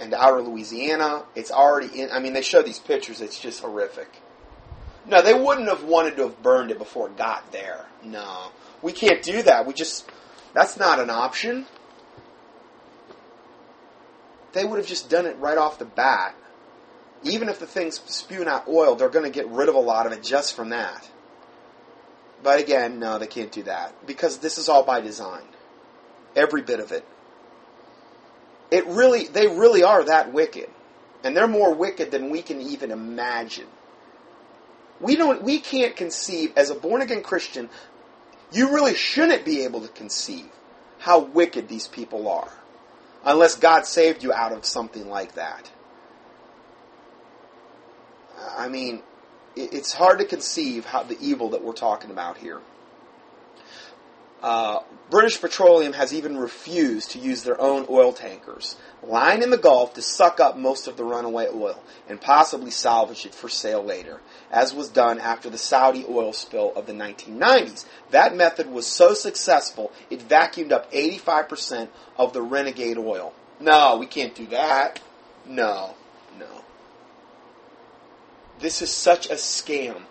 and 0.00 0.14
outer 0.14 0.40
Louisiana. 0.40 1.24
It's 1.34 1.50
already 1.50 2.00
in. 2.00 2.10
I 2.10 2.20
mean, 2.20 2.32
they 2.32 2.42
show 2.42 2.62
these 2.62 2.78
pictures. 2.78 3.20
It's 3.20 3.38
just 3.38 3.60
horrific. 3.60 4.21
No, 5.06 5.20
they 5.20 5.34
wouldn't 5.34 5.68
have 5.68 5.84
wanted 5.84 6.16
to 6.16 6.22
have 6.22 6.42
burned 6.42 6.70
it 6.70 6.78
before 6.78 7.08
it 7.08 7.16
got 7.16 7.50
there. 7.52 7.86
No, 8.04 8.48
we 8.82 8.92
can't 8.92 9.22
do 9.22 9.42
that. 9.42 9.66
We 9.66 9.74
just 9.74 10.10
that's 10.54 10.76
not 10.76 10.98
an 11.00 11.10
option. 11.10 11.66
They 14.52 14.64
would 14.64 14.78
have 14.78 14.86
just 14.86 15.08
done 15.08 15.26
it 15.26 15.38
right 15.38 15.56
off 15.56 15.78
the 15.78 15.86
bat 15.86 16.34
even 17.24 17.48
if 17.48 17.58
the 17.58 17.66
thing's 17.66 18.00
spewing 18.06 18.48
out 18.48 18.68
oil, 18.68 18.94
they're 18.94 19.08
going 19.08 19.24
to 19.24 19.30
get 19.30 19.48
rid 19.48 19.68
of 19.68 19.74
a 19.74 19.80
lot 19.80 20.06
of 20.06 20.12
it 20.12 20.22
just 20.22 20.54
from 20.54 20.70
that. 20.70 21.08
But 22.42 22.58
again, 22.58 22.98
no, 22.98 23.18
they 23.18 23.28
can't 23.28 23.52
do 23.52 23.62
that 23.64 24.06
because 24.06 24.38
this 24.38 24.58
is 24.58 24.68
all 24.68 24.82
by 24.82 25.00
design. 25.00 25.44
Every 26.34 26.62
bit 26.62 26.80
of 26.80 26.90
it. 26.90 27.04
It 28.70 28.86
really, 28.86 29.26
they 29.26 29.46
really 29.46 29.82
are 29.82 30.02
that 30.04 30.32
wicked. 30.32 30.68
And 31.22 31.36
they're 31.36 31.46
more 31.46 31.72
wicked 31.72 32.10
than 32.10 32.30
we 32.30 32.42
can 32.42 32.60
even 32.60 32.90
imagine. 32.90 33.68
We 35.02 35.16
don't, 35.16 35.42
we 35.42 35.58
can't 35.58 35.96
conceive, 35.96 36.52
as 36.56 36.70
a 36.70 36.74
born 36.74 37.02
again 37.02 37.22
Christian, 37.22 37.68
you 38.52 38.72
really 38.72 38.94
shouldn't 38.94 39.44
be 39.44 39.64
able 39.64 39.80
to 39.80 39.88
conceive 39.88 40.46
how 40.98 41.18
wicked 41.18 41.68
these 41.68 41.88
people 41.88 42.28
are. 42.28 42.52
Unless 43.24 43.56
God 43.56 43.84
saved 43.86 44.22
you 44.22 44.32
out 44.32 44.52
of 44.52 44.64
something 44.64 45.08
like 45.08 45.34
that. 45.34 45.70
I 48.56 48.68
mean, 48.68 49.02
it's 49.56 49.92
hard 49.92 50.18
to 50.20 50.24
conceive 50.24 50.86
how 50.86 51.02
the 51.02 51.16
evil 51.20 51.50
that 51.50 51.62
we're 51.62 51.72
talking 51.72 52.10
about 52.10 52.38
here. 52.38 52.60
Uh, 54.42 54.80
British 55.08 55.40
Petroleum 55.40 55.92
has 55.92 56.12
even 56.12 56.36
refused 56.36 57.12
to 57.12 57.18
use 57.18 57.44
their 57.44 57.60
own 57.60 57.86
oil 57.88 58.12
tankers 58.12 58.76
lying 59.02 59.42
in 59.42 59.50
the 59.50 59.58
Gulf 59.58 59.94
to 59.94 60.02
suck 60.02 60.40
up 60.40 60.56
most 60.56 60.88
of 60.88 60.96
the 60.96 61.04
runaway 61.04 61.46
oil 61.46 61.82
and 62.08 62.20
possibly 62.20 62.70
salvage 62.70 63.26
it 63.26 63.34
for 63.34 63.48
sale 63.48 63.82
later, 63.82 64.20
as 64.50 64.74
was 64.74 64.88
done 64.88 65.18
after 65.18 65.50
the 65.50 65.58
Saudi 65.58 66.04
oil 66.08 66.32
spill 66.32 66.72
of 66.74 66.86
the 66.86 66.92
1990s. 66.92 67.84
That 68.10 68.36
method 68.36 68.70
was 68.70 68.86
so 68.86 69.14
successful, 69.14 69.92
it 70.10 70.28
vacuumed 70.28 70.72
up 70.72 70.90
85% 70.92 71.88
of 72.16 72.32
the 72.32 72.42
renegade 72.42 72.98
oil. 72.98 73.32
No, 73.60 73.96
we 73.98 74.06
can't 74.06 74.34
do 74.34 74.46
that. 74.46 75.00
No. 75.46 75.94
No. 76.38 76.62
This 78.58 78.82
is 78.82 78.90
such 78.90 79.26
a 79.26 79.34
scam. 79.34 80.02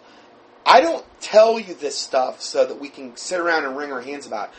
I 0.65 0.81
don't 0.81 1.05
tell 1.19 1.59
you 1.59 1.73
this 1.73 1.97
stuff 1.97 2.41
so 2.41 2.65
that 2.65 2.79
we 2.79 2.89
can 2.89 3.17
sit 3.17 3.39
around 3.39 3.65
and 3.65 3.75
wring 3.75 3.91
our 3.91 4.01
hands 4.01 4.27
about 4.27 4.49
it. 4.49 4.55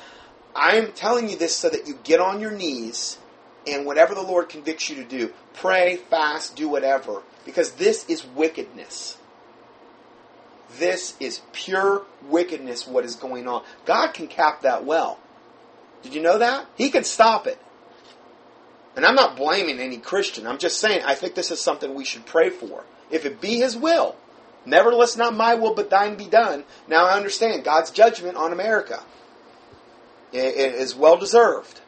I'm 0.55 0.93
telling 0.93 1.29
you 1.29 1.37
this 1.37 1.57
so 1.57 1.71
that 1.71 1.87
you 1.87 1.99
get 2.03 2.21
on 2.21 2.41
your 2.41 2.51
knees 2.51 3.19
and 3.67 3.87
whatever 3.87 4.15
the 4.15 4.23
Lord 4.23 4.49
convicts 4.49 4.91
you 4.91 4.97
to 4.97 5.05
do, 5.05 5.33
pray, 5.55 5.97
fast, 5.97 6.57
do 6.57 6.69
whatever, 6.69 7.23
because 7.45 7.73
this 7.73 8.05
is 8.09 8.27
wickedness. 8.27 9.17
This 10.79 11.15
is 11.21 11.41
pure 11.53 12.03
wickedness, 12.29 12.87
what 12.87 13.05
is 13.05 13.17
going 13.17 13.47
on. 13.47 13.63
God 13.85 14.13
can 14.15 14.27
cap 14.27 14.63
that 14.63 14.85
well. 14.85 15.19
Did 16.03 16.15
you 16.15 16.23
know 16.23 16.39
that? 16.39 16.67
He 16.77 16.91
can 16.91 17.05
stop 17.05 17.47
it. 17.47 17.61
And 18.97 19.07
I'm 19.07 19.15
not 19.15 19.37
blaming 19.37 19.79
any 19.79 19.99
Christian. 19.99 20.47
I'm 20.47 20.59
just 20.59 20.79
saying 20.79 21.03
I 21.05 21.15
think 21.15 21.35
this 21.35 21.51
is 21.51 21.61
something 21.61 21.95
we 21.95 22.05
should 22.05 22.27
pray 22.27 22.51
for 22.51 22.85
if 23.11 23.25
it 23.25 23.41
be 23.41 23.57
his 23.57 23.77
will. 23.77 24.17
Nevertheless, 24.65 25.17
not 25.17 25.35
my 25.35 25.55
will, 25.55 25.75
but 25.75 25.91
thine 25.91 26.17
be 26.17 26.27
done. 26.27 26.65
Now 26.87 27.07
I 27.07 27.17
understand 27.17 27.65
God's 27.65 27.91
judgment 27.91 28.37
on 28.37 28.53
America 28.53 29.03
it 30.33 30.75
is 30.75 30.95
well 30.95 31.17
deserved. 31.17 31.81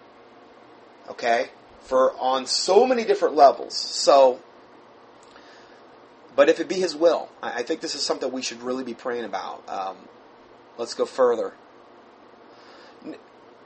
Okay? 1.11 1.51
For 1.81 2.13
on 2.19 2.47
so 2.47 2.87
many 2.87 3.05
different 3.05 3.35
levels. 3.35 3.75
So, 3.75 4.41
but 6.37 6.49
if 6.49 6.61
it 6.61 6.69
be 6.69 6.77
his 6.77 6.97
will, 6.97 7.29
I 7.43 7.63
think 7.63 7.81
this 7.81 7.95
is 7.95 8.03
something 8.03 8.31
we 8.31 8.43
should 8.43 8.63
really 8.63 8.85
be 8.85 8.95
praying 8.95 9.25
about. 9.25 9.69
Um, 9.69 9.97
let's 10.79 10.95
go 10.95 11.05
further. 11.05 11.53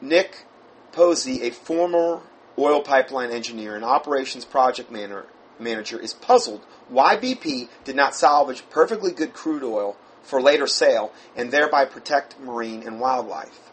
Nick 0.01 0.45
Posey, 0.93 1.43
a 1.43 1.51
former 1.51 2.21
oil 2.59 2.83
pipeline 2.83 3.31
engineer 3.31 3.77
and 3.77 3.85
operations 3.85 4.45
project 4.45 4.91
manager, 4.91 5.27
manager 5.61 5.99
is 5.99 6.15
puzzled 6.15 6.65
why 6.89 7.17
BP 7.17 7.69
did 7.85 7.97
not 7.97 8.15
salvage 8.15 8.69
perfectly 8.71 9.13
good 9.13 9.33
crude 9.33 9.63
oil 9.63 9.97
for 10.23 10.41
later 10.41 10.67
sale 10.67 11.13
and 11.37 11.51
thereby 11.51 11.85
protect 11.85 12.39
marine 12.41 12.83
and 12.83 13.01
wildlife. 13.01 13.71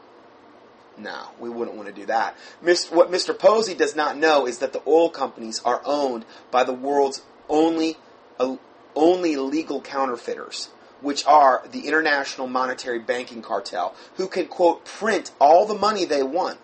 No, 0.98 1.30
we 1.40 1.50
wouldn't 1.50 1.76
want 1.76 1.90
to 1.90 1.94
do 1.94 2.06
that. 2.06 2.36
What 2.62 3.12
Mr. 3.12 3.38
Posey 3.38 3.74
does 3.74 3.96
not 3.96 4.18
know 4.18 4.48
is 4.48 4.60
that 4.60 4.72
the 4.72 4.82
oil 4.88 5.10
companies 5.10 5.62
are 5.66 5.82
owned 5.84 6.26
by 6.52 6.64
the 6.64 6.74
world's 6.74 7.22
only, 7.50 7.98
uh, 8.40 8.56
only 8.96 9.36
legal 9.36 9.82
counterfeiters, 9.82 10.70
which 11.02 11.26
are 11.26 11.64
the 11.70 11.88
International 11.88 12.48
Monetary 12.48 13.00
Banking 13.00 13.42
Cartel, 13.42 13.94
who 14.16 14.28
can, 14.28 14.48
quote, 14.48 14.86
print 14.86 15.32
all 15.40 15.66
the 15.66 15.74
money 15.74 16.06
they 16.06 16.24
want. 16.24 16.60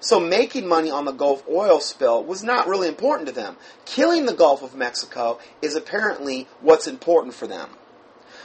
So 0.00 0.20
making 0.20 0.66
money 0.66 0.90
on 0.90 1.04
the 1.04 1.12
Gulf 1.12 1.44
oil 1.48 1.80
spill 1.80 2.24
was 2.24 2.42
not 2.42 2.66
really 2.66 2.88
important 2.88 3.28
to 3.28 3.34
them. 3.34 3.56
Killing 3.84 4.26
the 4.26 4.34
Gulf 4.34 4.62
of 4.62 4.74
Mexico 4.74 5.38
is 5.60 5.74
apparently 5.74 6.48
what's 6.60 6.86
important 6.86 7.34
for 7.34 7.46
them. 7.46 7.70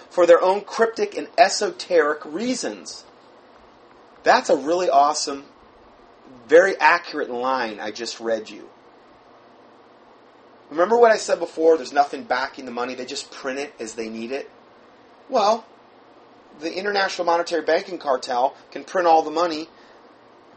For 0.09 0.25
their 0.25 0.41
own 0.41 0.61
cryptic 0.61 1.17
and 1.17 1.27
esoteric 1.37 2.23
reasons. 2.25 3.05
That's 4.23 4.49
a 4.49 4.57
really 4.57 4.89
awesome, 4.89 5.45
very 6.47 6.77
accurate 6.77 7.29
line 7.29 7.79
I 7.79 7.91
just 7.91 8.19
read 8.19 8.49
you. 8.49 8.69
Remember 10.69 10.97
what 10.97 11.11
I 11.11 11.17
said 11.17 11.39
before? 11.39 11.77
There's 11.77 11.93
nothing 11.93 12.23
backing 12.23 12.65
the 12.65 12.71
money, 12.71 12.93
they 12.93 13.05
just 13.05 13.31
print 13.31 13.59
it 13.59 13.73
as 13.79 13.93
they 13.93 14.09
need 14.09 14.31
it? 14.31 14.49
Well, 15.29 15.65
the 16.59 16.77
International 16.77 17.25
Monetary 17.25 17.61
Banking 17.61 17.97
Cartel 17.97 18.55
can 18.71 18.83
print 18.83 19.07
all 19.07 19.21
the 19.21 19.31
money 19.31 19.69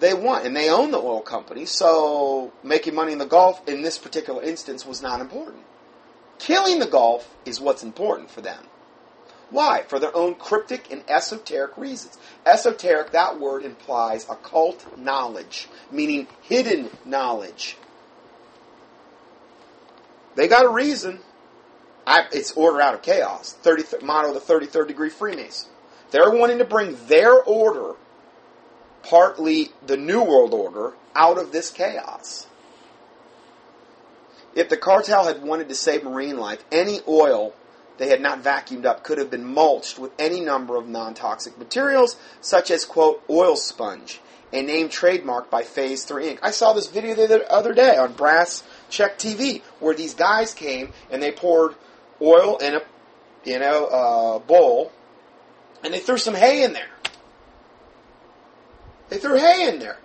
they 0.01 0.15
want, 0.15 0.47
and 0.47 0.57
they 0.57 0.71
own 0.71 0.91
the 0.91 0.99
oil 0.99 1.21
company, 1.21 1.67
so 1.67 2.53
making 2.63 2.95
money 2.95 3.13
in 3.13 3.19
the 3.19 3.27
Gulf 3.27 3.67
in 3.69 3.83
this 3.83 3.99
particular 3.99 4.43
instance 4.43 4.85
was 4.85 5.03
not 5.03 5.21
important. 5.21 5.65
Killing 6.39 6.79
the 6.79 6.87
Gulf 6.87 7.35
is 7.45 7.61
what's 7.61 7.83
important 7.83 8.31
for 8.31 8.41
them. 8.41 8.65
Why? 9.51 9.83
For 9.89 9.99
their 9.99 10.17
own 10.17 10.37
cryptic 10.37 10.91
and 10.91 11.03
esoteric 11.09 11.77
reasons. 11.77 12.19
Esoteric, 12.47 13.11
that 13.13 13.39
word 13.39 13.65
implies 13.65 14.25
occult 14.29 14.97
knowledge, 14.97 15.69
meaning 15.91 16.29
hidden 16.43 16.89
knowledge. 17.05 17.77
They 20.37 20.49
got 20.49 20.65
a 20.65 20.69
reason. 20.69 21.19
I, 22.07 22.27
it's 22.33 22.53
order 22.53 22.81
out 22.81 22.95
of 22.95 23.03
chaos. 23.03 23.53
30, 23.53 24.05
motto 24.05 24.35
of 24.35 24.47
the 24.47 24.55
33rd 24.55 24.89
degree 24.89 25.11
Freemason. 25.11 25.69
They're 26.11 26.31
wanting 26.31 26.59
to 26.59 26.65
bring 26.65 26.97
their 27.07 27.43
order, 27.43 27.95
partly 29.03 29.71
the 29.87 29.97
New 29.97 30.23
World 30.23 30.55
Order, 30.55 30.95
out 31.15 31.39
of 31.39 31.53
this 31.53 31.71
chaos. 31.71 32.47
If 34.55 34.69
the 34.69 34.77
cartel 34.77 35.27
had 35.27 35.43
wanted 35.43 35.69
to 35.69 35.75
save 35.75 36.05
marine 36.05 36.37
life, 36.37 36.65
any 36.73 37.01
oil 37.07 37.55
they 37.99 38.09
had 38.09 38.21
not 38.21 38.43
vacuumed 38.43 38.87
up 38.87 39.05
could 39.05 39.19
have 39.19 39.31
been 39.31 39.45
mulched 39.45 39.99
with 39.99 40.11
any 40.19 40.41
number 40.41 40.77
of 40.77 40.89
non 40.89 41.15
toxic 41.15 41.59
materials, 41.59 42.17
such 42.41 42.71
as, 42.71 42.85
quote, 42.85 43.23
oil 43.29 43.57
sponge, 43.57 44.21
a 44.53 44.63
name 44.63 44.89
trademarked 44.89 45.51
by 45.51 45.63
Phase 45.63 46.05
3 46.05 46.25
Inc. 46.25 46.39
I 46.43 46.51
saw 46.51 46.73
this 46.73 46.89
video 46.89 47.15
the 47.15 47.51
other 47.53 47.75
day 47.75 47.97
on 47.97 48.15
Brass 48.15 48.63
Check 48.89 49.19
TV 49.19 49.63
where 49.79 49.95
these 49.95 50.15
guys 50.15 50.55
came 50.55 50.93
and 51.11 51.23
they 51.23 51.31
poured 51.31 51.75
oil 52.21 52.57
in 52.57 52.75
a, 52.75 52.83
in 53.45 53.63
a 53.63 53.67
uh, 53.67 54.39
bowl 54.41 54.93
and 55.85 55.95
they 55.95 56.01
threw 56.01 56.19
some 56.19 56.35
hay 56.35 56.65
in 56.65 56.73
there. 56.73 56.89
They 59.11 59.19
threw 59.19 59.37
hay 59.37 59.69
in 59.69 59.81
there 59.81 59.99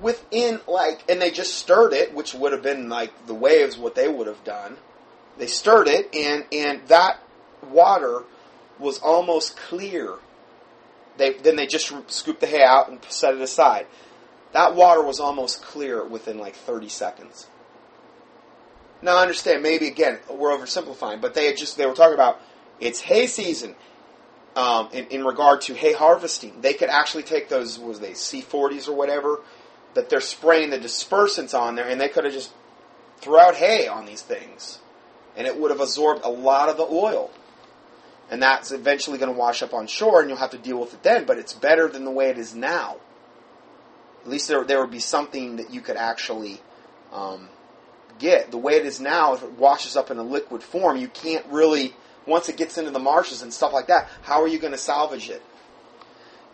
within 0.00 0.60
like, 0.66 1.04
and 1.10 1.20
they 1.20 1.30
just 1.30 1.54
stirred 1.54 1.92
it, 1.92 2.14
which 2.14 2.34
would 2.34 2.52
have 2.52 2.62
been 2.62 2.88
like 2.88 3.26
the 3.26 3.34
waves, 3.34 3.76
what 3.76 3.94
they 3.94 4.08
would 4.08 4.26
have 4.26 4.42
done. 4.44 4.76
They 5.38 5.46
stirred 5.46 5.88
it, 5.88 6.14
and 6.14 6.44
and 6.52 6.86
that 6.88 7.20
water 7.70 8.22
was 8.78 8.98
almost 8.98 9.56
clear. 9.56 10.14
They, 11.18 11.34
then 11.34 11.56
they 11.56 11.66
just 11.66 11.92
scooped 12.08 12.40
the 12.40 12.46
hay 12.46 12.62
out 12.62 12.88
and 12.88 12.98
set 13.08 13.34
it 13.34 13.40
aside. 13.40 13.86
That 14.52 14.74
water 14.74 15.02
was 15.02 15.20
almost 15.20 15.62
clear 15.62 16.04
within 16.04 16.38
like 16.38 16.54
30 16.54 16.88
seconds. 16.88 17.46
Now 19.02 19.16
I 19.16 19.22
understand, 19.22 19.62
maybe 19.62 19.88
again, 19.88 20.18
we're 20.30 20.56
oversimplifying, 20.56 21.20
but 21.20 21.34
they 21.34 21.46
had 21.46 21.56
just, 21.56 21.76
they 21.76 21.86
were 21.86 21.94
talking 21.94 22.14
about 22.14 22.40
it's 22.80 23.00
hay 23.00 23.26
season. 23.26 23.74
Um, 24.54 24.90
in, 24.92 25.06
in 25.06 25.24
regard 25.24 25.62
to 25.62 25.74
hay 25.74 25.94
harvesting, 25.94 26.60
they 26.60 26.74
could 26.74 26.90
actually 26.90 27.22
take 27.22 27.48
those, 27.48 27.78
was 27.78 28.00
they 28.00 28.10
C40s 28.10 28.86
or 28.86 28.92
whatever, 28.92 29.40
that 29.94 30.10
they're 30.10 30.20
spraying 30.20 30.70
the 30.70 30.78
dispersants 30.78 31.58
on 31.58 31.74
there, 31.74 31.88
and 31.88 31.98
they 31.98 32.08
could 32.08 32.24
have 32.24 32.34
just 32.34 32.52
threw 33.18 33.38
out 33.38 33.54
hay 33.54 33.88
on 33.88 34.04
these 34.04 34.20
things. 34.20 34.78
And 35.36 35.46
it 35.46 35.58
would 35.58 35.70
have 35.70 35.80
absorbed 35.80 36.22
a 36.24 36.28
lot 36.28 36.68
of 36.68 36.76
the 36.76 36.84
oil 36.84 37.30
and 38.32 38.42
that's 38.42 38.72
eventually 38.72 39.18
going 39.18 39.30
to 39.30 39.38
wash 39.38 39.62
up 39.62 39.74
on 39.74 39.86
shore, 39.86 40.20
and 40.20 40.30
you'll 40.30 40.38
have 40.38 40.50
to 40.52 40.58
deal 40.58 40.80
with 40.80 40.94
it 40.94 41.02
then. 41.02 41.26
But 41.26 41.36
it's 41.36 41.52
better 41.52 41.86
than 41.86 42.06
the 42.06 42.10
way 42.10 42.30
it 42.30 42.38
is 42.38 42.54
now. 42.54 42.96
At 44.22 44.30
least 44.30 44.48
there 44.48 44.64
there 44.64 44.80
would 44.80 44.90
be 44.90 45.00
something 45.00 45.56
that 45.56 45.70
you 45.70 45.82
could 45.82 45.98
actually 45.98 46.58
um, 47.12 47.50
get. 48.18 48.50
The 48.50 48.56
way 48.56 48.76
it 48.76 48.86
is 48.86 49.00
now, 49.00 49.34
if 49.34 49.42
it 49.42 49.52
washes 49.52 49.96
up 49.96 50.10
in 50.10 50.16
a 50.16 50.22
liquid 50.22 50.62
form, 50.62 50.96
you 50.96 51.08
can't 51.08 51.44
really. 51.50 51.94
Once 52.26 52.48
it 52.48 52.56
gets 52.56 52.78
into 52.78 52.90
the 52.90 52.98
marshes 52.98 53.42
and 53.42 53.52
stuff 53.52 53.72
like 53.72 53.88
that, 53.88 54.08
how 54.22 54.42
are 54.42 54.48
you 54.48 54.58
going 54.58 54.72
to 54.72 54.78
salvage 54.78 55.28
it? 55.28 55.42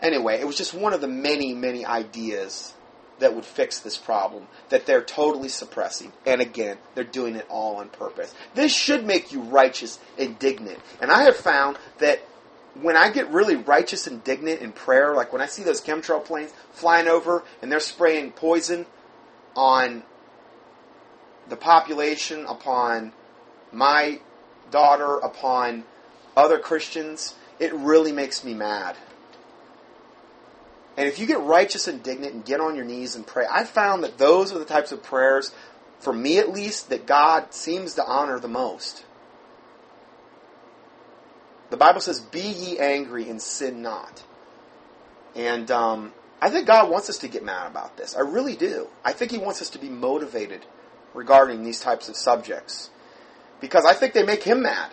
Anyway, 0.01 0.41
it 0.41 0.47
was 0.47 0.57
just 0.57 0.75
one 0.75 0.93
of 0.93 1.01
the 1.01 1.09
many, 1.09 1.53
many 1.55 1.85
ideas 1.85 2.75
that 3.19 3.35
would 3.35 3.45
fix 3.45 3.81
this 3.81 3.97
problem 3.97 4.47
that 4.69 4.87
they're 4.87 5.03
totally 5.03 5.49
suppressing. 5.49 6.13
And 6.25 6.41
again, 6.41 6.79
they're 6.95 7.05
doing 7.05 7.35
it 7.37 7.47
all 7.49 7.77
on 7.77 7.89
purpose. 7.89 8.35
This 8.55 8.73
should 8.73 9.05
make 9.05 9.33
you 9.33 9.41
righteous, 9.41 9.99
indignant. 10.17 10.79
And 11.01 11.11
I 11.11 11.25
have 11.25 11.37
found 11.37 11.79
that 11.99 12.21
when 12.81 12.97
I 12.97 13.11
get 13.11 13.29
really 13.31 13.57
righteous, 13.57 14.07
indignant 14.07 14.61
in 14.61 14.73
prayer, 14.73 15.15
like 15.15 15.33
when 15.33 15.43
I 15.43 15.47
see 15.47 15.63
those 15.63 15.81
chemtrail 15.81 16.25
planes 16.25 16.53
flying 16.73 17.09
over 17.09 17.43
and 17.61 17.73
they're 17.73 17.81
spraying 17.81 18.33
poison 18.33 18.87
on 19.57 20.05
the 21.49 21.57
population, 21.57 22.45
upon 22.47 23.13
my 23.73 24.21
daughter, 24.71 25.19
upon 25.19 25.85
other 26.37 26.59
Christians, 26.59 27.35
it 27.59 27.73
really 27.75 28.13
makes 28.13 28.45
me 28.45 28.55
mad. 28.55 28.97
And 30.97 31.07
if 31.07 31.19
you 31.19 31.27
get 31.27 31.41
righteous, 31.41 31.87
and 31.87 31.99
indignant, 31.99 32.35
and 32.35 32.45
get 32.45 32.61
on 32.61 32.75
your 32.75 32.85
knees 32.85 33.15
and 33.15 33.27
pray, 33.27 33.47
I 33.49 33.65
found 33.65 34.03
that 34.03 34.19
those 34.19 34.53
are 34.53 34.59
the 34.59 34.65
types 34.65 34.91
of 34.91 35.03
prayers, 35.03 35.53
for 36.01 36.13
me 36.13 36.39
at 36.39 36.51
least, 36.53 36.91
that 36.91 37.07
God 37.07 37.55
seems 37.55 37.95
to 37.95 38.05
honor 38.05 38.41
the 38.41 38.49
most. 38.49 39.05
The 41.71 41.77
Bible 41.77 42.01
says, 42.01 42.21
Be 42.21 42.41
ye 42.41 42.79
angry 42.79 43.29
and 43.29 43.41
sin 43.41 43.83
not. 43.83 44.25
And 45.37 45.71
um, 45.71 46.13
I 46.41 46.51
think 46.51 46.67
God 46.67 46.91
wants 46.91 47.09
us 47.09 47.19
to 47.19 47.29
get 47.29 47.45
mad 47.45 47.69
about 47.69 47.97
this. 47.97 48.17
I 48.17 48.21
really 48.21 48.57
do. 48.57 48.89
I 49.05 49.13
think 49.13 49.31
He 49.31 49.39
wants 49.39 49.63
us 49.63 49.71
to 49.71 49.79
be 49.79 49.89
motivated 49.89 50.65
regarding 51.15 51.63
these 51.63 51.81
types 51.81 52.09
of 52.09 52.17
subjects. 52.17 52.91
Because 53.61 53.85
I 53.85 53.95
think 53.95 54.13
they 54.13 54.23
make 54.23 54.43
Him 54.43 54.63
mad. 54.63 54.93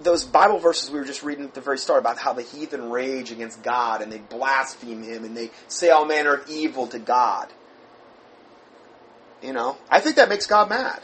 those 0.00 0.24
Bible 0.24 0.58
verses 0.58 0.90
we 0.90 0.98
were 0.98 1.04
just 1.04 1.22
reading 1.22 1.44
at 1.44 1.54
the 1.54 1.60
very 1.60 1.78
start 1.78 2.00
about 2.00 2.18
how 2.18 2.32
the 2.32 2.42
heathen 2.42 2.90
rage 2.90 3.30
against 3.30 3.62
God 3.62 4.02
and 4.02 4.10
they 4.10 4.18
blaspheme 4.18 5.02
Him 5.02 5.24
and 5.24 5.36
they 5.36 5.50
say 5.68 5.90
all 5.90 6.04
manner 6.04 6.34
of 6.34 6.48
evil 6.50 6.86
to 6.88 6.98
God. 6.98 7.52
You 9.42 9.52
know, 9.52 9.76
I 9.88 10.00
think 10.00 10.16
that 10.16 10.28
makes 10.28 10.46
God 10.46 10.68
mad. 10.68 11.00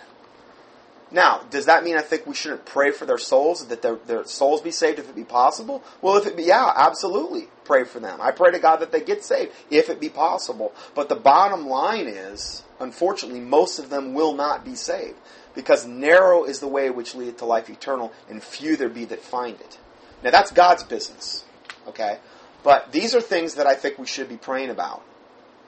Now, 1.14 1.42
does 1.48 1.66
that 1.66 1.84
mean 1.84 1.96
I 1.96 2.02
think 2.02 2.26
we 2.26 2.34
shouldn't 2.34 2.66
pray 2.66 2.90
for 2.90 3.06
their 3.06 3.18
souls, 3.18 3.64
that 3.68 3.82
their, 3.82 3.94
their 3.94 4.24
souls 4.24 4.60
be 4.60 4.72
saved 4.72 4.98
if 4.98 5.08
it 5.08 5.14
be 5.14 5.22
possible? 5.22 5.80
Well, 6.02 6.16
if 6.16 6.26
it 6.26 6.36
be, 6.36 6.42
yeah, 6.42 6.72
absolutely 6.74 7.46
pray 7.64 7.84
for 7.84 8.00
them. 8.00 8.18
I 8.20 8.32
pray 8.32 8.50
to 8.50 8.58
God 8.58 8.78
that 8.78 8.90
they 8.90 9.00
get 9.00 9.24
saved 9.24 9.52
if 9.70 9.88
it 9.88 10.00
be 10.00 10.08
possible. 10.08 10.72
But 10.92 11.08
the 11.08 11.14
bottom 11.14 11.68
line 11.68 12.08
is, 12.08 12.64
unfortunately, 12.80 13.38
most 13.38 13.78
of 13.78 13.90
them 13.90 14.12
will 14.12 14.34
not 14.34 14.64
be 14.64 14.74
saved 14.74 15.14
because 15.54 15.86
narrow 15.86 16.42
is 16.42 16.58
the 16.58 16.66
way 16.66 16.90
which 16.90 17.14
leadeth 17.14 17.36
to 17.36 17.44
life 17.44 17.70
eternal, 17.70 18.12
and 18.28 18.42
few 18.42 18.76
there 18.76 18.88
be 18.88 19.04
that 19.04 19.22
find 19.22 19.60
it. 19.60 19.78
Now 20.24 20.32
that's 20.32 20.50
God's 20.50 20.82
business, 20.82 21.44
okay? 21.86 22.18
But 22.64 22.90
these 22.90 23.14
are 23.14 23.20
things 23.20 23.54
that 23.54 23.68
I 23.68 23.76
think 23.76 24.00
we 24.00 24.06
should 24.06 24.28
be 24.28 24.36
praying 24.36 24.70
about. 24.70 25.04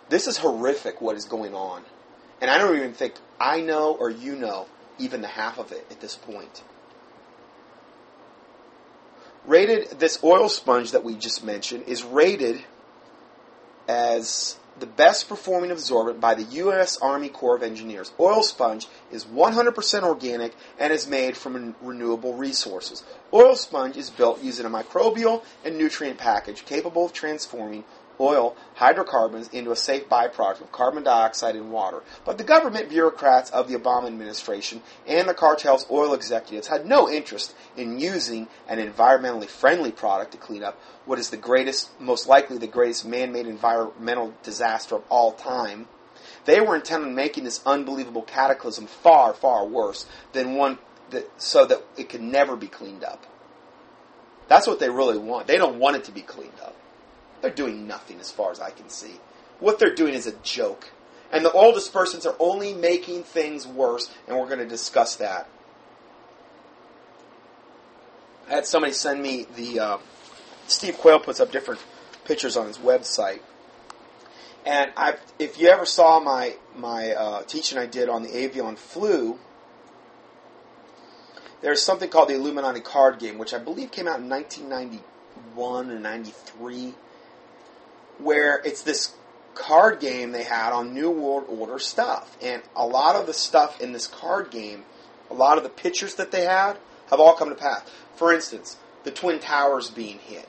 This 0.08 0.26
is 0.26 0.38
horrific 0.38 1.00
what 1.00 1.14
is 1.14 1.24
going 1.24 1.54
on. 1.54 1.84
And 2.40 2.50
I 2.50 2.58
don't 2.58 2.76
even 2.76 2.94
think 2.94 3.14
I 3.38 3.60
know 3.60 3.94
or 3.94 4.10
you 4.10 4.34
know 4.34 4.66
even 4.98 5.20
the 5.22 5.28
half 5.28 5.58
of 5.58 5.72
it 5.72 5.86
at 5.90 6.00
this 6.00 6.16
point. 6.16 6.62
Rated, 9.46 10.00
this 10.00 10.18
oil 10.24 10.48
sponge 10.48 10.92
that 10.92 11.04
we 11.04 11.14
just 11.14 11.44
mentioned 11.44 11.84
is 11.86 12.02
rated 12.02 12.62
as 13.88 14.56
the 14.78 14.86
best 14.86 15.28
performing 15.28 15.70
absorbent 15.70 16.20
by 16.20 16.34
the 16.34 16.42
U.S. 16.42 16.98
Army 16.98 17.28
Corps 17.28 17.56
of 17.56 17.62
Engineers. 17.62 18.12
Oil 18.20 18.42
sponge 18.42 18.86
is 19.10 19.24
100% 19.24 20.02
organic 20.02 20.52
and 20.78 20.92
is 20.92 21.06
made 21.06 21.36
from 21.36 21.74
renewable 21.80 22.34
resources. 22.34 23.02
Oil 23.32 23.54
sponge 23.56 23.96
is 23.96 24.10
built 24.10 24.42
using 24.42 24.66
a 24.66 24.70
microbial 24.70 25.44
and 25.64 25.78
nutrient 25.78 26.18
package 26.18 26.66
capable 26.66 27.06
of 27.06 27.12
transforming 27.12 27.84
oil 28.20 28.56
hydrocarbons 28.74 29.48
into 29.48 29.70
a 29.70 29.76
safe 29.76 30.08
byproduct 30.08 30.60
of 30.60 30.72
carbon 30.72 31.02
dioxide 31.02 31.56
and 31.56 31.70
water. 31.70 32.02
But 32.24 32.38
the 32.38 32.44
government 32.44 32.88
bureaucrats 32.88 33.50
of 33.50 33.68
the 33.68 33.78
Obama 33.78 34.06
administration 34.06 34.82
and 35.06 35.28
the 35.28 35.34
cartel's 35.34 35.86
oil 35.90 36.14
executives 36.14 36.68
had 36.68 36.86
no 36.86 37.08
interest 37.08 37.54
in 37.76 37.98
using 37.98 38.48
an 38.68 38.78
environmentally 38.78 39.48
friendly 39.48 39.92
product 39.92 40.32
to 40.32 40.38
clean 40.38 40.62
up 40.62 40.80
what 41.04 41.18
is 41.18 41.30
the 41.30 41.36
greatest, 41.36 41.98
most 42.00 42.26
likely 42.26 42.58
the 42.58 42.66
greatest 42.66 43.06
man 43.06 43.32
made 43.32 43.46
environmental 43.46 44.34
disaster 44.42 44.96
of 44.96 45.04
all 45.08 45.32
time. 45.32 45.86
They 46.44 46.60
were 46.60 46.76
intent 46.76 47.04
on 47.04 47.14
making 47.14 47.44
this 47.44 47.60
unbelievable 47.66 48.22
cataclysm 48.22 48.86
far, 48.86 49.34
far 49.34 49.66
worse 49.66 50.06
than 50.32 50.54
one 50.54 50.78
that, 51.10 51.30
so 51.40 51.66
that 51.66 51.82
it 51.96 52.08
could 52.08 52.20
never 52.20 52.56
be 52.56 52.68
cleaned 52.68 53.04
up. 53.04 53.26
That's 54.48 54.66
what 54.66 54.78
they 54.78 54.88
really 54.88 55.18
want. 55.18 55.46
They 55.46 55.56
don't 55.56 55.78
want 55.78 55.96
it 55.96 56.04
to 56.04 56.12
be 56.12 56.22
cleaned 56.22 56.60
up. 56.62 56.76
They're 57.40 57.50
doing 57.50 57.86
nothing 57.86 58.20
as 58.20 58.30
far 58.30 58.50
as 58.50 58.60
I 58.60 58.70
can 58.70 58.88
see. 58.88 59.20
What 59.60 59.78
they're 59.78 59.94
doing 59.94 60.14
is 60.14 60.26
a 60.26 60.32
joke. 60.42 60.90
And 61.32 61.44
the 61.44 61.54
oil 61.54 61.72
dispersants 61.72 62.26
are 62.26 62.36
only 62.38 62.72
making 62.72 63.24
things 63.24 63.66
worse, 63.66 64.12
and 64.28 64.38
we're 64.38 64.46
going 64.46 64.60
to 64.60 64.66
discuss 64.66 65.16
that. 65.16 65.48
I 68.48 68.54
had 68.54 68.66
somebody 68.66 68.92
send 68.92 69.22
me 69.22 69.46
the. 69.56 69.80
Uh, 69.80 69.98
Steve 70.68 70.98
Quayle 70.98 71.20
puts 71.20 71.40
up 71.40 71.50
different 71.50 71.80
pictures 72.24 72.56
on 72.56 72.66
his 72.66 72.78
website. 72.78 73.40
And 74.64 74.92
I, 74.96 75.14
if 75.38 75.60
you 75.60 75.68
ever 75.68 75.84
saw 75.84 76.20
my 76.20 76.56
my 76.76 77.12
uh, 77.12 77.42
teaching 77.42 77.78
I 77.78 77.86
did 77.86 78.08
on 78.08 78.22
the 78.22 78.36
avian 78.36 78.76
flu, 78.76 79.38
there's 81.60 81.82
something 81.82 82.08
called 82.08 82.28
the 82.28 82.34
Illuminati 82.34 82.80
card 82.80 83.18
game, 83.18 83.38
which 83.38 83.54
I 83.54 83.58
believe 83.58 83.90
came 83.90 84.06
out 84.06 84.20
in 84.20 84.28
1991 84.28 85.90
or 85.90 85.98
93, 85.98 86.94
where 88.18 88.60
it's 88.64 88.82
this 88.82 89.14
card 89.54 90.00
game 90.00 90.32
they 90.32 90.44
had 90.44 90.72
on 90.72 90.94
New 90.94 91.10
World 91.10 91.46
Order 91.48 91.78
stuff. 91.78 92.36
And 92.42 92.62
a 92.76 92.86
lot 92.86 93.16
of 93.16 93.26
the 93.26 93.32
stuff 93.32 93.80
in 93.80 93.92
this 93.92 94.06
card 94.06 94.50
game, 94.50 94.84
a 95.30 95.34
lot 95.34 95.58
of 95.58 95.64
the 95.64 95.70
pictures 95.70 96.14
that 96.14 96.30
they 96.30 96.44
had, 96.44 96.78
have 97.10 97.20
all 97.20 97.34
come 97.34 97.48
to 97.48 97.54
pass. 97.54 97.82
For 98.14 98.32
instance, 98.32 98.76
the 99.04 99.10
Twin 99.10 99.40
Towers 99.40 99.90
being 99.90 100.18
hit, 100.18 100.48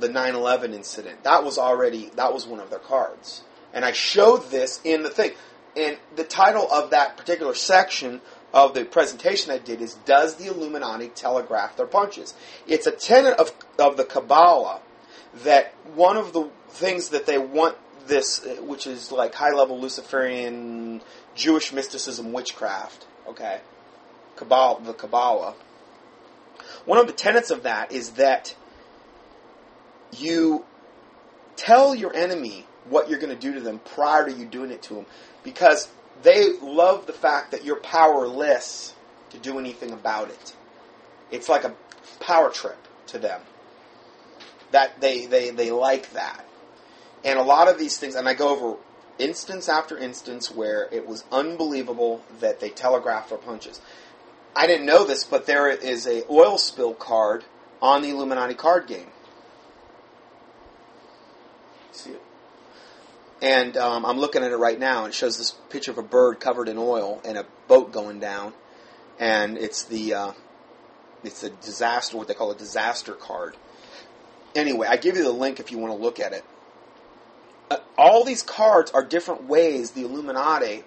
the 0.00 0.08
9 0.08 0.34
11 0.34 0.72
incident, 0.72 1.24
that 1.24 1.44
was 1.44 1.58
already, 1.58 2.10
that 2.16 2.32
was 2.32 2.46
one 2.46 2.60
of 2.60 2.70
their 2.70 2.78
cards. 2.78 3.42
And 3.74 3.84
I 3.84 3.92
showed 3.92 4.50
this 4.50 4.80
in 4.84 5.02
the 5.02 5.10
thing. 5.10 5.32
And 5.76 5.96
the 6.16 6.24
title 6.24 6.70
of 6.70 6.90
that 6.90 7.16
particular 7.16 7.54
section 7.54 8.20
of 8.52 8.74
the 8.74 8.84
presentation 8.84 9.50
I 9.50 9.58
did 9.58 9.80
is 9.80 9.94
Does 10.04 10.36
the 10.36 10.46
Illuminati 10.48 11.08
Telegraph 11.08 11.76
Their 11.76 11.86
Punches? 11.86 12.34
It's 12.66 12.86
a 12.86 12.90
tenet 12.90 13.38
of, 13.38 13.52
of 13.78 13.96
the 13.96 14.04
Kabbalah 14.04 14.80
that 15.44 15.74
one 15.94 16.16
of 16.16 16.32
the 16.32 16.48
things 16.68 17.10
that 17.10 17.26
they 17.26 17.38
want 17.38 17.76
this, 18.06 18.44
uh, 18.44 18.62
which 18.62 18.86
is 18.86 19.12
like 19.12 19.34
high 19.34 19.52
level 19.52 19.80
Luciferian 19.80 21.00
Jewish 21.34 21.72
mysticism 21.72 22.32
witchcraft, 22.32 23.06
okay? 23.28 23.60
Kabbalah, 24.36 24.82
the 24.82 24.92
Kabbalah. 24.92 25.54
One 26.84 26.98
of 26.98 27.06
the 27.06 27.12
tenets 27.12 27.50
of 27.50 27.62
that 27.62 27.92
is 27.92 28.12
that 28.12 28.54
you 30.16 30.64
tell 31.56 31.94
your 31.94 32.14
enemy 32.14 32.66
what 32.88 33.08
you're 33.08 33.18
going 33.18 33.34
to 33.34 33.40
do 33.40 33.54
to 33.54 33.60
them 33.60 33.78
prior 33.78 34.26
to 34.26 34.32
you 34.32 34.44
doing 34.44 34.70
it 34.70 34.82
to 34.82 34.94
them 34.94 35.06
because 35.44 35.88
they 36.22 36.58
love 36.60 37.06
the 37.06 37.12
fact 37.12 37.52
that 37.52 37.64
you're 37.64 37.76
powerless 37.76 38.94
to 39.30 39.38
do 39.38 39.58
anything 39.58 39.92
about 39.92 40.28
it. 40.28 40.56
It's 41.30 41.48
like 41.48 41.64
a 41.64 41.74
power 42.20 42.50
trip 42.50 42.76
to 43.08 43.18
them. 43.18 43.40
That 44.72 45.00
they, 45.00 45.26
they, 45.26 45.50
they 45.50 45.70
like 45.70 46.12
that. 46.12 46.44
And 47.24 47.38
a 47.38 47.42
lot 47.42 47.68
of 47.68 47.78
these 47.78 47.98
things, 47.98 48.14
and 48.14 48.28
I 48.28 48.34
go 48.34 48.48
over 48.48 48.78
instance 49.18 49.68
after 49.68 49.96
instance 49.96 50.50
where 50.50 50.88
it 50.90 51.06
was 51.06 51.24
unbelievable 51.30 52.22
that 52.40 52.60
they 52.60 52.70
telegraphed 52.70 53.28
their 53.28 53.38
punches. 53.38 53.80
I 54.54 54.66
didn't 54.66 54.86
know 54.86 55.04
this, 55.04 55.24
but 55.24 55.46
there 55.46 55.68
is 55.68 56.06
a 56.06 56.24
oil 56.30 56.58
spill 56.58 56.94
card 56.94 57.44
on 57.80 58.02
the 58.02 58.10
Illuminati 58.10 58.54
card 58.54 58.86
game. 58.86 59.08
See 61.92 62.10
it? 62.10 62.22
And 63.40 63.76
um, 63.76 64.06
I'm 64.06 64.18
looking 64.18 64.44
at 64.44 64.52
it 64.52 64.56
right 64.56 64.78
now, 64.78 65.04
and 65.04 65.12
it 65.12 65.14
shows 65.14 65.36
this 65.36 65.50
picture 65.68 65.90
of 65.90 65.98
a 65.98 66.02
bird 66.02 66.38
covered 66.38 66.68
in 66.68 66.78
oil 66.78 67.20
and 67.24 67.36
a 67.36 67.44
boat 67.66 67.92
going 67.92 68.20
down, 68.20 68.52
and 69.18 69.58
it's 69.58 69.84
the 69.84 70.14
uh, 70.14 70.32
it's 71.24 71.42
a 71.42 71.50
disaster, 71.50 72.16
what 72.16 72.28
they 72.28 72.34
call 72.34 72.52
a 72.52 72.56
disaster 72.56 73.14
card. 73.14 73.56
Anyway, 74.54 74.86
I 74.88 74.96
give 74.96 75.16
you 75.16 75.24
the 75.24 75.32
link 75.32 75.60
if 75.60 75.70
you 75.70 75.78
want 75.78 75.94
to 75.94 76.02
look 76.02 76.20
at 76.20 76.32
it. 76.32 76.44
Uh, 77.70 77.78
all 77.96 78.24
these 78.24 78.42
cards 78.42 78.90
are 78.90 79.04
different 79.04 79.44
ways 79.44 79.92
the 79.92 80.02
Illuminati, 80.02 80.84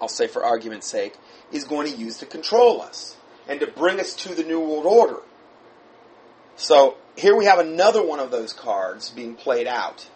I'll 0.00 0.08
say 0.08 0.28
for 0.28 0.44
argument's 0.44 0.86
sake, 0.86 1.16
is 1.50 1.64
going 1.64 1.90
to 1.90 1.96
use 1.96 2.18
to 2.18 2.26
control 2.26 2.80
us 2.80 3.16
and 3.48 3.58
to 3.60 3.66
bring 3.66 3.98
us 3.98 4.14
to 4.14 4.34
the 4.34 4.44
New 4.44 4.60
World 4.60 4.86
Order. 4.86 5.20
So 6.56 6.96
here 7.16 7.34
we 7.34 7.46
have 7.46 7.58
another 7.58 8.04
one 8.04 8.20
of 8.20 8.30
those 8.30 8.52
cards 8.52 9.10
being 9.10 9.34
played 9.34 9.66
out. 9.66 10.08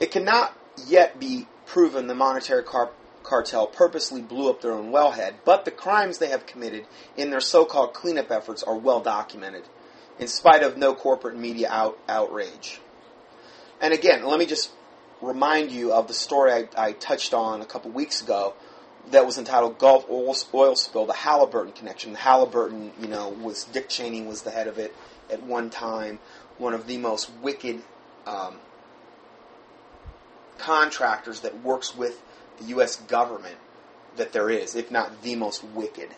It 0.00 0.10
cannot 0.10 0.56
yet 0.86 1.20
be 1.20 1.46
proven 1.66 2.06
the 2.06 2.14
monetary 2.14 2.64
car- 2.64 2.90
cartel 3.22 3.66
purposely 3.66 4.20
blew 4.20 4.50
up 4.50 4.60
their 4.60 4.72
own 4.72 4.90
wellhead, 4.90 5.34
but 5.44 5.64
the 5.64 5.70
crimes 5.70 6.18
they 6.18 6.28
have 6.28 6.44
committed 6.46 6.86
in 7.16 7.30
their 7.30 7.40
so 7.40 7.64
called 7.64 7.94
cleanup 7.94 8.30
efforts 8.30 8.62
are 8.62 8.76
well 8.76 9.00
documented, 9.00 9.64
in 10.18 10.28
spite 10.28 10.62
of 10.62 10.76
no 10.76 10.94
corporate 10.94 11.36
media 11.36 11.68
out- 11.70 11.98
outrage. 12.08 12.80
And 13.80 13.92
again, 13.92 14.24
let 14.24 14.38
me 14.38 14.46
just 14.46 14.70
remind 15.20 15.70
you 15.70 15.92
of 15.92 16.08
the 16.08 16.14
story 16.14 16.52
I, 16.52 16.68
I 16.76 16.92
touched 16.92 17.34
on 17.34 17.60
a 17.60 17.66
couple 17.66 17.90
weeks 17.90 18.22
ago 18.22 18.54
that 19.10 19.26
was 19.26 19.38
entitled 19.38 19.78
Gulf 19.78 20.06
Oil, 20.08 20.34
Oil 20.54 20.76
Spill, 20.76 21.06
the 21.06 21.12
Halliburton 21.12 21.72
connection. 21.72 22.14
Halliburton, 22.14 22.92
you 23.00 23.08
know, 23.08 23.30
was 23.30 23.64
Dick 23.64 23.88
Cheney 23.88 24.22
was 24.22 24.42
the 24.42 24.50
head 24.50 24.68
of 24.68 24.78
it 24.78 24.94
at 25.30 25.42
one 25.42 25.70
time, 25.70 26.18
one 26.58 26.74
of 26.74 26.86
the 26.86 26.98
most 26.98 27.30
wicked 27.42 27.82
um, 28.26 28.56
contractors 30.58 31.40
that 31.40 31.62
works 31.62 31.96
with 31.96 32.20
the 32.58 32.64
U.S. 32.66 32.96
government 32.96 33.56
that 34.16 34.32
there 34.32 34.50
is, 34.50 34.76
if 34.76 34.90
not 34.90 35.22
the 35.22 35.34
most 35.36 35.64
wicked. 35.64 36.10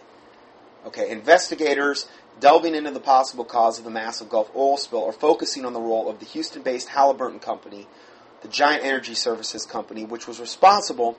Okay, 0.86 1.11
investigators 1.11 2.07
delving 2.41 2.74
into 2.74 2.91
the 2.91 3.01
possible 3.01 3.45
cause 3.45 3.78
of 3.78 3.85
the 3.85 3.91
massive 3.91 4.28
Gulf 4.28 4.51
oil 4.55 4.76
spill 4.76 5.01
or 5.01 5.12
focusing 5.12 5.64
on 5.64 5.72
the 5.72 5.80
role 5.80 6.09
of 6.09 6.18
the 6.18 6.26
Houston 6.26 6.62
based 6.62 6.89
Halliburton 6.89 7.41
Company, 7.41 7.87
the 8.43 8.49
giant 8.49 8.85
energy 8.85 9.14
services 9.14 9.64
company, 9.64 10.05
which 10.05 10.26
was 10.26 10.41
responsible 10.41 11.18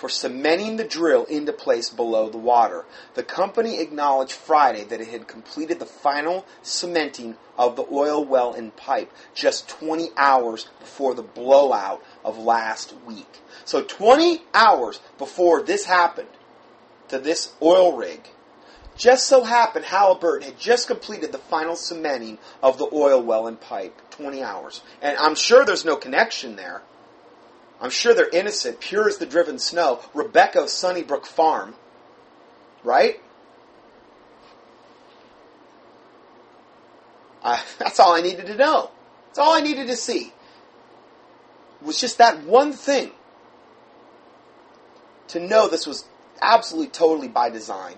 for 0.00 0.08
cementing 0.08 0.76
the 0.76 0.84
drill 0.84 1.24
into 1.24 1.52
place 1.52 1.90
below 1.90 2.30
the 2.30 2.38
water. 2.38 2.86
The 3.14 3.22
company 3.22 3.80
acknowledged 3.80 4.32
Friday 4.32 4.84
that 4.84 5.00
it 5.00 5.08
had 5.08 5.28
completed 5.28 5.78
the 5.78 5.84
final 5.84 6.46
cementing 6.62 7.36
of 7.58 7.76
the 7.76 7.84
oil 7.92 8.24
well 8.24 8.54
and 8.54 8.74
pipe 8.74 9.12
just 9.34 9.68
20 9.68 10.08
hours 10.16 10.68
before 10.78 11.14
the 11.14 11.22
blowout 11.22 12.02
of 12.24 12.38
last 12.38 12.94
week. 13.06 13.40
So 13.66 13.82
20 13.82 14.42
hours 14.54 15.00
before 15.18 15.62
this 15.62 15.84
happened 15.84 16.28
to 17.08 17.18
this 17.18 17.52
oil 17.60 17.94
rig, 17.94 18.26
just 19.00 19.26
so 19.26 19.42
happened 19.42 19.86
Halliburton 19.86 20.46
had 20.46 20.58
just 20.58 20.86
completed 20.86 21.32
the 21.32 21.38
final 21.38 21.74
cementing 21.74 22.38
of 22.62 22.78
the 22.78 22.88
oil 22.92 23.22
well 23.22 23.46
and 23.46 23.60
pipe. 23.60 24.00
20 24.10 24.42
hours. 24.42 24.82
And 25.00 25.16
I'm 25.18 25.34
sure 25.34 25.64
there's 25.64 25.84
no 25.84 25.96
connection 25.96 26.56
there 26.56 26.82
I'm 27.80 27.90
sure 27.90 28.12
they're 28.12 28.28
innocent, 28.28 28.80
pure 28.80 29.08
as 29.08 29.16
the 29.16 29.26
driven 29.26 29.58
snow. 29.58 30.00
Rebecca 30.12 30.60
of 30.60 30.68
Sunnybrook 30.68 31.24
Farm. 31.24 31.74
Right? 32.84 33.20
I, 37.42 37.62
that's 37.78 37.98
all 37.98 38.12
I 38.12 38.20
needed 38.20 38.46
to 38.46 38.56
know. 38.56 38.90
That's 39.28 39.38
all 39.38 39.54
I 39.54 39.60
needed 39.60 39.86
to 39.86 39.96
see. 39.96 40.32
It 41.80 41.86
was 41.86 41.98
just 41.98 42.18
that 42.18 42.42
one 42.42 42.74
thing 42.74 43.12
to 45.28 45.40
know 45.40 45.68
this 45.68 45.86
was 45.86 46.04
absolutely 46.42 46.90
totally 46.90 47.28
by 47.28 47.48
design. 47.48 47.94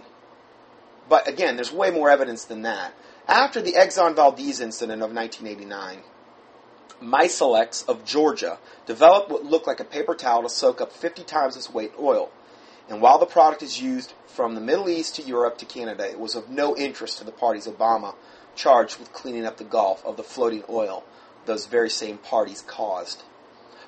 But 1.12 1.28
again, 1.28 1.56
there's 1.56 1.70
way 1.70 1.90
more 1.90 2.08
evidence 2.08 2.46
than 2.46 2.62
that. 2.62 2.94
After 3.28 3.60
the 3.60 3.74
Exxon 3.74 4.16
Valdez 4.16 4.60
incident 4.60 5.02
of 5.02 5.12
1989, 5.12 5.98
MyCelx 7.02 7.86
of 7.86 8.06
Georgia 8.06 8.58
developed 8.86 9.30
what 9.30 9.44
looked 9.44 9.66
like 9.66 9.80
a 9.80 9.84
paper 9.84 10.14
towel 10.14 10.42
to 10.42 10.48
soak 10.48 10.80
up 10.80 10.90
50 10.90 11.22
times 11.24 11.54
its 11.54 11.70
weight 11.70 11.92
oil. 12.00 12.30
And 12.88 13.02
while 13.02 13.18
the 13.18 13.26
product 13.26 13.62
is 13.62 13.78
used 13.78 14.14
from 14.26 14.54
the 14.54 14.62
Middle 14.62 14.88
East 14.88 15.16
to 15.16 15.22
Europe 15.22 15.58
to 15.58 15.66
Canada, 15.66 16.08
it 16.08 16.18
was 16.18 16.34
of 16.34 16.48
no 16.48 16.74
interest 16.74 17.18
to 17.18 17.24
the 17.24 17.30
parties 17.30 17.66
Obama 17.66 18.14
charged 18.56 18.98
with 18.98 19.12
cleaning 19.12 19.44
up 19.44 19.58
the 19.58 19.64
Gulf 19.64 20.02
of 20.06 20.16
the 20.16 20.22
floating 20.22 20.64
oil 20.70 21.04
those 21.44 21.66
very 21.66 21.90
same 21.90 22.16
parties 22.16 22.64
caused. 22.66 23.22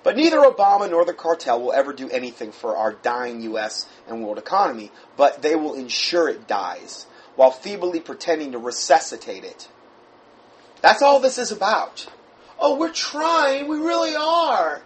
But 0.02 0.16
neither 0.16 0.40
Obama 0.40 0.90
nor 0.90 1.06
the 1.06 1.14
cartel 1.14 1.62
will 1.62 1.72
ever 1.72 1.94
do 1.94 2.10
anything 2.10 2.52
for 2.52 2.76
our 2.76 2.92
dying 2.92 3.40
U.S. 3.40 3.86
and 4.06 4.22
world 4.22 4.36
economy, 4.36 4.92
but 5.16 5.40
they 5.40 5.56
will 5.56 5.72
ensure 5.72 6.28
it 6.28 6.46
dies, 6.46 7.06
while 7.36 7.50
feebly 7.50 8.00
pretending 8.00 8.52
to 8.52 8.58
resuscitate 8.58 9.44
it. 9.44 9.68
That's 10.80 11.02
all 11.02 11.20
this 11.20 11.38
is 11.38 11.50
about. 11.50 12.06
Oh, 12.58 12.76
we're 12.76 12.92
trying, 12.92 13.68
we 13.68 13.78
really 13.78 14.14
are. 14.14 14.82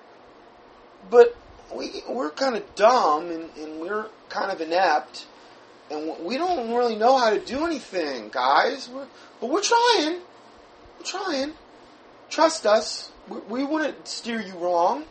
But 1.10 1.36
we, 1.74 2.02
we're 2.08 2.30
kind 2.30 2.56
of 2.56 2.74
dumb 2.74 3.30
and, 3.30 3.50
and 3.56 3.80
we're 3.80 4.06
kind 4.28 4.50
of 4.50 4.60
inept 4.60 5.26
and 5.90 6.24
we 6.24 6.36
don't 6.36 6.74
really 6.74 6.96
know 6.96 7.16
how 7.16 7.30
to 7.30 7.40
do 7.40 7.64
anything, 7.64 8.28
guys. 8.30 8.88
We're, 8.88 9.06
but 9.40 9.50
we're 9.50 9.62
trying. 9.62 10.20
We're 10.98 11.04
trying. 11.04 11.52
Trust 12.28 12.66
us. 12.66 13.10
We, 13.28 13.38
we 13.48 13.64
wouldn't 13.64 14.06
steer 14.06 14.40
you 14.40 14.54
wrong. 14.54 15.04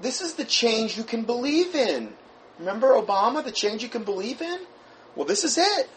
This 0.00 0.20
is 0.20 0.34
the 0.34 0.44
change 0.44 0.96
you 0.96 1.04
can 1.04 1.22
believe 1.22 1.74
in. 1.74 2.12
Remember 2.58 2.88
Obama, 2.88 3.44
the 3.44 3.52
change 3.52 3.82
you 3.82 3.88
can 3.88 4.02
believe 4.02 4.42
in? 4.42 4.60
Well, 5.14 5.26
this 5.26 5.44
is 5.44 5.56
it. 5.56 5.88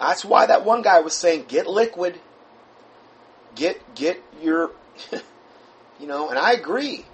That's 0.00 0.24
why 0.24 0.46
that 0.46 0.64
one 0.64 0.80
guy 0.80 1.00
was 1.00 1.14
saying, 1.14 1.44
get 1.46 1.66
liquid. 1.66 2.18
Get, 3.54 3.94
get 3.94 4.22
your, 4.42 4.70
you 6.00 6.06
know, 6.06 6.30
and 6.30 6.38
I 6.38 6.52
agree. 6.52 7.04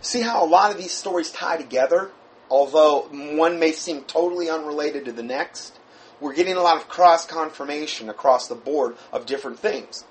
See 0.00 0.20
how 0.20 0.44
a 0.44 0.46
lot 0.46 0.70
of 0.70 0.78
these 0.78 0.92
stories 0.92 1.32
tie 1.32 1.56
together? 1.56 2.12
Although 2.48 3.08
one 3.10 3.58
may 3.58 3.72
seem 3.72 4.02
totally 4.04 4.48
unrelated 4.48 5.06
to 5.06 5.12
the 5.12 5.24
next, 5.24 5.76
we're 6.20 6.34
getting 6.34 6.54
a 6.54 6.62
lot 6.62 6.76
of 6.76 6.88
cross 6.88 7.26
confirmation 7.26 8.08
across 8.08 8.46
the 8.46 8.54
board 8.54 8.96
of 9.12 9.26
different 9.26 9.58
things. 9.58 10.04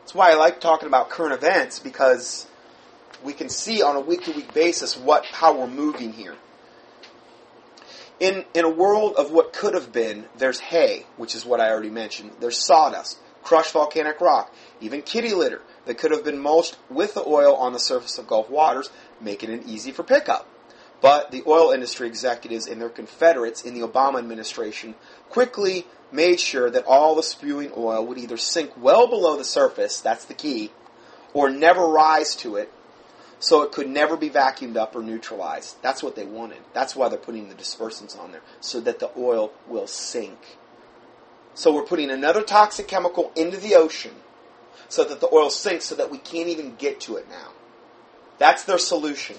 That's 0.00 0.14
why 0.14 0.30
I 0.30 0.34
like 0.34 0.60
talking 0.60 0.86
about 0.86 1.10
current 1.10 1.34
events 1.34 1.80
because 1.80 2.46
we 3.24 3.32
can 3.32 3.48
see 3.48 3.82
on 3.82 3.96
a 3.96 4.00
week 4.00 4.24
to 4.24 4.32
week 4.32 4.54
basis 4.54 4.96
what 4.96 5.24
how 5.24 5.58
we're 5.58 5.66
moving 5.66 6.12
here. 6.12 6.36
In 8.20 8.44
in 8.54 8.64
a 8.64 8.70
world 8.70 9.14
of 9.16 9.32
what 9.32 9.52
could 9.52 9.74
have 9.74 9.92
been, 9.92 10.26
there's 10.36 10.60
hay, 10.60 11.06
which 11.16 11.34
is 11.34 11.44
what 11.44 11.60
I 11.60 11.70
already 11.70 11.90
mentioned. 11.90 12.32
There's 12.40 12.58
sawdust, 12.58 13.18
crushed 13.42 13.72
volcanic 13.72 14.20
rock, 14.20 14.54
even 14.80 15.02
kitty 15.02 15.34
litter 15.34 15.62
that 15.86 15.98
could 15.98 16.12
have 16.12 16.24
been 16.24 16.38
mulched 16.38 16.78
with 16.88 17.14
the 17.14 17.26
oil 17.26 17.54
on 17.56 17.72
the 17.72 17.78
surface 17.78 18.18
of 18.18 18.26
Gulf 18.26 18.48
waters 18.48 18.90
making 19.20 19.50
it 19.50 19.66
easy 19.66 19.92
for 19.92 20.02
pickup. 20.02 20.48
But 21.00 21.30
the 21.30 21.42
oil 21.46 21.70
industry 21.70 22.06
executives 22.06 22.66
and 22.66 22.80
their 22.80 22.88
confederates 22.88 23.62
in 23.62 23.74
the 23.74 23.86
Obama 23.86 24.18
administration 24.18 24.94
quickly 25.28 25.86
made 26.10 26.40
sure 26.40 26.70
that 26.70 26.86
all 26.86 27.14
the 27.14 27.22
spewing 27.22 27.72
oil 27.76 28.06
would 28.06 28.16
either 28.16 28.36
sink 28.36 28.70
well 28.76 29.06
below 29.06 29.36
the 29.36 29.44
surface, 29.44 30.00
that's 30.00 30.24
the 30.24 30.34
key, 30.34 30.72
or 31.34 31.50
never 31.50 31.86
rise 31.86 32.34
to 32.36 32.56
it, 32.56 32.72
so 33.38 33.62
it 33.62 33.72
could 33.72 33.88
never 33.88 34.16
be 34.16 34.30
vacuumed 34.30 34.76
up 34.76 34.94
or 34.96 35.02
neutralized. 35.02 35.76
That's 35.82 36.02
what 36.02 36.16
they 36.16 36.24
wanted. 36.24 36.58
That's 36.72 36.96
why 36.96 37.08
they're 37.08 37.18
putting 37.18 37.48
the 37.48 37.54
dispersants 37.54 38.18
on 38.18 38.32
there, 38.32 38.42
so 38.60 38.80
that 38.80 38.98
the 38.98 39.10
oil 39.16 39.52
will 39.68 39.86
sink. 39.86 40.56
So 41.54 41.72
we're 41.72 41.82
putting 41.82 42.10
another 42.10 42.42
toxic 42.42 42.88
chemical 42.88 43.32
into 43.36 43.56
the 43.56 43.74
ocean 43.74 44.14
so 44.88 45.04
that 45.04 45.20
the 45.20 45.32
oil 45.32 45.50
sinks 45.50 45.86
so 45.86 45.94
that 45.94 46.10
we 46.10 46.18
can't 46.18 46.48
even 46.48 46.74
get 46.76 47.00
to 47.00 47.16
it 47.16 47.28
now. 47.28 47.50
That's 48.38 48.64
their 48.64 48.78
solution. 48.78 49.36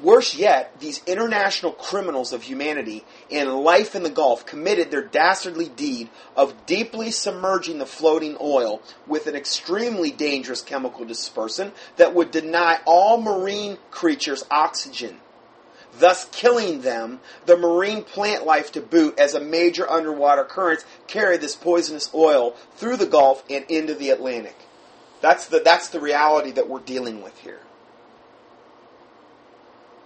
Worse 0.00 0.36
yet, 0.36 0.78
these 0.78 1.02
international 1.06 1.72
criminals 1.72 2.32
of 2.32 2.44
humanity 2.44 3.04
and 3.32 3.52
life 3.52 3.96
in 3.96 4.04
the 4.04 4.10
Gulf 4.10 4.46
committed 4.46 4.92
their 4.92 5.02
dastardly 5.02 5.68
deed 5.68 6.08
of 6.36 6.66
deeply 6.66 7.10
submerging 7.10 7.78
the 7.78 7.86
floating 7.86 8.36
oil 8.40 8.80
with 9.08 9.26
an 9.26 9.34
extremely 9.34 10.12
dangerous 10.12 10.62
chemical 10.62 11.04
dispersant 11.04 11.72
that 11.96 12.14
would 12.14 12.30
deny 12.30 12.78
all 12.84 13.20
marine 13.20 13.76
creatures 13.90 14.44
oxygen, 14.52 15.16
thus 15.98 16.26
killing 16.30 16.82
them, 16.82 17.18
the 17.46 17.56
marine 17.56 18.04
plant 18.04 18.46
life 18.46 18.70
to 18.72 18.80
boot, 18.80 19.18
as 19.18 19.34
a 19.34 19.40
major 19.40 19.90
underwater 19.90 20.44
currents 20.44 20.84
carry 21.08 21.38
this 21.38 21.56
poisonous 21.56 22.08
oil 22.14 22.54
through 22.76 22.98
the 22.98 23.06
Gulf 23.06 23.42
and 23.50 23.64
into 23.68 23.96
the 23.96 24.10
Atlantic. 24.10 24.56
That's 25.20 25.46
the, 25.46 25.58
that's 25.58 25.88
the 25.88 25.98
reality 25.98 26.52
that 26.52 26.68
we're 26.68 26.78
dealing 26.78 27.20
with 27.20 27.36
here. 27.40 27.62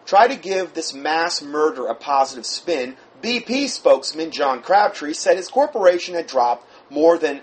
Try 0.06 0.28
to 0.28 0.36
give 0.36 0.74
this 0.74 0.94
mass 0.94 1.42
murder 1.42 1.86
a 1.86 1.94
positive 1.94 2.46
spin. 2.46 2.96
BP 3.22 3.68
spokesman 3.68 4.32
John 4.32 4.62
Crabtree 4.62 5.14
said 5.14 5.36
his 5.36 5.48
corporation 5.48 6.14
had 6.14 6.26
dropped 6.26 6.68
more 6.90 7.18
than 7.18 7.42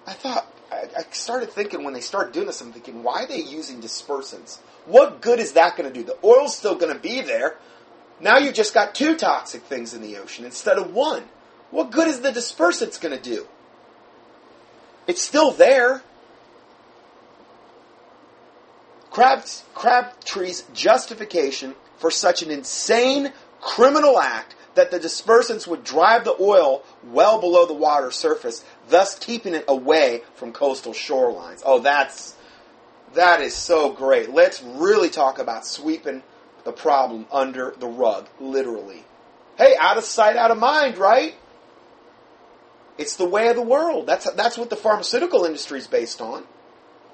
I 0.05 0.13
thought, 0.13 0.45
I, 0.71 1.05
started 1.11 1.51
thinking 1.51 1.83
when 1.83 1.93
they 1.93 2.01
started 2.01 2.33
doing 2.33 2.47
this, 2.47 2.61
I'm 2.61 2.73
thinking, 2.73 3.03
why 3.03 3.23
are 3.23 3.27
they 3.27 3.41
using 3.41 3.81
dispersants? 3.81 4.59
What 4.85 5.21
good 5.21 5.39
is 5.39 5.53
that 5.53 5.77
going 5.77 5.91
to 5.91 5.93
do? 5.93 6.05
The 6.05 6.17
oil's 6.23 6.55
still 6.55 6.75
going 6.75 6.93
to 6.93 6.99
be 6.99 7.21
there. 7.21 7.57
Now 8.19 8.37
you've 8.37 8.53
just 8.53 8.73
got 8.73 8.95
two 8.95 9.15
toxic 9.15 9.63
things 9.63 9.93
in 9.93 10.01
the 10.01 10.17
ocean 10.17 10.45
instead 10.45 10.77
of 10.77 10.93
one. 10.93 11.23
What 11.71 11.91
good 11.91 12.07
is 12.07 12.21
the 12.21 12.31
dispersants 12.31 12.99
going 12.99 13.15
to 13.15 13.21
do? 13.21 13.47
It's 15.07 15.21
still 15.21 15.51
there. 15.51 16.01
Crab, 19.09 19.43
Crabtree's 19.73 20.63
justification 20.73 21.75
for 21.97 22.11
such 22.11 22.41
an 22.41 22.51
insane 22.51 23.31
criminal 23.61 24.19
act 24.19 24.55
that 24.75 24.91
the 24.91 24.99
dispersants 24.99 25.67
would 25.67 25.83
drive 25.83 26.23
the 26.23 26.35
oil 26.39 26.83
well 27.03 27.39
below 27.39 27.65
the 27.65 27.73
water 27.73 28.11
surface, 28.11 28.63
thus 28.89 29.17
keeping 29.17 29.53
it 29.53 29.65
away 29.67 30.21
from 30.35 30.53
coastal 30.53 30.93
shorelines. 30.93 31.61
Oh, 31.65 31.79
that's 31.79 32.35
that 33.13 33.41
is 33.41 33.55
so 33.55 33.91
great. 33.91 34.29
Let's 34.29 34.61
really 34.61 35.09
talk 35.09 35.39
about 35.39 35.65
sweeping 35.65 36.23
the 36.63 36.71
problem 36.71 37.25
under 37.31 37.73
the 37.79 37.87
rug, 37.87 38.27
literally. 38.39 39.03
Hey, 39.57 39.75
out 39.79 39.97
of 39.97 40.03
sight, 40.03 40.35
out 40.35 40.51
of 40.51 40.57
mind, 40.57 40.97
right? 40.97 41.35
It's 42.97 43.15
the 43.15 43.27
way 43.27 43.47
of 43.47 43.55
the 43.55 43.61
world. 43.61 44.07
That's 44.07 44.29
that's 44.33 44.57
what 44.57 44.69
the 44.69 44.75
pharmaceutical 44.75 45.45
industry 45.45 45.79
is 45.79 45.87
based 45.87 46.21
on. 46.21 46.43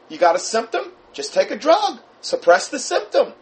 You 0.10 0.18
got 0.18 0.36
a 0.36 0.40
symptom? 0.40 0.92
Just 1.14 1.34
take 1.34 1.52
a 1.52 1.58
drug. 1.58 2.00
Suppress 2.22 2.70
the 2.70 2.80
symptom 2.80 3.34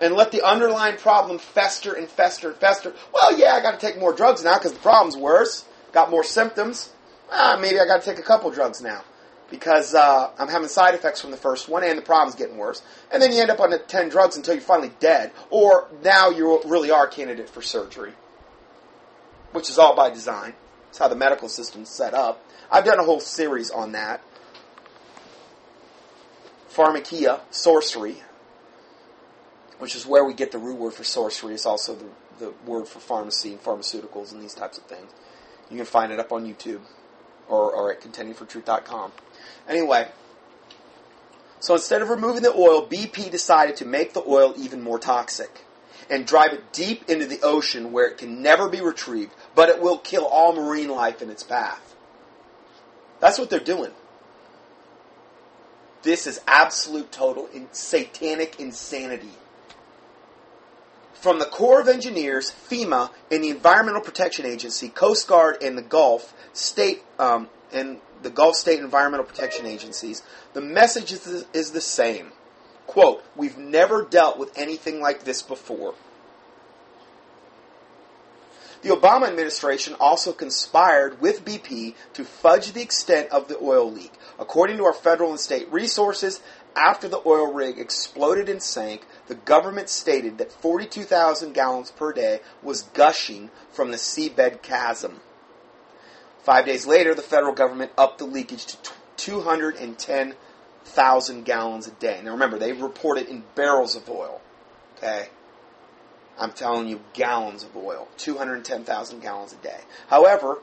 and 0.00 0.14
let 0.14 0.30
the 0.30 0.42
underlying 0.46 0.96
problem 0.96 1.38
fester 1.38 1.92
and 1.92 2.08
fester 2.08 2.50
and 2.50 2.58
fester. 2.58 2.94
Well, 3.12 3.38
yeah, 3.38 3.52
I 3.52 3.62
got 3.62 3.78
to 3.78 3.86
take 3.86 3.98
more 3.98 4.12
drugs 4.12 4.44
now 4.44 4.58
because 4.58 4.72
the 4.72 4.78
problem's 4.78 5.16
worse. 5.16 5.64
Got 5.92 6.10
more 6.10 6.24
symptoms. 6.24 6.90
Ah, 7.30 7.58
maybe 7.60 7.80
I 7.80 7.86
got 7.86 8.02
to 8.02 8.10
take 8.10 8.18
a 8.18 8.26
couple 8.26 8.50
drugs 8.50 8.80
now 8.80 9.02
because 9.50 9.94
uh, 9.94 10.30
I'm 10.38 10.48
having 10.48 10.68
side 10.68 10.94
effects 10.94 11.20
from 11.20 11.30
the 11.30 11.36
first 11.36 11.68
one 11.68 11.84
and 11.84 11.98
the 11.98 12.02
problem's 12.02 12.34
getting 12.34 12.56
worse. 12.56 12.82
And 13.12 13.22
then 13.22 13.32
you 13.32 13.40
end 13.40 13.50
up 13.50 13.60
on 13.60 13.70
the 13.70 13.78
10 13.78 14.08
drugs 14.08 14.36
until 14.36 14.54
you're 14.54 14.62
finally 14.62 14.92
dead, 15.00 15.32
or 15.50 15.88
now 16.02 16.30
you 16.30 16.60
really 16.64 16.90
are 16.90 17.06
a 17.06 17.10
candidate 17.10 17.48
for 17.48 17.62
surgery, 17.62 18.12
which 19.52 19.70
is 19.70 19.78
all 19.78 19.94
by 19.94 20.10
design. 20.10 20.54
It's 20.88 20.98
how 20.98 21.08
the 21.08 21.16
medical 21.16 21.48
system's 21.48 21.90
set 21.90 22.14
up. 22.14 22.44
I've 22.70 22.84
done 22.84 22.98
a 22.98 23.04
whole 23.04 23.20
series 23.20 23.70
on 23.70 23.92
that. 23.92 24.22
Pharmakia, 26.72 27.40
sorcery, 27.50 28.22
which 29.78 29.94
is 29.94 30.04
where 30.04 30.24
we 30.24 30.34
get 30.34 30.52
the 30.52 30.58
root 30.58 30.76
word 30.76 30.94
for 30.94 31.04
sorcery. 31.04 31.54
It's 31.54 31.66
also 31.66 31.94
the, 31.94 32.06
the 32.38 32.54
word 32.66 32.86
for 32.86 32.98
pharmacy 32.98 33.52
and 33.52 33.62
pharmaceuticals 33.62 34.32
and 34.32 34.42
these 34.42 34.54
types 34.54 34.76
of 34.76 34.84
things. 34.84 35.10
You 35.70 35.76
can 35.76 35.86
find 35.86 36.12
it 36.12 36.20
up 36.20 36.32
on 36.32 36.44
YouTube 36.44 36.80
or, 37.48 37.72
or 37.72 37.92
at 37.92 38.00
contendingfortruth.com. 38.00 39.12
Anyway, 39.68 40.08
so 41.60 41.74
instead 41.74 42.02
of 42.02 42.08
removing 42.08 42.42
the 42.42 42.52
oil, 42.52 42.86
BP 42.86 43.30
decided 43.30 43.76
to 43.76 43.84
make 43.84 44.12
the 44.12 44.22
oil 44.26 44.54
even 44.56 44.82
more 44.82 44.98
toxic 44.98 45.64
and 46.08 46.26
drive 46.26 46.52
it 46.52 46.72
deep 46.72 47.08
into 47.08 47.26
the 47.26 47.40
ocean 47.42 47.92
where 47.92 48.06
it 48.06 48.18
can 48.18 48.42
never 48.42 48.68
be 48.68 48.80
retrieved, 48.80 49.32
but 49.54 49.68
it 49.68 49.80
will 49.80 49.98
kill 49.98 50.24
all 50.24 50.54
marine 50.54 50.88
life 50.88 51.20
in 51.20 51.30
its 51.30 51.42
path. 51.42 51.94
That's 53.20 53.38
what 53.38 53.50
they're 53.50 53.58
doing. 53.58 53.92
This 56.02 56.26
is 56.26 56.40
absolute 56.46 57.10
total 57.10 57.48
satanic 57.72 58.60
insanity 58.60 59.32
from 61.20 61.38
the 61.38 61.44
Corps 61.46 61.80
of 61.80 61.88
Engineers, 61.88 62.50
FEMA, 62.50 63.10
and 63.30 63.42
the 63.42 63.50
Environmental 63.50 64.00
Protection 64.00 64.46
Agency, 64.46 64.88
Coast 64.88 65.26
Guard, 65.26 65.62
and 65.62 65.76
the 65.76 65.82
Gulf 65.82 66.34
State 66.52 67.02
um, 67.18 67.48
and 67.72 68.00
the 68.22 68.30
Gulf 68.30 68.56
State 68.56 68.80
Environmental 68.80 69.26
Protection 69.26 69.66
Agencies, 69.66 70.22
the 70.52 70.60
message 70.60 71.12
is 71.12 71.44
is 71.52 71.72
the 71.72 71.80
same. 71.80 72.32
Quote, 72.86 73.24
we've 73.34 73.58
never 73.58 74.04
dealt 74.04 74.38
with 74.38 74.56
anything 74.56 75.00
like 75.00 75.24
this 75.24 75.42
before. 75.42 75.94
The 78.82 78.90
Obama 78.90 79.26
administration 79.26 79.96
also 79.98 80.32
conspired 80.32 81.20
with 81.20 81.44
BP 81.44 81.94
to 82.12 82.24
fudge 82.24 82.72
the 82.72 82.82
extent 82.82 83.30
of 83.30 83.48
the 83.48 83.58
oil 83.58 83.90
leak. 83.90 84.12
According 84.38 84.76
to 84.76 84.84
our 84.84 84.92
federal 84.92 85.30
and 85.30 85.40
state 85.40 85.70
resources, 85.72 86.40
after 86.76 87.08
the 87.08 87.20
oil 87.26 87.52
rig 87.52 87.78
exploded 87.78 88.48
and 88.48 88.62
sank, 88.62 89.04
the 89.28 89.34
government 89.34 89.88
stated 89.88 90.38
that 90.38 90.52
42,000 90.52 91.52
gallons 91.52 91.90
per 91.90 92.12
day 92.12 92.38
was 92.62 92.82
gushing 92.82 93.50
from 93.72 93.90
the 93.90 93.96
seabed 93.96 94.62
chasm. 94.62 95.20
Five 96.42 96.66
days 96.66 96.86
later, 96.86 97.14
the 97.14 97.22
federal 97.22 97.54
government 97.54 97.90
upped 97.98 98.18
the 98.18 98.24
leakage 98.24 98.66
to 98.66 98.76
210,000 99.16 101.44
gallons 101.44 101.88
a 101.88 101.90
day. 101.92 102.20
Now 102.22 102.30
remember, 102.30 102.58
they 102.58 102.72
reported 102.72 103.28
in 103.28 103.42
barrels 103.54 103.96
of 103.96 104.08
oil. 104.08 104.40
Okay? 104.96 105.28
I'm 106.38 106.52
telling 106.52 106.86
you, 106.86 107.00
gallons 107.14 107.64
of 107.64 107.76
oil. 107.76 108.06
210,000 108.18 109.20
gallons 109.20 109.52
a 109.52 109.56
day. 109.56 109.80
However, 110.08 110.58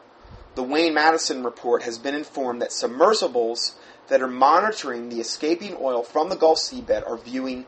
the 0.56 0.64
Wayne 0.64 0.94
Madsen 0.94 1.44
report 1.44 1.84
has 1.84 1.98
been 1.98 2.16
informed 2.16 2.62
that 2.62 2.72
submersibles 2.72 3.76
that 4.08 4.22
are 4.22 4.28
monitoring 4.28 5.10
the 5.10 5.20
escaping 5.20 5.76
oil 5.82 6.04
from 6.04 6.30
the 6.30 6.36
Gulf 6.36 6.60
seabed 6.60 7.06
are 7.08 7.18
viewing 7.18 7.66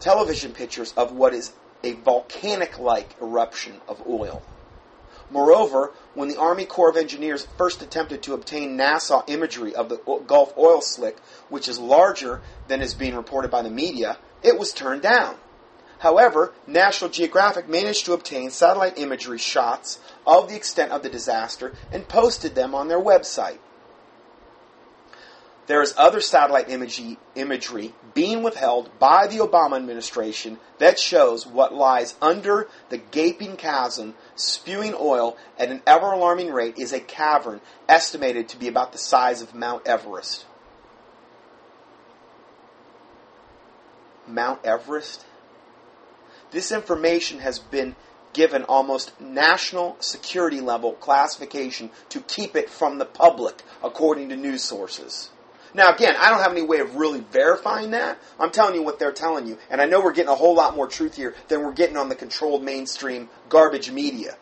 television 0.00 0.52
pictures 0.52 0.92
of 0.96 1.12
what 1.12 1.32
is 1.34 1.52
a 1.84 1.92
volcanic 1.92 2.78
like 2.78 3.14
eruption 3.20 3.80
of 3.88 4.02
oil. 4.06 4.42
Moreover, 5.30 5.92
when 6.14 6.28
the 6.28 6.38
Army 6.38 6.64
Corps 6.64 6.90
of 6.90 6.96
Engineers 6.96 7.46
first 7.56 7.82
attempted 7.82 8.22
to 8.24 8.34
obtain 8.34 8.76
NASA 8.76 9.22
imagery 9.28 9.74
of 9.74 9.88
the 9.88 9.98
Gulf 10.26 10.52
oil 10.58 10.80
slick, 10.80 11.18
which 11.48 11.68
is 11.68 11.78
larger 11.78 12.40
than 12.66 12.82
is 12.82 12.94
being 12.94 13.14
reported 13.14 13.50
by 13.50 13.62
the 13.62 13.70
media, 13.70 14.18
it 14.42 14.58
was 14.58 14.72
turned 14.72 15.02
down. 15.02 15.36
However, 16.00 16.52
National 16.66 17.10
Geographic 17.10 17.68
managed 17.68 18.06
to 18.06 18.14
obtain 18.14 18.50
satellite 18.50 18.98
imagery 18.98 19.38
shots 19.38 20.00
of 20.26 20.48
the 20.48 20.56
extent 20.56 20.90
of 20.92 21.02
the 21.02 21.10
disaster 21.10 21.74
and 21.92 22.08
posted 22.08 22.54
them 22.54 22.74
on 22.74 22.88
their 22.88 23.00
website. 23.00 23.58
There 25.70 25.82
is 25.82 25.94
other 25.96 26.20
satellite 26.20 26.68
imagery, 26.68 27.16
imagery 27.36 27.94
being 28.12 28.42
withheld 28.42 28.90
by 28.98 29.28
the 29.28 29.36
Obama 29.36 29.76
administration 29.76 30.58
that 30.78 30.98
shows 30.98 31.46
what 31.46 31.72
lies 31.72 32.16
under 32.20 32.66
the 32.88 32.98
gaping 32.98 33.56
chasm 33.56 34.16
spewing 34.34 34.96
oil 34.98 35.36
at 35.56 35.68
an 35.68 35.80
ever 35.86 36.10
alarming 36.10 36.50
rate 36.50 36.76
is 36.76 36.92
a 36.92 36.98
cavern 36.98 37.60
estimated 37.88 38.48
to 38.48 38.56
be 38.56 38.66
about 38.66 38.90
the 38.90 38.98
size 38.98 39.42
of 39.42 39.54
Mount 39.54 39.86
Everest. 39.86 40.44
Mount 44.26 44.64
Everest? 44.64 45.24
This 46.50 46.72
information 46.72 47.38
has 47.38 47.60
been 47.60 47.94
given 48.32 48.64
almost 48.64 49.20
national 49.20 49.98
security 50.00 50.60
level 50.60 50.94
classification 50.94 51.90
to 52.08 52.20
keep 52.22 52.56
it 52.56 52.68
from 52.68 52.98
the 52.98 53.04
public, 53.04 53.62
according 53.84 54.30
to 54.30 54.36
news 54.36 54.64
sources. 54.64 55.30
Now, 55.72 55.94
again, 55.94 56.14
I 56.18 56.30
don't 56.30 56.40
have 56.40 56.52
any 56.52 56.62
way 56.62 56.78
of 56.78 56.96
really 56.96 57.20
verifying 57.20 57.92
that. 57.92 58.18
I'm 58.38 58.50
telling 58.50 58.74
you 58.74 58.82
what 58.82 58.98
they're 58.98 59.12
telling 59.12 59.46
you. 59.46 59.58
And 59.70 59.80
I 59.80 59.86
know 59.86 60.00
we're 60.00 60.12
getting 60.12 60.32
a 60.32 60.34
whole 60.34 60.54
lot 60.54 60.74
more 60.74 60.88
truth 60.88 61.16
here 61.16 61.34
than 61.48 61.62
we're 61.62 61.72
getting 61.72 61.96
on 61.96 62.08
the 62.08 62.14
controlled 62.14 62.64
mainstream 62.64 63.28
garbage 63.48 63.90
media. 63.90 64.36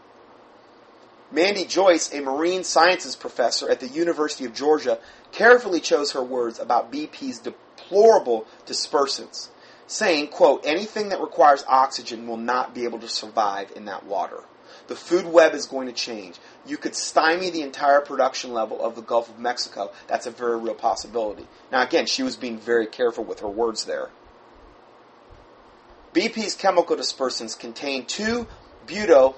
Mandy 1.31 1.67
Joye, 1.67 1.99
a 2.13 2.21
marine 2.21 2.65
sciences 2.65 3.15
professor 3.15 3.69
at 3.71 3.81
the 3.81 3.89
University 3.89 4.47
of 4.47 4.55
Georgia, 4.55 4.99
carefully 5.31 5.81
chose 5.81 6.13
her 6.13 6.23
words 6.23 6.59
about 6.59 6.91
BP's 6.91 7.39
deplorable 7.39 8.47
dispersants, 8.65 9.49
saying, 9.87 10.29
quote, 10.29 10.65
anything 10.65 11.11
that 11.11 11.21
requires 11.21 11.65
oxygen 11.69 12.27
will 12.27 12.39
not 12.39 12.75
be 12.75 12.85
able 12.85 12.99
to 13.01 13.09
survive 13.09 13.71
in 13.77 13.85
that 13.85 14.07
water. 14.07 14.43
The 14.89 14.97
food 14.97 15.27
web 15.27 15.55
is 15.55 15.67
going 15.67 15.87
to 15.87 15.93
change. 15.93 16.37
You 16.67 16.79
could 16.79 16.95
stymie 16.95 17.51
the 17.51 17.63
entire 17.63 18.01
production 18.01 18.53
level 18.53 18.83
of 18.83 18.97
the 18.97 19.03
Gulf 19.03 19.29
of 19.29 19.39
Mexico. 19.39 19.93
That's 20.07 20.27
a 20.27 20.31
very 20.31 20.59
real 20.59 20.75
possibility. 20.75 21.47
Now, 21.71 21.83
again, 21.83 22.07
she 22.07 22.23
was 22.23 22.37
being 22.37 22.59
very 22.59 22.87
careful 22.87 23.23
with 23.23 23.41
her 23.41 23.49
words 23.49 23.85
there. 23.85 24.09
BP's 26.15 26.55
chemical 26.55 26.97
dispersants 26.97 27.59
contain 27.59 28.07
2 28.07 28.47
buto 28.87 29.35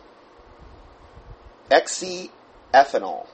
ethanol, 2.73 3.27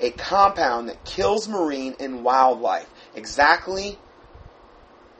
a 0.00 0.10
compound 0.10 0.88
that 0.88 1.04
kills 1.04 1.48
marine 1.48 1.96
and 1.98 2.22
wildlife, 2.24 2.88
exactly 3.14 3.98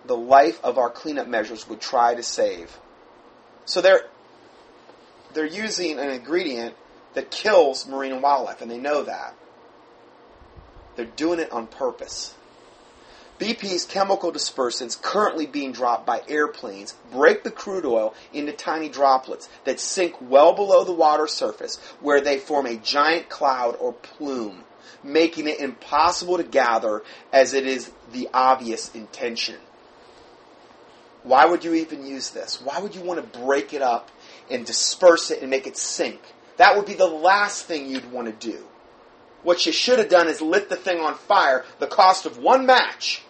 the 0.07 0.17
life 0.17 0.61
of 0.63 0.79
our 0.79 0.91
cleanup 0.91 1.27
measures 1.27 1.69
would 1.69 1.81
try 1.81 2.15
to 2.15 2.23
save. 2.23 2.79
So 3.65 3.81
there 3.81 4.03
they're 5.37 5.45
using 5.45 5.99
an 5.99 6.09
ingredient 6.09 6.75
that 7.13 7.31
kills 7.31 7.87
marine 7.87 8.21
wildlife, 8.23 8.63
and 8.63 8.71
they 8.71 8.79
know 8.79 9.03
that. 9.03 9.35
They're 10.97 11.05
doing 11.05 11.41
it 11.41 11.53
on 11.53 11.67
purpose. 11.67 12.35
BP's 13.39 13.85
chemical 13.85 14.33
dispersants 14.33 15.01
currently 15.01 15.45
being 15.45 15.73
dropped 15.73 16.07
by 16.07 16.23
airplanes 16.27 16.95
break 17.13 17.45
the 17.45 17.51
crude 17.51 17.85
oil 17.85 18.15
into 18.33 18.53
tiny 18.53 18.89
droplets 18.89 19.47
that 19.65 19.79
sink 19.79 20.15
well 20.23 20.55
below 20.55 20.85
the 20.85 20.93
water 20.93 21.27
surface 21.27 21.77
where 22.01 22.23
they 22.23 22.39
form 22.39 22.65
a 22.65 22.77
giant 22.77 23.29
cloud 23.29 23.77
or 23.79 23.93
plume, 23.93 24.65
making 25.05 25.49
it 25.49 25.61
impossible 25.61 26.39
to 26.39 26.45
gather 26.45 27.03
as 27.31 27.53
it 27.53 27.67
is 27.67 27.91
the 28.11 28.27
obvious 28.33 28.95
intention. 28.95 29.57
Why 31.25 31.45
would 31.45 31.63
you 31.63 31.75
even 31.75 32.07
use 32.07 32.31
this? 32.31 32.63
Why 32.63 32.79
would 32.81 32.95
you 32.95 33.03
want 33.03 33.21
to 33.21 33.41
break 33.41 33.75
it 33.75 33.83
up 33.83 34.11
and 34.51 34.65
disperse 34.65 35.31
it 35.31 35.41
and 35.41 35.51
make 35.51 35.67
it 35.67 35.77
sink. 35.77 36.21
That 36.57 36.77
would 36.77 36.87
be 36.87 36.95
the 36.95 37.07
last 37.07 37.67
thing 37.67 37.89
you'd 37.89 38.11
want 38.11 38.29
to 38.29 38.51
do. 38.51 38.65
What 39.43 39.67
you 39.67 39.73
should 39.73 39.99
have 39.99 40.09
done 40.09 40.29
is 40.29 40.41
lit 40.41 40.69
the 40.69 40.77
thing 40.77 40.99
on 41.01 41.15
fire, 41.15 41.65
the 41.79 41.87
cost 41.87 42.27
of 42.27 42.39
one 42.39 42.67
match 42.67 43.23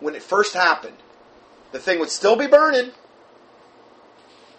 when 0.00 0.14
it 0.14 0.22
first 0.22 0.54
happened. 0.54 0.96
The 1.72 1.78
thing 1.78 1.98
would 1.98 2.10
still 2.10 2.36
be 2.36 2.46
burning, 2.46 2.92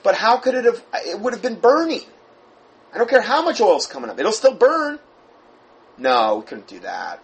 but 0.03 0.15
how 0.15 0.37
could 0.37 0.55
it 0.55 0.65
have? 0.65 0.83
It 0.93 1.19
would 1.19 1.33
have 1.33 1.41
been 1.41 1.59
burning. 1.59 2.01
I 2.93 2.97
don't 2.97 3.09
care 3.09 3.21
how 3.21 3.43
much 3.43 3.59
oil's 3.61 3.87
coming 3.87 4.09
up, 4.09 4.19
it'll 4.19 4.31
still 4.31 4.53
burn. 4.53 4.99
No, 5.97 6.37
we 6.37 6.45
couldn't 6.45 6.67
do 6.67 6.79
that. 6.79 7.23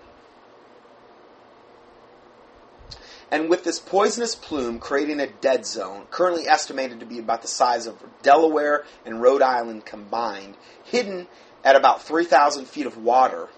And 3.33 3.49
with 3.49 3.63
this 3.63 3.79
poisonous 3.79 4.35
plume 4.35 4.77
creating 4.77 5.19
a 5.19 5.25
dead 5.25 5.65
zone, 5.65 6.05
currently 6.11 6.47
estimated 6.47 6.99
to 6.99 7.07
be 7.07 7.17
about 7.17 7.41
the 7.41 7.47
size 7.47 7.87
of 7.87 7.97
Delaware 8.21 8.85
and 9.07 9.23
Rhode 9.23 9.41
Island 9.41 9.87
combined, 9.87 10.55
hidden 10.83 11.25
at 11.63 11.75
about 11.75 12.03
3,000 12.03 12.67
feet 12.67 12.85
of 12.85 12.95
water, 12.95 13.49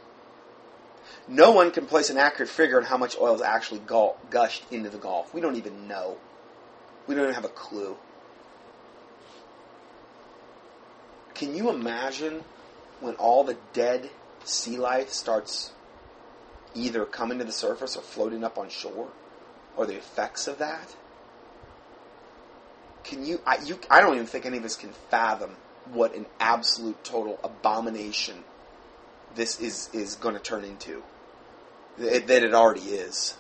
no 1.28 1.51
one 1.51 1.71
can 1.71 1.88
place 1.88 2.09
an 2.09 2.17
accurate 2.17 2.47
figure 2.47 2.78
on 2.78 2.86
how 2.86 2.95
much 2.95 3.17
oil 3.19 3.36
is 3.36 3.41
actually 3.41 3.82
gushed 4.30 4.63
into 4.71 4.89
the 4.89 4.97
Gulf. 4.97 5.34
We 5.34 5.41
don't 5.41 5.57
even 5.57 5.89
know. 5.89 6.19
We 7.05 7.13
don't 7.13 7.26
even 7.26 7.36
have 7.36 7.43
a 7.43 7.49
clue. 7.49 7.97
Can 11.34 11.53
you 11.53 11.69
imagine 11.69 12.45
when 13.01 13.15
all 13.15 13.43
the 13.43 13.57
dead 13.73 14.09
sea 14.45 14.78
life 14.78 15.09
starts 15.09 15.73
either 16.73 17.04
coming 17.04 17.39
to 17.39 17.43
the 17.43 17.51
surface 17.51 17.97
or 17.97 18.04
floating 18.04 18.45
up 18.45 18.58
on 18.58 18.70
shore? 18.70 19.09
Or 19.77 19.85
the 19.85 19.95
effects 19.95 20.47
of 20.47 20.57
that. 20.59 20.95
Can 23.03 23.25
you 23.25 23.39
I, 23.45 23.57
you? 23.63 23.79
I 23.89 24.01
don't 24.01 24.15
even 24.15 24.25
think 24.25 24.45
any 24.45 24.57
of 24.57 24.65
us 24.65 24.75
can 24.75 24.91
fathom 25.09 25.55
what 25.91 26.15
an 26.15 26.25
absolute 26.39 27.03
total 27.03 27.39
abomination 27.43 28.43
this 29.35 29.59
is 29.59 29.89
is 29.93 30.15
going 30.15 30.35
to 30.35 30.41
turn 30.41 30.63
into. 30.63 31.03
It, 31.97 32.27
that 32.27 32.43
it 32.43 32.53
already 32.53 32.81
is. 32.81 33.37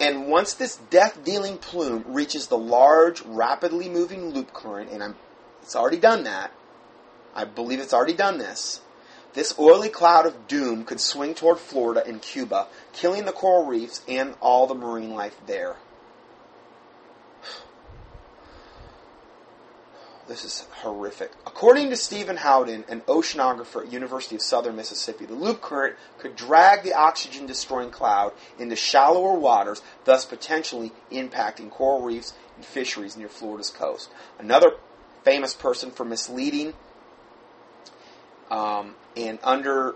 And 0.00 0.26
once 0.26 0.54
this 0.54 0.76
death-dealing 0.90 1.58
plume 1.58 2.04
reaches 2.08 2.48
the 2.48 2.58
large, 2.58 3.22
rapidly 3.22 3.88
moving 3.88 4.30
loop 4.30 4.52
current, 4.52 4.90
and 4.90 5.02
I'm, 5.02 5.14
it's 5.62 5.76
already 5.76 5.98
done 5.98 6.24
that. 6.24 6.50
I 7.32 7.44
believe 7.44 7.78
it's 7.78 7.94
already 7.94 8.14
done 8.14 8.38
this. 8.38 8.80
This 9.34 9.58
oily 9.58 9.88
cloud 9.88 10.26
of 10.26 10.46
doom 10.46 10.84
could 10.84 11.00
swing 11.00 11.34
toward 11.34 11.58
Florida 11.58 12.04
and 12.06 12.22
Cuba, 12.22 12.68
killing 12.92 13.24
the 13.24 13.32
coral 13.32 13.66
reefs 13.66 14.00
and 14.08 14.34
all 14.40 14.68
the 14.68 14.74
marine 14.74 15.14
life 15.14 15.36
there. 15.46 15.76
This 20.26 20.42
is 20.42 20.66
horrific. 20.80 21.32
According 21.46 21.90
to 21.90 21.96
Stephen 21.96 22.38
Howden, 22.38 22.84
an 22.88 23.02
oceanographer 23.02 23.84
at 23.84 23.92
University 23.92 24.36
of 24.36 24.40
Southern 24.40 24.74
Mississippi, 24.74 25.26
the 25.26 25.34
loop 25.34 25.60
current 25.60 25.96
could 26.18 26.34
drag 26.34 26.82
the 26.82 26.94
oxygen-destroying 26.94 27.90
cloud 27.90 28.32
into 28.58 28.74
shallower 28.74 29.34
waters, 29.34 29.82
thus 30.04 30.24
potentially 30.24 30.92
impacting 31.12 31.70
coral 31.70 32.00
reefs 32.00 32.32
and 32.56 32.64
fisheries 32.64 33.18
near 33.18 33.28
Florida's 33.28 33.68
coast. 33.68 34.08
Another 34.38 34.76
famous 35.24 35.52
person 35.52 35.90
for 35.90 36.06
misleading 36.06 36.72
um, 38.50 38.94
and 39.16 39.38
under 39.42 39.94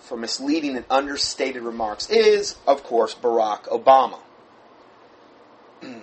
for 0.00 0.16
misleading 0.16 0.76
and 0.76 0.84
understated 0.90 1.62
remarks 1.62 2.10
is, 2.10 2.56
of 2.66 2.82
course, 2.82 3.14
Barack 3.14 3.64
Obama. 3.64 4.18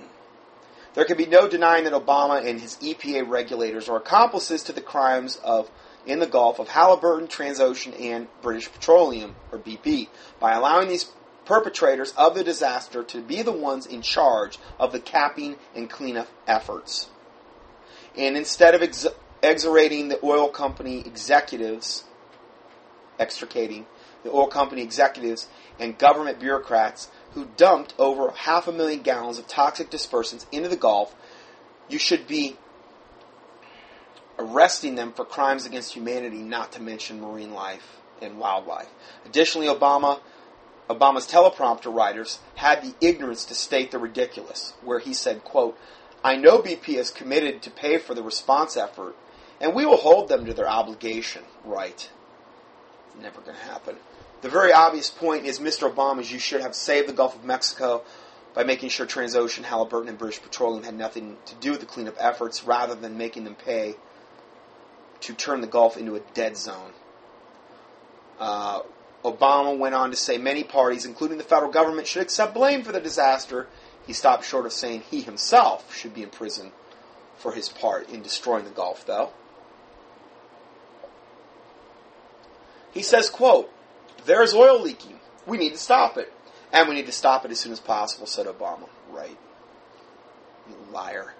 There 0.96 1.06
can 1.06 1.18
be 1.18 1.28
no 1.28 1.48
denying 1.48 1.84
that 1.84 1.94
Obama 1.94 2.44
and 2.44 2.60
his 2.60 2.76
EPA 2.78 3.30
regulators 3.30 3.88
are 3.88 3.98
accomplices 3.98 4.64
to 4.64 4.74
the 4.74 4.82
crimes 4.82 5.38
of 5.44 5.70
in 6.06 6.20
the 6.20 6.28
Gulf 6.28 6.60
of 6.60 6.70
Halliburton, 6.70 7.28
Transocean, 7.28 7.98
and 8.02 8.28
British 8.42 8.72
Petroleum, 8.72 9.36
or 9.52 9.60
BP, 9.60 10.08
by 10.40 10.54
allowing 10.54 10.88
these 10.88 11.12
perpetrators 11.46 12.14
of 12.18 12.36
the 12.36 12.44
disaster 12.44 13.04
to 13.04 13.22
be 13.22 13.42
the 13.42 13.52
ones 13.52 13.86
in 13.86 14.02
charge 14.02 14.58
of 14.80 14.92
the 14.92 15.00
capping 15.00 15.58
and 15.76 15.90
cleanup 15.90 16.28
efforts. 16.48 17.10
And 18.18 18.36
instead 18.36 18.76
of 18.76 18.82
ex- 18.82 19.08
exonerating 19.44 20.10
the 20.10 20.24
oil 20.24 20.50
company 20.50 21.00
executives, 21.00 22.04
extricating 23.18 23.86
the 24.24 24.32
oil 24.32 24.48
company 24.48 24.82
executives 24.82 25.48
and 25.80 25.98
government 25.98 26.40
bureaucrats 26.40 27.10
who 27.34 27.48
dumped 27.58 27.94
over 27.98 28.32
half 28.32 28.68
a 28.68 28.72
million 28.72 29.02
gallons 29.02 29.40
of 29.40 29.48
toxic 29.48 29.90
dispersants 29.90 30.46
into 30.52 30.68
the 30.68 30.76
Gulf, 30.76 31.16
you 31.88 31.98
should 31.98 32.28
be 32.28 32.58
arresting 34.38 34.96
them 34.96 35.14
for 35.14 35.26
crimes 35.26 35.66
against 35.66 35.94
humanity, 35.94 36.40
not 36.40 36.72
to 36.72 36.82
mention 36.82 37.22
marine 37.22 37.54
life 37.54 37.98
and 38.22 38.40
wildlife. 38.40 38.90
Additionally, 39.26 39.68
Obama 39.68 40.20
Obama's 40.90 41.28
teleprompter 41.28 41.94
writers 41.94 42.40
had 42.56 42.82
the 42.82 42.96
ignorance 43.00 43.46
to 43.46 43.54
state 43.54 43.92
the 43.92 44.00
ridiculous, 44.00 44.74
where 44.84 44.98
he 44.98 45.14
said, 45.14 45.44
quote, 45.44 45.78
I 46.24 46.36
know 46.36 46.60
BP 46.60 46.96
is 46.96 47.12
committed 47.12 47.62
to 47.62 47.70
pay 47.70 48.00
for 48.00 48.16
the 48.16 48.24
response 48.24 48.76
effort, 48.76 49.16
and 49.62 49.76
we 49.76 49.86
will 49.86 49.98
hold 49.98 50.30
them 50.30 50.46
to 50.46 50.54
their 50.54 50.70
obligation. 50.70 51.44
Right. 51.64 52.10
Never 53.22 53.42
going 53.42 53.58
to 53.58 53.64
happen. 53.64 53.96
The 54.42 54.50
very 54.50 54.72
obvious 54.72 55.10
point 55.10 55.46
is 55.46 55.60
Mr. 55.60 55.92
Obama's 55.92 56.32
you 56.32 56.40
should 56.40 56.62
have 56.62 56.74
saved 56.74 57.10
the 57.10 57.14
Gulf 57.14 57.36
of 57.36 57.44
Mexico 57.44 58.04
by 58.54 58.64
making 58.64 58.90
sure 58.90 59.06
Transocean, 59.06 59.64
Halliburton, 59.64 60.10
and 60.10 60.18
British 60.18 60.42
Petroleum 60.42 60.84
had 60.84 60.96
nothing 60.96 61.38
to 61.46 61.56
do 61.56 61.72
with 61.72 61.82
the 61.82 61.86
cleanup 61.86 62.16
efforts 62.18 62.64
rather 62.64 62.96
than 62.96 63.18
making 63.18 63.44
them 63.44 63.56
pay 63.56 63.96
to 65.22 65.34
turn 65.34 65.62
the 65.62 65.68
Gulf 65.68 65.98
into 65.98 66.16
a 66.16 66.22
dead 66.34 66.56
zone. 66.56 66.94
Uh, 68.40 68.82
Obama 69.26 69.78
went 69.78 69.94
on 69.94 70.12
to 70.12 70.16
say 70.16 70.38
many 70.38 70.64
parties, 70.64 71.06
including 71.06 71.38
the 71.38 71.44
federal 71.44 71.72
government, 71.72 72.08
should 72.08 72.22
accept 72.22 72.54
blame 72.54 72.84
for 72.84 72.94
the 72.94 73.02
disaster. 73.02 73.68
He 74.08 74.14
stopped 74.14 74.46
short 74.46 74.66
of 74.66 74.72
saying 74.72 75.04
he 75.12 75.22
himself 75.22 75.94
should 75.94 76.14
be 76.14 76.24
in 76.24 76.30
prison 76.30 76.72
for 77.38 77.52
his 77.52 77.68
part 77.68 78.10
in 78.10 78.22
destroying 78.22 78.64
the 78.64 78.72
Gulf, 78.72 79.06
though. 79.06 79.32
He 82.94 83.04
says, 83.04 83.30
quote, 83.30 83.72
there's 84.26 84.54
oil 84.54 84.82
leaking. 84.82 85.20
We 85.46 85.58
need 85.58 85.72
to 85.72 85.78
stop 85.78 86.18
it. 86.18 86.32
And 86.72 86.88
we 86.88 86.96
need 86.96 87.08
to 87.08 87.12
stop 87.12 87.46
it 87.46 87.52
as 87.52 87.60
soon 87.60 87.72
as 87.72 87.80
possible, 87.80 88.28
said 88.28 88.46
Obama. 88.46 88.88
Right. 89.10 89.38
You 90.68 90.76
liar. 90.92 91.34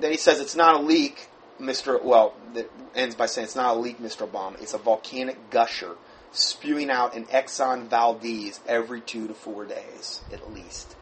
Then 0.00 0.10
he 0.10 0.16
says 0.16 0.40
it's 0.40 0.56
not 0.56 0.76
a 0.76 0.82
leak. 0.82 1.28
Mr. 1.60 2.02
Well, 2.02 2.34
that 2.54 2.70
ends 2.96 3.14
by 3.14 3.26
saying 3.26 3.44
it's 3.44 3.54
not 3.54 3.76
a 3.76 3.78
leak, 3.78 4.00
Mr. 4.00 4.28
Obama. 4.28 4.60
It's 4.60 4.74
a 4.74 4.78
volcanic 4.78 5.50
gusher 5.50 5.96
spewing 6.32 6.90
out 6.90 7.14
an 7.14 7.26
Exxon 7.26 7.86
Valdez 7.86 8.58
every 8.66 9.00
two 9.00 9.28
to 9.28 9.34
four 9.34 9.64
days, 9.64 10.20
at 10.32 10.52
least. 10.52 10.96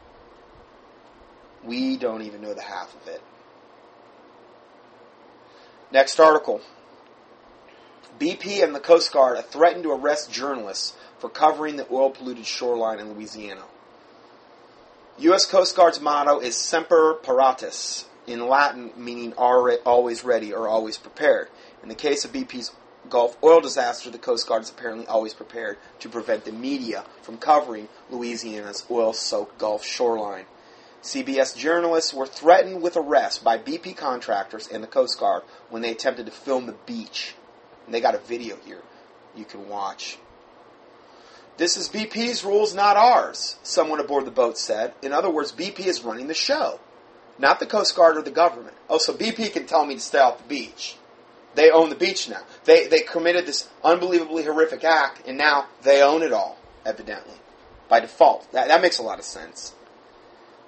We 1.65 1.97
don't 1.97 2.23
even 2.23 2.43
know 2.43 2.53
the 2.53 2.62
half 2.62 2.94
of 2.94 3.09
it. 3.09 3.23
Next 5.90 6.20
article. 6.20 6.61
BP 8.18 8.62
and 8.62 8.74
the 8.74 8.80
Coast 8.80 9.12
Guard 9.12 9.36
have 9.36 9.47
threatened 9.47 9.84
to 9.84 9.93
arrest 9.93 10.32
journalists 10.32 10.94
for 11.18 11.28
covering 11.28 11.76
the 11.76 11.86
oil 11.90 12.10
polluted 12.10 12.47
shoreline 12.47 12.98
in 12.98 13.12
Louisiana. 13.12 13.62
U.S. 15.18 15.47
Coast 15.47 15.76
Guard's 15.76 16.01
motto 16.01 16.39
is 16.39 16.56
Semper 16.56 17.14
Paratus, 17.22 18.06
in 18.26 18.48
Latin 18.48 18.93
meaning 18.97 19.32
always 19.34 20.24
ready 20.24 20.52
or 20.52 20.68
always 20.68 20.97
prepared. 20.97 21.48
In 21.82 21.89
the 21.89 21.94
case 21.94 22.24
of 22.24 22.32
BP's 22.32 22.72
Gulf 23.10 23.36
oil 23.43 23.60
disaster, 23.60 24.10
the 24.10 24.18
Coast 24.18 24.47
Guard 24.47 24.62
is 24.62 24.70
apparently 24.70 25.06
always 25.06 25.34
prepared 25.34 25.76
to 25.98 26.09
prevent 26.09 26.44
the 26.44 26.52
media 26.52 27.05
from 27.20 27.36
covering 27.36 27.89
Louisiana's 28.10 28.84
oil 28.90 29.12
soaked 29.12 29.59
Gulf 29.59 29.84
shoreline. 29.84 30.44
CBS 31.02 31.56
journalists 31.56 32.14
were 32.14 32.26
threatened 32.26 32.80
with 32.80 32.97
arrest 32.97 33.43
by 33.43 33.59
BP 33.59 33.97
contractors 33.97 34.68
and 34.68 34.84
the 34.84 34.89
Coast 34.89 35.18
Guard 35.18 35.43
when 35.68 35.82
they 35.82 35.90
attempted 35.90 36.26
to 36.26 36.32
film 36.32 36.66
the 36.66 36.76
beach. 36.86 37.34
And 37.86 37.94
they 37.94 38.00
got 38.00 38.14
a 38.14 38.18
video 38.18 38.56
here 38.64 38.82
you 39.34 39.44
can 39.44 39.68
watch. 39.68 40.18
This 41.56 41.76
is 41.76 41.88
BP's 41.88 42.44
rules, 42.44 42.74
not 42.74 42.96
ours, 42.96 43.56
someone 43.62 44.00
aboard 44.00 44.24
the 44.24 44.30
boat 44.30 44.59
said. 44.59 44.94
In 45.02 45.12
other 45.12 45.30
words, 45.30 45.52
BP 45.52 45.80
is 45.80 46.02
running 46.02 46.26
the 46.26 46.34
show 46.34 46.80
not 47.38 47.60
the 47.60 47.66
Coast 47.66 47.94
Guard 47.96 48.16
or 48.16 48.22
the 48.22 48.30
government. 48.30 48.76
Oh, 48.88 48.98
so 48.98 49.12
BP 49.12 49.52
can 49.52 49.66
tell 49.66 49.84
me 49.84 49.94
to 49.94 50.00
stay 50.00 50.18
off 50.18 50.38
the 50.38 50.48
beach. 50.48 50.96
They 51.54 51.70
own 51.70 51.90
the 51.90 51.96
beach 51.96 52.28
now. 52.28 52.42
They 52.64 52.86
they 52.86 53.00
committed 53.00 53.44
this 53.46 53.68
unbelievably 53.84 54.44
horrific 54.44 54.84
act, 54.84 55.26
and 55.26 55.36
now 55.36 55.66
they 55.82 56.02
own 56.02 56.22
it 56.22 56.32
all, 56.32 56.56
evidently, 56.86 57.34
by 57.88 58.00
default. 58.00 58.50
That, 58.52 58.68
that 58.68 58.80
makes 58.80 58.98
a 58.98 59.02
lot 59.02 59.18
of 59.18 59.24
sense. 59.24 59.74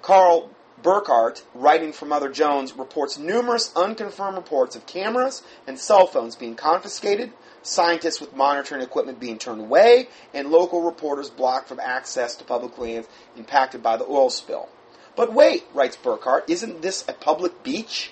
Carl 0.03 0.51
Burkart, 0.81 1.43
writing 1.53 1.93
for 1.93 2.05
Mother 2.05 2.29
Jones, 2.29 2.73
reports 2.73 3.17
numerous 3.17 3.73
unconfirmed 3.75 4.35
reports 4.35 4.75
of 4.75 4.85
cameras 4.85 5.41
and 5.65 5.79
cell 5.79 6.05
phones 6.05 6.35
being 6.35 6.55
confiscated, 6.55 7.31
scientists 7.61 8.19
with 8.19 8.35
monitoring 8.35 8.81
equipment 8.81 9.19
being 9.19 9.37
turned 9.37 9.61
away, 9.61 10.09
and 10.33 10.51
local 10.51 10.81
reporters 10.81 11.29
blocked 11.29 11.67
from 11.67 11.79
access 11.79 12.35
to 12.35 12.43
public 12.43 12.77
lands 12.77 13.07
impacted 13.37 13.81
by 13.81 13.97
the 13.97 14.05
oil 14.05 14.29
spill. 14.29 14.69
But 15.15 15.33
wait, 15.33 15.63
writes 15.73 15.97
Burkart, 15.97 16.49
isn't 16.49 16.81
this 16.81 17.05
a 17.07 17.13
public 17.13 17.63
beach? 17.63 18.11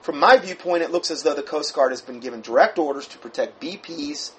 From 0.00 0.18
my 0.18 0.36
viewpoint, 0.36 0.82
it 0.82 0.92
looks 0.92 1.10
as 1.10 1.22
though 1.22 1.34
the 1.34 1.42
Coast 1.42 1.74
Guard 1.74 1.90
has 1.90 2.02
been 2.02 2.20
given 2.20 2.40
direct 2.40 2.78
orders 2.78 3.08
to 3.08 3.18
protect 3.18 3.60
BP's 3.60 4.32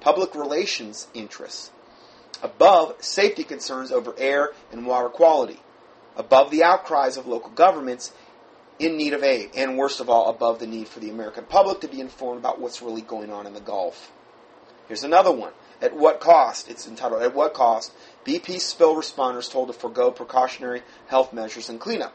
public 0.00 0.34
relations 0.34 1.08
interests, 1.12 1.72
above 2.42 3.02
safety 3.02 3.42
concerns 3.42 3.90
over 3.90 4.14
air 4.16 4.50
and 4.70 4.86
water 4.86 5.08
quality, 5.08 5.60
above 6.18 6.50
the 6.50 6.64
outcries 6.64 7.16
of 7.16 7.26
local 7.26 7.50
governments 7.50 8.12
in 8.78 8.96
need 8.96 9.12
of 9.12 9.24
aid, 9.24 9.50
and 9.56 9.78
worst 9.78 10.00
of 10.00 10.10
all, 10.10 10.28
above 10.28 10.58
the 10.58 10.66
need 10.66 10.88
for 10.88 11.00
the 11.00 11.10
American 11.10 11.44
public 11.44 11.80
to 11.80 11.88
be 11.88 12.00
informed 12.00 12.40
about 12.40 12.60
what's 12.60 12.82
really 12.82 13.00
going 13.00 13.32
on 13.32 13.46
in 13.46 13.54
the 13.54 13.60
Gulf. 13.60 14.12
Here's 14.86 15.02
another 15.02 15.32
one. 15.32 15.52
At 15.80 15.94
what 15.94 16.20
cost? 16.20 16.68
It's 16.68 16.88
entitled 16.88 17.22
At 17.22 17.34
What 17.34 17.54
Cost? 17.54 17.92
BP 18.24 18.60
spill 18.60 18.96
responders 18.96 19.50
told 19.50 19.68
to 19.68 19.72
forego 19.72 20.10
precautionary 20.10 20.82
health 21.06 21.32
measures 21.32 21.68
and 21.68 21.78
cleanup. 21.78 22.12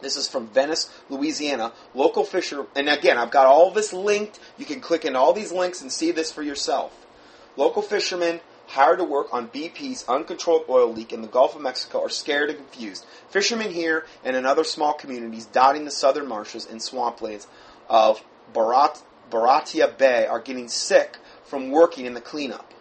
This 0.00 0.16
is 0.16 0.28
from 0.28 0.48
Venice, 0.48 0.90
Louisiana. 1.08 1.72
Local 1.94 2.24
fisher, 2.24 2.66
and 2.76 2.88
again, 2.88 3.16
I've 3.16 3.30
got 3.30 3.46
all 3.46 3.70
this 3.70 3.92
linked. 3.92 4.38
You 4.58 4.66
can 4.66 4.80
click 4.80 5.04
in 5.04 5.16
all 5.16 5.32
these 5.32 5.52
links 5.52 5.80
and 5.80 5.90
see 5.90 6.10
this 6.10 6.30
for 6.30 6.42
yourself. 6.42 6.94
Local 7.56 7.80
fishermen 7.80 8.40
hired 8.74 8.98
to 8.98 9.04
work 9.04 9.32
on 9.32 9.48
BP's 9.48 10.04
uncontrolled 10.08 10.64
oil 10.68 10.92
leak 10.92 11.12
in 11.12 11.22
the 11.22 11.28
Gulf 11.28 11.54
of 11.54 11.62
Mexico 11.62 12.02
are 12.02 12.08
scared 12.08 12.50
and 12.50 12.58
confused. 12.58 13.06
Fishermen 13.30 13.70
here 13.70 14.04
and 14.24 14.36
in 14.36 14.44
other 14.44 14.64
small 14.64 14.92
communities 14.92 15.46
dotting 15.46 15.84
the 15.84 15.90
southern 15.90 16.26
marshes 16.26 16.66
and 16.66 16.80
swamplands 16.80 17.46
of 17.88 18.22
Barat, 18.52 19.00
Baratia 19.30 19.96
Bay 19.96 20.26
are 20.26 20.40
getting 20.40 20.68
sick 20.68 21.16
from 21.44 21.70
working 21.70 22.04
in 22.04 22.14
the 22.14 22.20
cleanup. 22.20 22.74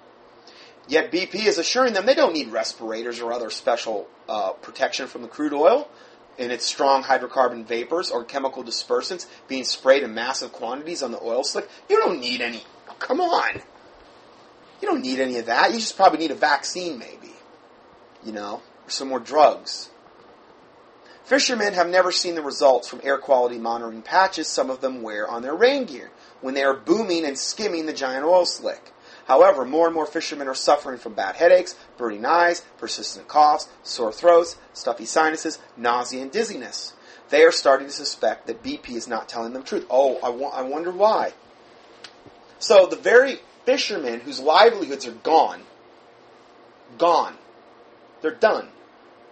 Yet 0.88 1.12
BP 1.12 1.46
is 1.46 1.60
assuring 1.60 1.94
them 1.94 2.06
they 2.06 2.16
don't 2.16 2.34
need 2.34 2.50
respirators 2.50 3.22
or 3.22 3.32
other 3.32 3.50
special 3.50 4.08
uh, 4.28 4.54
protection 4.54 5.08
from 5.08 5.22
the 5.22 5.28
crude 5.28 5.54
oil 5.54 5.88
and 6.40 6.52
its 6.52 6.66
strong 6.66 7.04
hydrocarbon 7.04 7.66
vapors 7.66 8.10
or 8.10 8.24
chemical 8.24 8.64
dispersants 8.64 9.28
being 9.48 9.64
sprayed 9.64 10.04
in 10.04 10.14
massive 10.14 10.52
quantities 10.52 11.04
on 11.04 11.12
the 11.12 11.22
oil 11.22 11.44
slick. 11.44 11.70
You 11.88 11.98
don't 11.98 12.20
need 12.20 12.42
any. 12.42 12.64
Come 13.00 13.22
on. 13.22 13.62
You 14.84 14.90
don't 14.90 15.02
need 15.02 15.22
any 15.22 15.38
of 15.38 15.46
that. 15.46 15.72
You 15.72 15.80
just 15.80 15.96
probably 15.96 16.20
need 16.20 16.32
a 16.32 16.36
vaccine, 16.36 17.00
maybe. 17.00 17.32
You 18.22 18.34
know, 18.34 18.56
or 18.84 18.90
some 18.90 19.08
more 19.08 19.22
drugs. 19.22 19.90
Fishermen 21.24 21.72
have 21.72 21.88
never 21.88 22.12
seen 22.12 22.36
the 22.36 22.42
results 22.42 22.90
from 22.90 23.00
air 23.02 23.18
quality 23.18 23.58
monitoring 23.58 24.02
patches 24.02 24.50
some 24.50 24.70
of 24.70 24.82
them 24.82 25.02
wear 25.02 25.26
on 25.26 25.42
their 25.42 25.56
rain 25.56 25.86
gear 25.86 26.12
when 26.42 26.54
they 26.54 26.64
are 26.64 26.74
booming 26.74 27.24
and 27.24 27.40
skimming 27.40 27.86
the 27.86 27.94
giant 27.94 28.26
oil 28.26 28.46
slick. 28.46 28.92
However, 29.26 29.64
more 29.64 29.86
and 29.86 29.96
more 29.96 30.06
fishermen 30.06 30.50
are 30.50 30.54
suffering 30.54 31.00
from 31.00 31.14
bad 31.14 31.38
headaches, 31.38 31.78
burning 31.96 32.26
eyes, 32.26 32.66
persistent 32.78 33.30
coughs, 33.30 33.70
sore 33.84 34.12
throats, 34.12 34.58
stuffy 34.74 35.06
sinuses, 35.06 35.60
nausea, 35.78 36.24
and 36.24 36.30
dizziness. 36.30 36.92
They 37.30 37.44
are 37.44 37.54
starting 37.54 37.88
to 37.88 37.94
suspect 37.94 38.48
that 38.48 38.62
BP 38.62 38.90
is 38.90 39.08
not 39.08 39.30
telling 39.30 39.54
them 39.54 39.62
the 39.62 39.68
truth. 39.70 39.86
Oh, 39.90 40.20
I, 40.22 40.28
wa- 40.28 40.50
I 40.50 40.62
wonder 40.64 40.92
why. 40.92 41.32
So 42.60 42.86
the 42.86 42.98
very 42.98 43.40
fishermen 43.66 44.20
whose 44.20 44.40
livelihoods 44.40 45.08
are 45.08 45.12
gone, 45.12 45.62
gone, 46.98 47.36
they're 48.22 48.32
done. 48.36 48.70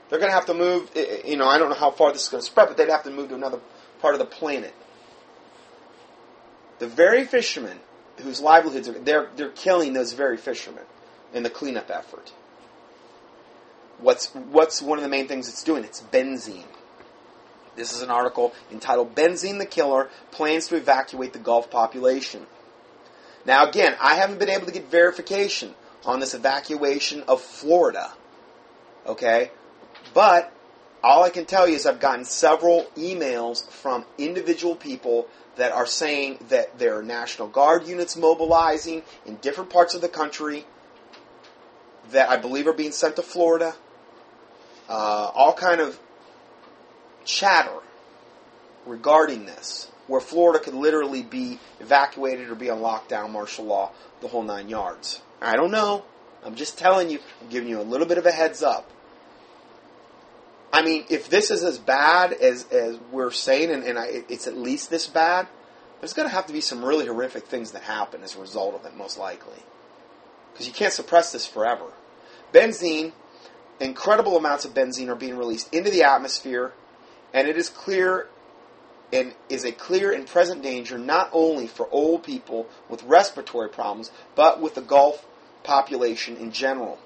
They're 0.09 0.19
going 0.19 0.29
to 0.29 0.35
have 0.35 0.47
to 0.47 0.53
move, 0.53 0.91
you 1.25 1.37
know, 1.37 1.47
I 1.47 1.57
don't 1.57 1.69
know 1.69 1.75
how 1.75 1.91
far 1.91 2.11
this 2.11 2.23
is 2.23 2.27
going 2.27 2.41
to 2.41 2.45
spread, 2.45 2.67
but 2.67 2.75
they'd 2.75 2.89
have 2.89 3.03
to 3.03 3.11
move 3.11 3.29
to 3.29 3.35
another 3.35 3.59
part 4.01 4.13
of 4.13 4.19
the 4.19 4.25
planet. 4.25 4.73
The 6.79 6.87
very 6.87 7.23
fishermen 7.25 7.79
whose 8.17 8.41
livelihoods 8.41 8.89
are 8.89 8.93
they're 8.93 9.29
they're 9.35 9.49
killing 9.49 9.93
those 9.93 10.13
very 10.13 10.37
fishermen 10.37 10.83
in 11.33 11.43
the 11.43 11.49
cleanup 11.49 11.89
effort. 11.89 12.33
What's 13.99 14.33
what's 14.33 14.81
one 14.81 14.97
of 14.97 15.03
the 15.03 15.09
main 15.09 15.27
things 15.27 15.47
it's 15.47 15.63
doing? 15.63 15.83
It's 15.83 16.01
benzene. 16.01 16.65
This 17.75 17.93
is 17.93 18.01
an 18.01 18.09
article 18.09 18.53
entitled 18.71 19.15
Benzene 19.15 19.57
the 19.57 19.65
Killer 19.65 20.09
Plans 20.31 20.67
to 20.67 20.75
Evacuate 20.75 21.33
the 21.33 21.39
Gulf 21.39 21.69
Population. 21.71 22.45
Now, 23.45 23.67
again, 23.67 23.95
I 23.99 24.15
haven't 24.15 24.39
been 24.39 24.49
able 24.49 24.65
to 24.67 24.71
get 24.71 24.89
verification 24.89 25.73
on 26.05 26.19
this 26.19 26.33
evacuation 26.33 27.23
of 27.27 27.41
Florida. 27.41 28.11
Okay? 29.05 29.51
But 30.13 30.51
all 31.03 31.23
I 31.23 31.29
can 31.29 31.45
tell 31.45 31.67
you 31.67 31.75
is 31.75 31.85
I've 31.85 31.99
gotten 31.99 32.25
several 32.25 32.85
emails 32.95 33.67
from 33.69 34.05
individual 34.17 34.75
people 34.75 35.27
that 35.55 35.71
are 35.71 35.85
saying 35.85 36.37
that 36.49 36.77
there 36.79 36.97
are 36.97 37.03
National 37.03 37.47
Guard 37.47 37.87
units 37.87 38.15
mobilizing 38.15 39.03
in 39.25 39.35
different 39.37 39.69
parts 39.69 39.95
of 39.95 40.01
the 40.01 40.09
country 40.09 40.65
that 42.11 42.29
I 42.29 42.37
believe 42.37 42.67
are 42.67 42.73
being 42.73 42.91
sent 42.91 43.15
to 43.17 43.21
Florida. 43.21 43.75
Uh, 44.87 45.31
all 45.33 45.53
kind 45.53 45.81
of 45.81 45.99
chatter 47.25 47.79
regarding 48.85 49.45
this, 49.45 49.90
where 50.11 50.19
Florida 50.19 50.61
could 50.61 50.73
literally 50.73 51.23
be 51.23 51.57
evacuated 51.79 52.49
or 52.49 52.55
be 52.55 52.69
on 52.69 52.79
lockdown, 52.79 53.29
martial 53.29 53.63
law, 53.63 53.93
the 54.19 54.27
whole 54.27 54.43
nine 54.43 54.67
yards. 54.67 55.21
I 55.41 55.55
don't 55.55 55.71
know. 55.71 56.03
I'm 56.43 56.55
just 56.55 56.77
telling 56.77 57.09
you, 57.09 57.19
I'm 57.39 57.47
giving 57.47 57.69
you 57.69 57.79
a 57.79 57.81
little 57.81 58.05
bit 58.05 58.17
of 58.17 58.25
a 58.25 58.31
heads 58.31 58.61
up. 58.61 58.91
I 60.73 60.81
mean, 60.81 61.05
if 61.09 61.29
this 61.29 61.49
is 61.49 61.63
as 61.63 61.77
bad 61.77 62.33
as, 62.33 62.67
as 62.73 62.99
we're 63.09 63.31
saying, 63.31 63.71
and, 63.71 63.85
and 63.85 63.97
I, 63.97 64.23
it's 64.27 64.47
at 64.47 64.57
least 64.57 64.89
this 64.89 65.07
bad, 65.07 65.47
there's 66.01 66.11
going 66.11 66.27
to 66.27 66.35
have 66.35 66.47
to 66.47 66.53
be 66.53 66.59
some 66.59 66.83
really 66.83 67.05
horrific 67.05 67.45
things 67.45 67.71
that 67.71 67.83
happen 67.83 68.21
as 68.21 68.35
a 68.35 68.41
result 68.41 68.75
of 68.75 68.85
it, 68.85 68.97
most 68.97 69.17
likely. 69.17 69.63
Because 70.51 70.67
you 70.67 70.73
can't 70.73 70.91
suppress 70.91 71.31
this 71.31 71.45
forever. 71.45 71.85
Benzene, 72.51 73.13
incredible 73.79 74.35
amounts 74.35 74.65
of 74.65 74.73
benzene 74.73 75.07
are 75.07 75.15
being 75.15 75.37
released 75.37 75.73
into 75.73 75.89
the 75.89 76.03
atmosphere, 76.03 76.73
and 77.33 77.47
it 77.47 77.55
is 77.55 77.69
clear 77.69 78.27
and 79.13 79.33
is 79.49 79.65
a 79.65 79.71
clear 79.71 80.11
and 80.11 80.25
present 80.25 80.61
danger 80.61 80.97
not 80.97 81.29
only 81.33 81.67
for 81.67 81.87
old 81.91 82.23
people 82.23 82.67
with 82.89 83.03
respiratory 83.03 83.69
problems, 83.69 84.11
but 84.35 84.61
with 84.61 84.75
the 84.75 84.81
Gulf 84.81 85.25
population 85.63 86.37
in 86.37 86.51
general. 86.51 86.97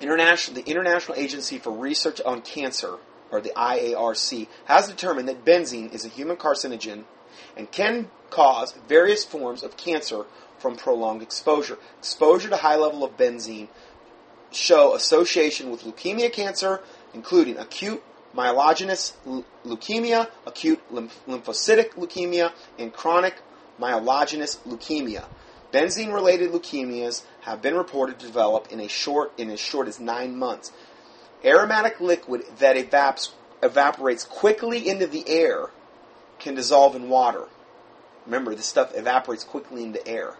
International, 0.00 0.60
the 0.60 0.68
International 0.68 1.16
Agency 1.16 1.58
for 1.58 1.70
Research 1.70 2.20
on 2.22 2.40
Cancer, 2.40 2.96
or 3.30 3.40
the 3.40 3.52
IARC, 3.56 4.48
has 4.64 4.88
determined 4.88 5.28
that 5.28 5.44
benzene 5.44 5.92
is 5.92 6.04
a 6.04 6.08
human 6.08 6.36
carcinogen 6.36 7.04
and 7.56 7.70
can 7.70 8.10
cause 8.30 8.72
various 8.88 9.24
forms 9.24 9.62
of 9.62 9.76
cancer 9.76 10.24
from 10.58 10.76
prolonged 10.76 11.22
exposure. 11.22 11.78
Exposure 11.98 12.48
to 12.48 12.56
high 12.56 12.76
level 12.76 13.04
of 13.04 13.16
benzene 13.16 13.68
show 14.50 14.94
association 14.94 15.70
with 15.70 15.82
leukemia 15.82 16.32
cancer, 16.32 16.80
including 17.14 17.56
acute 17.58 18.02
myelogenous 18.34 19.12
leukemia, 19.64 20.28
acute 20.46 20.80
lymphocytic 20.92 21.90
leukemia, 21.90 22.52
and 22.78 22.92
chronic 22.92 23.36
myelogenous 23.80 24.58
leukemia. 24.66 25.24
Benzene 25.72 26.12
related 26.12 26.52
leukemias 26.52 27.22
have 27.42 27.62
been 27.62 27.74
reported 27.74 28.18
to 28.18 28.26
develop 28.26 28.70
in 28.70 28.80
a 28.80 28.88
short 28.88 29.32
in 29.38 29.50
as 29.50 29.58
short 29.58 29.88
as 29.88 29.98
nine 29.98 30.36
months. 30.36 30.72
Aromatic 31.44 32.00
liquid 32.00 32.44
that 32.58 32.76
evaps, 32.76 33.32
evaporates 33.62 34.24
quickly 34.24 34.88
into 34.88 35.06
the 35.06 35.28
air 35.28 35.70
can 36.38 36.54
dissolve 36.54 36.94
in 36.94 37.08
water. 37.08 37.46
Remember, 38.26 38.54
this 38.54 38.66
stuff 38.66 38.94
evaporates 38.94 39.44
quickly 39.44 39.82
into 39.82 40.06
air. 40.06 40.36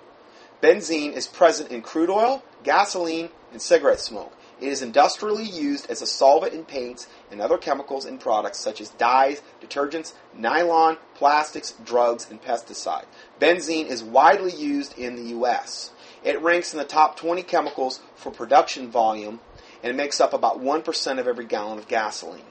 Benzene 0.61 1.13
is 1.13 1.27
present 1.27 1.71
in 1.73 1.83
crude 1.83 2.11
oil, 2.11 2.45
gasoline, 2.63 3.31
and 3.51 3.61
cigarette 3.61 4.01
smoke. 4.01 4.33
It 4.63 4.69
is 4.69 4.81
industrially 4.81 5.43
used 5.43 5.91
as 5.91 6.03
a 6.03 6.07
solvent 6.07 6.55
in 6.55 6.65
paints 6.65 7.09
and 7.33 7.41
other 7.41 7.59
chemicals 7.59 8.05
and 8.05 8.21
products 8.21 8.61
such 8.61 8.81
as 8.81 8.91
dyes, 8.91 9.43
detergents, 9.61 10.13
nylon, 10.37 10.99
plastics, 11.17 11.75
drugs, 11.85 12.29
and 12.31 12.41
pesticides. 12.41 13.07
Benzene 13.41 13.89
is 13.89 14.05
widely 14.05 14.53
used 14.53 14.97
in 14.97 15.17
the 15.17 15.31
U.S. 15.31 15.91
It 16.23 16.41
ranks 16.41 16.73
in 16.73 16.79
the 16.79 16.85
top 16.85 17.17
20 17.17 17.43
chemicals 17.43 18.01
for 18.15 18.31
production 18.31 18.89
volume 18.89 19.41
and 19.83 19.91
it 19.91 19.97
makes 19.97 20.21
up 20.21 20.33
about 20.33 20.61
1% 20.61 21.19
of 21.19 21.27
every 21.27 21.45
gallon 21.45 21.79
of 21.79 21.89
gasoline. 21.89 22.45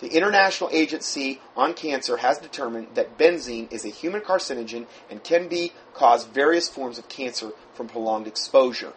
The 0.00 0.08
International 0.08 0.70
Agency 0.72 1.42
on 1.54 1.74
Cancer 1.74 2.16
has 2.16 2.38
determined 2.38 2.94
that 2.94 3.18
benzene 3.18 3.70
is 3.70 3.84
a 3.84 3.88
human 3.88 4.22
carcinogen 4.22 4.86
and 5.10 5.22
can 5.22 5.48
be 5.48 5.74
cause 5.92 6.24
various 6.24 6.70
forms 6.70 6.98
of 6.98 7.10
cancer 7.10 7.52
from 7.74 7.88
prolonged 7.88 8.26
exposure. 8.26 8.94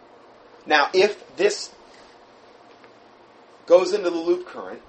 Now, 0.64 0.88
if 0.92 1.36
this 1.36 1.70
goes 3.66 3.92
into 3.92 4.10
the 4.10 4.16
loop 4.16 4.46
current, 4.46 4.80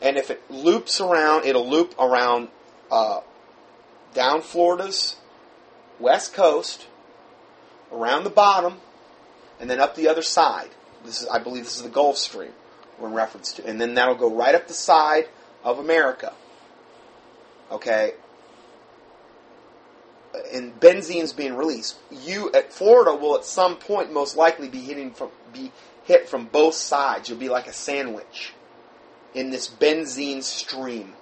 and 0.00 0.16
if 0.16 0.30
it 0.30 0.42
loops 0.50 1.00
around, 1.00 1.44
it'll 1.44 1.68
loop 1.68 1.94
around 1.98 2.48
uh, 2.90 3.20
down 4.12 4.42
Florida's 4.42 5.16
west 5.98 6.34
coast, 6.34 6.86
around 7.92 8.24
the 8.24 8.30
bottom, 8.30 8.78
and 9.60 9.68
then 9.70 9.80
up 9.80 9.94
the 9.94 10.08
other 10.08 10.22
side. 10.22 10.70
This 11.04 11.22
is, 11.22 11.28
I 11.28 11.38
believe, 11.38 11.64
this 11.64 11.76
is 11.76 11.82
the 11.82 11.88
Gulf 11.88 12.16
Stream 12.16 12.52
we're 12.98 13.08
in 13.08 13.14
reference 13.14 13.52
to, 13.54 13.66
and 13.66 13.80
then 13.80 13.94
that'll 13.94 14.14
go 14.14 14.34
right 14.34 14.54
up 14.54 14.68
the 14.68 14.74
side 14.74 15.28
of 15.62 15.78
America. 15.78 16.32
Okay, 17.70 18.14
and 20.52 20.78
benzene's 20.78 21.32
being 21.32 21.54
released. 21.54 21.96
You 22.10 22.50
at 22.52 22.72
Florida 22.72 23.14
will 23.14 23.36
at 23.36 23.44
some 23.44 23.76
point 23.76 24.12
most 24.12 24.36
likely 24.36 24.68
be 24.68 24.80
hitting 24.80 25.12
from 25.12 25.30
be 25.52 25.72
hit 26.04 26.28
from 26.28 26.46
both 26.46 26.74
sides. 26.74 27.28
You'll 27.28 27.38
be 27.38 27.48
like 27.48 27.66
a 27.66 27.72
sandwich 27.72 28.52
in 29.34 29.50
this 29.50 29.68
benzene 29.68 30.42
stream, 30.42 31.14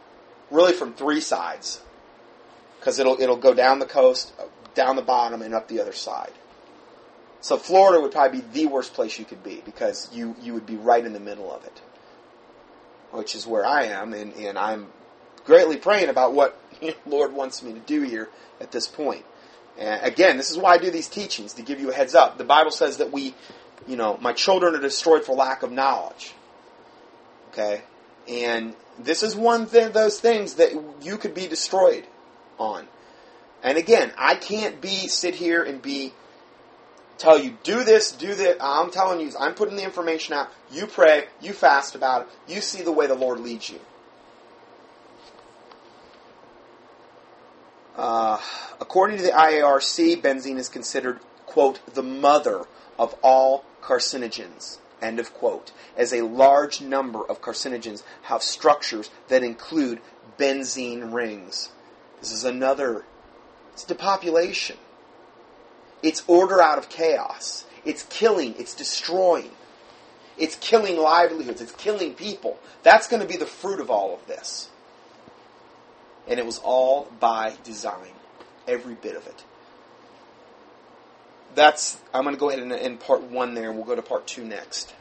really 0.51 0.73
from 0.73 0.93
three 0.93 1.21
sides, 1.21 1.81
because 2.79 2.99
it'll 2.99 3.21
it'll 3.21 3.37
go 3.37 3.55
down 3.55 3.79
the 3.79 3.87
coast, 3.87 4.33
down 4.75 4.97
the 4.97 5.03
bottom, 5.03 5.43
and 5.43 5.55
up 5.55 5.69
the 5.69 5.81
other 5.81 5.93
side. 5.93 6.33
So 7.41 7.57
Florida 7.57 8.01
would 8.01 8.13
probably 8.13 8.41
be 8.41 8.47
the 8.53 8.67
worst 8.67 8.95
place 8.95 9.19
you 9.19 9.25
could 9.25 9.43
be 9.43 9.63
because 9.65 10.09
you 10.13 10.37
you 10.41 10.55
would 10.55 10.67
be 10.67 10.77
right 10.77 11.05
in 11.05 11.13
the 11.13 11.21
middle 11.21 11.53
of 11.53 11.65
it, 11.65 11.81
which 13.11 13.35
is 13.35 13.47
where 13.47 13.67
I 13.67 13.85
am, 13.85 14.13
and, 14.13 14.33
and 14.35 14.59
I'm 14.59 14.89
greatly 15.45 15.77
praying 15.77 16.09
about 16.09 16.35
what 16.35 16.61
Lord 17.07 17.33
wants 17.33 17.63
me 17.63 17.73
to 17.73 17.81
do 17.81 18.03
here 18.03 18.29
at 18.61 18.71
this 18.71 18.87
point. 18.87 19.25
And 19.79 20.05
again, 20.05 20.37
this 20.37 20.51
is 20.51 20.59
why 20.59 20.75
I 20.75 20.79
do 20.79 20.91
these 20.91 21.09
teachings 21.09 21.55
to 21.55 21.63
give 21.63 21.81
you 21.81 21.91
a 21.91 21.95
heads 21.95 22.15
up. 22.15 22.39
The 22.39 22.45
Bible 22.45 22.71
says 22.71 22.99
that 22.99 23.11
we 23.11 23.35
you 23.87 23.97
know, 23.97 24.19
my 24.21 24.33
children 24.33 24.75
are 24.75 24.81
destroyed 24.81 25.25
for 25.25 25.35
lack 25.35 25.63
of 25.63 25.73
knowledge. 25.73 26.35
Okay? 27.51 27.83
And 28.29 28.75
this 28.99 29.23
is 29.23 29.35
one 29.35 29.63
of 29.63 29.71
those 29.71 30.21
things 30.21 30.55
that 30.55 30.73
you 31.03 31.19
could 31.19 31.35
be 31.35 31.47
destroyed 31.47 32.07
on. 32.59 32.87
And 33.63 33.79
again, 33.79 34.13
I 34.19 34.35
can't 34.35 34.81
be 34.81 35.09
sit 35.09 35.35
here 35.35 35.63
and 35.63 35.81
be 35.81 36.13
tell 37.19 37.39
you 37.39 37.57
do 37.63 37.85
this, 37.85 38.13
do 38.13 38.35
that. 38.35 38.57
I'm 38.61 38.91
telling 38.91 39.21
you, 39.21 39.33
I'm 39.39 39.55
putting 39.55 39.77
the 39.77 39.85
information 39.85 40.35
out. 40.35 40.49
You 40.71 40.87
pray, 40.87 41.27
you 41.41 41.53
fast 41.53 41.95
about 41.95 42.23
it, 42.23 42.29
you 42.53 42.61
see 42.61 42.83
the 42.83 42.93
way 42.93 43.07
the 43.07 43.15
Lord 43.15 43.41
leads 43.41 43.71
you. 43.71 43.81
Uh, 47.97 48.41
according 48.81 49.19
to 49.19 49.23
the 49.23 49.31
IARC, 49.31 50.23
benzene 50.23 50.57
is 50.57 50.69
considered, 50.69 51.21
quote, 51.47 51.81
the 51.95 52.03
mother 52.03 52.65
of 52.99 53.15
all 53.23 53.65
carcinogens. 53.83 54.79
End 55.01 55.19
of 55.19 55.35
quote. 55.35 55.73
As 55.97 56.13
a 56.13 56.23
large 56.23 56.81
number 56.81 57.25
of 57.29 57.43
carcinogens 57.43 58.03
have 58.23 58.43
structures 58.43 59.11
that 59.29 59.43
include 59.43 60.01
benzene 60.39 61.13
rings. 61.13 61.71
This 62.21 62.33
is 62.33 62.45
another. 62.45 63.05
It's 63.73 63.85
depopulation. 63.85 64.77
It's 66.03 66.23
order 66.27 66.63
out 66.63 66.79
of 66.79 66.89
chaos. 66.89 67.65
It's 67.85 68.05
killing. 68.05 68.55
It's 68.59 68.75
destroying. 68.75 69.51
It's 70.39 70.57
killing 70.57 70.97
livelihoods. 70.97 71.61
It's 71.61 71.73
killing 71.73 72.15
people. 72.15 72.59
That's 72.83 73.09
going 73.09 73.23
to 73.23 73.29
be 73.29 73.37
the 73.37 73.47
fruit 73.47 73.81
of 73.81 73.91
all 73.91 74.15
of 74.15 74.27
this. 74.27 74.71
And 76.29 76.39
it 76.39 76.47
was 76.47 76.59
all 76.59 77.09
by 77.19 77.55
design. 77.65 78.13
Every 78.69 78.95
bit 78.95 79.17
of 79.17 79.27
it 79.27 79.45
that's 81.55 81.99
I'm 82.13 82.25
going 82.25 82.35
to 82.35 82.41
go 82.41 82.51
ahead 82.51 82.63
and 82.63 82.73
end 82.73 83.01
part 83.01 83.23
one 83.23 83.55
there, 83.55 83.69
and 83.69 83.77
we'll 83.77 83.87
go 83.87 83.95
to 83.95 84.03
part 84.03 84.27
two 84.27 84.45
next. 84.45 84.95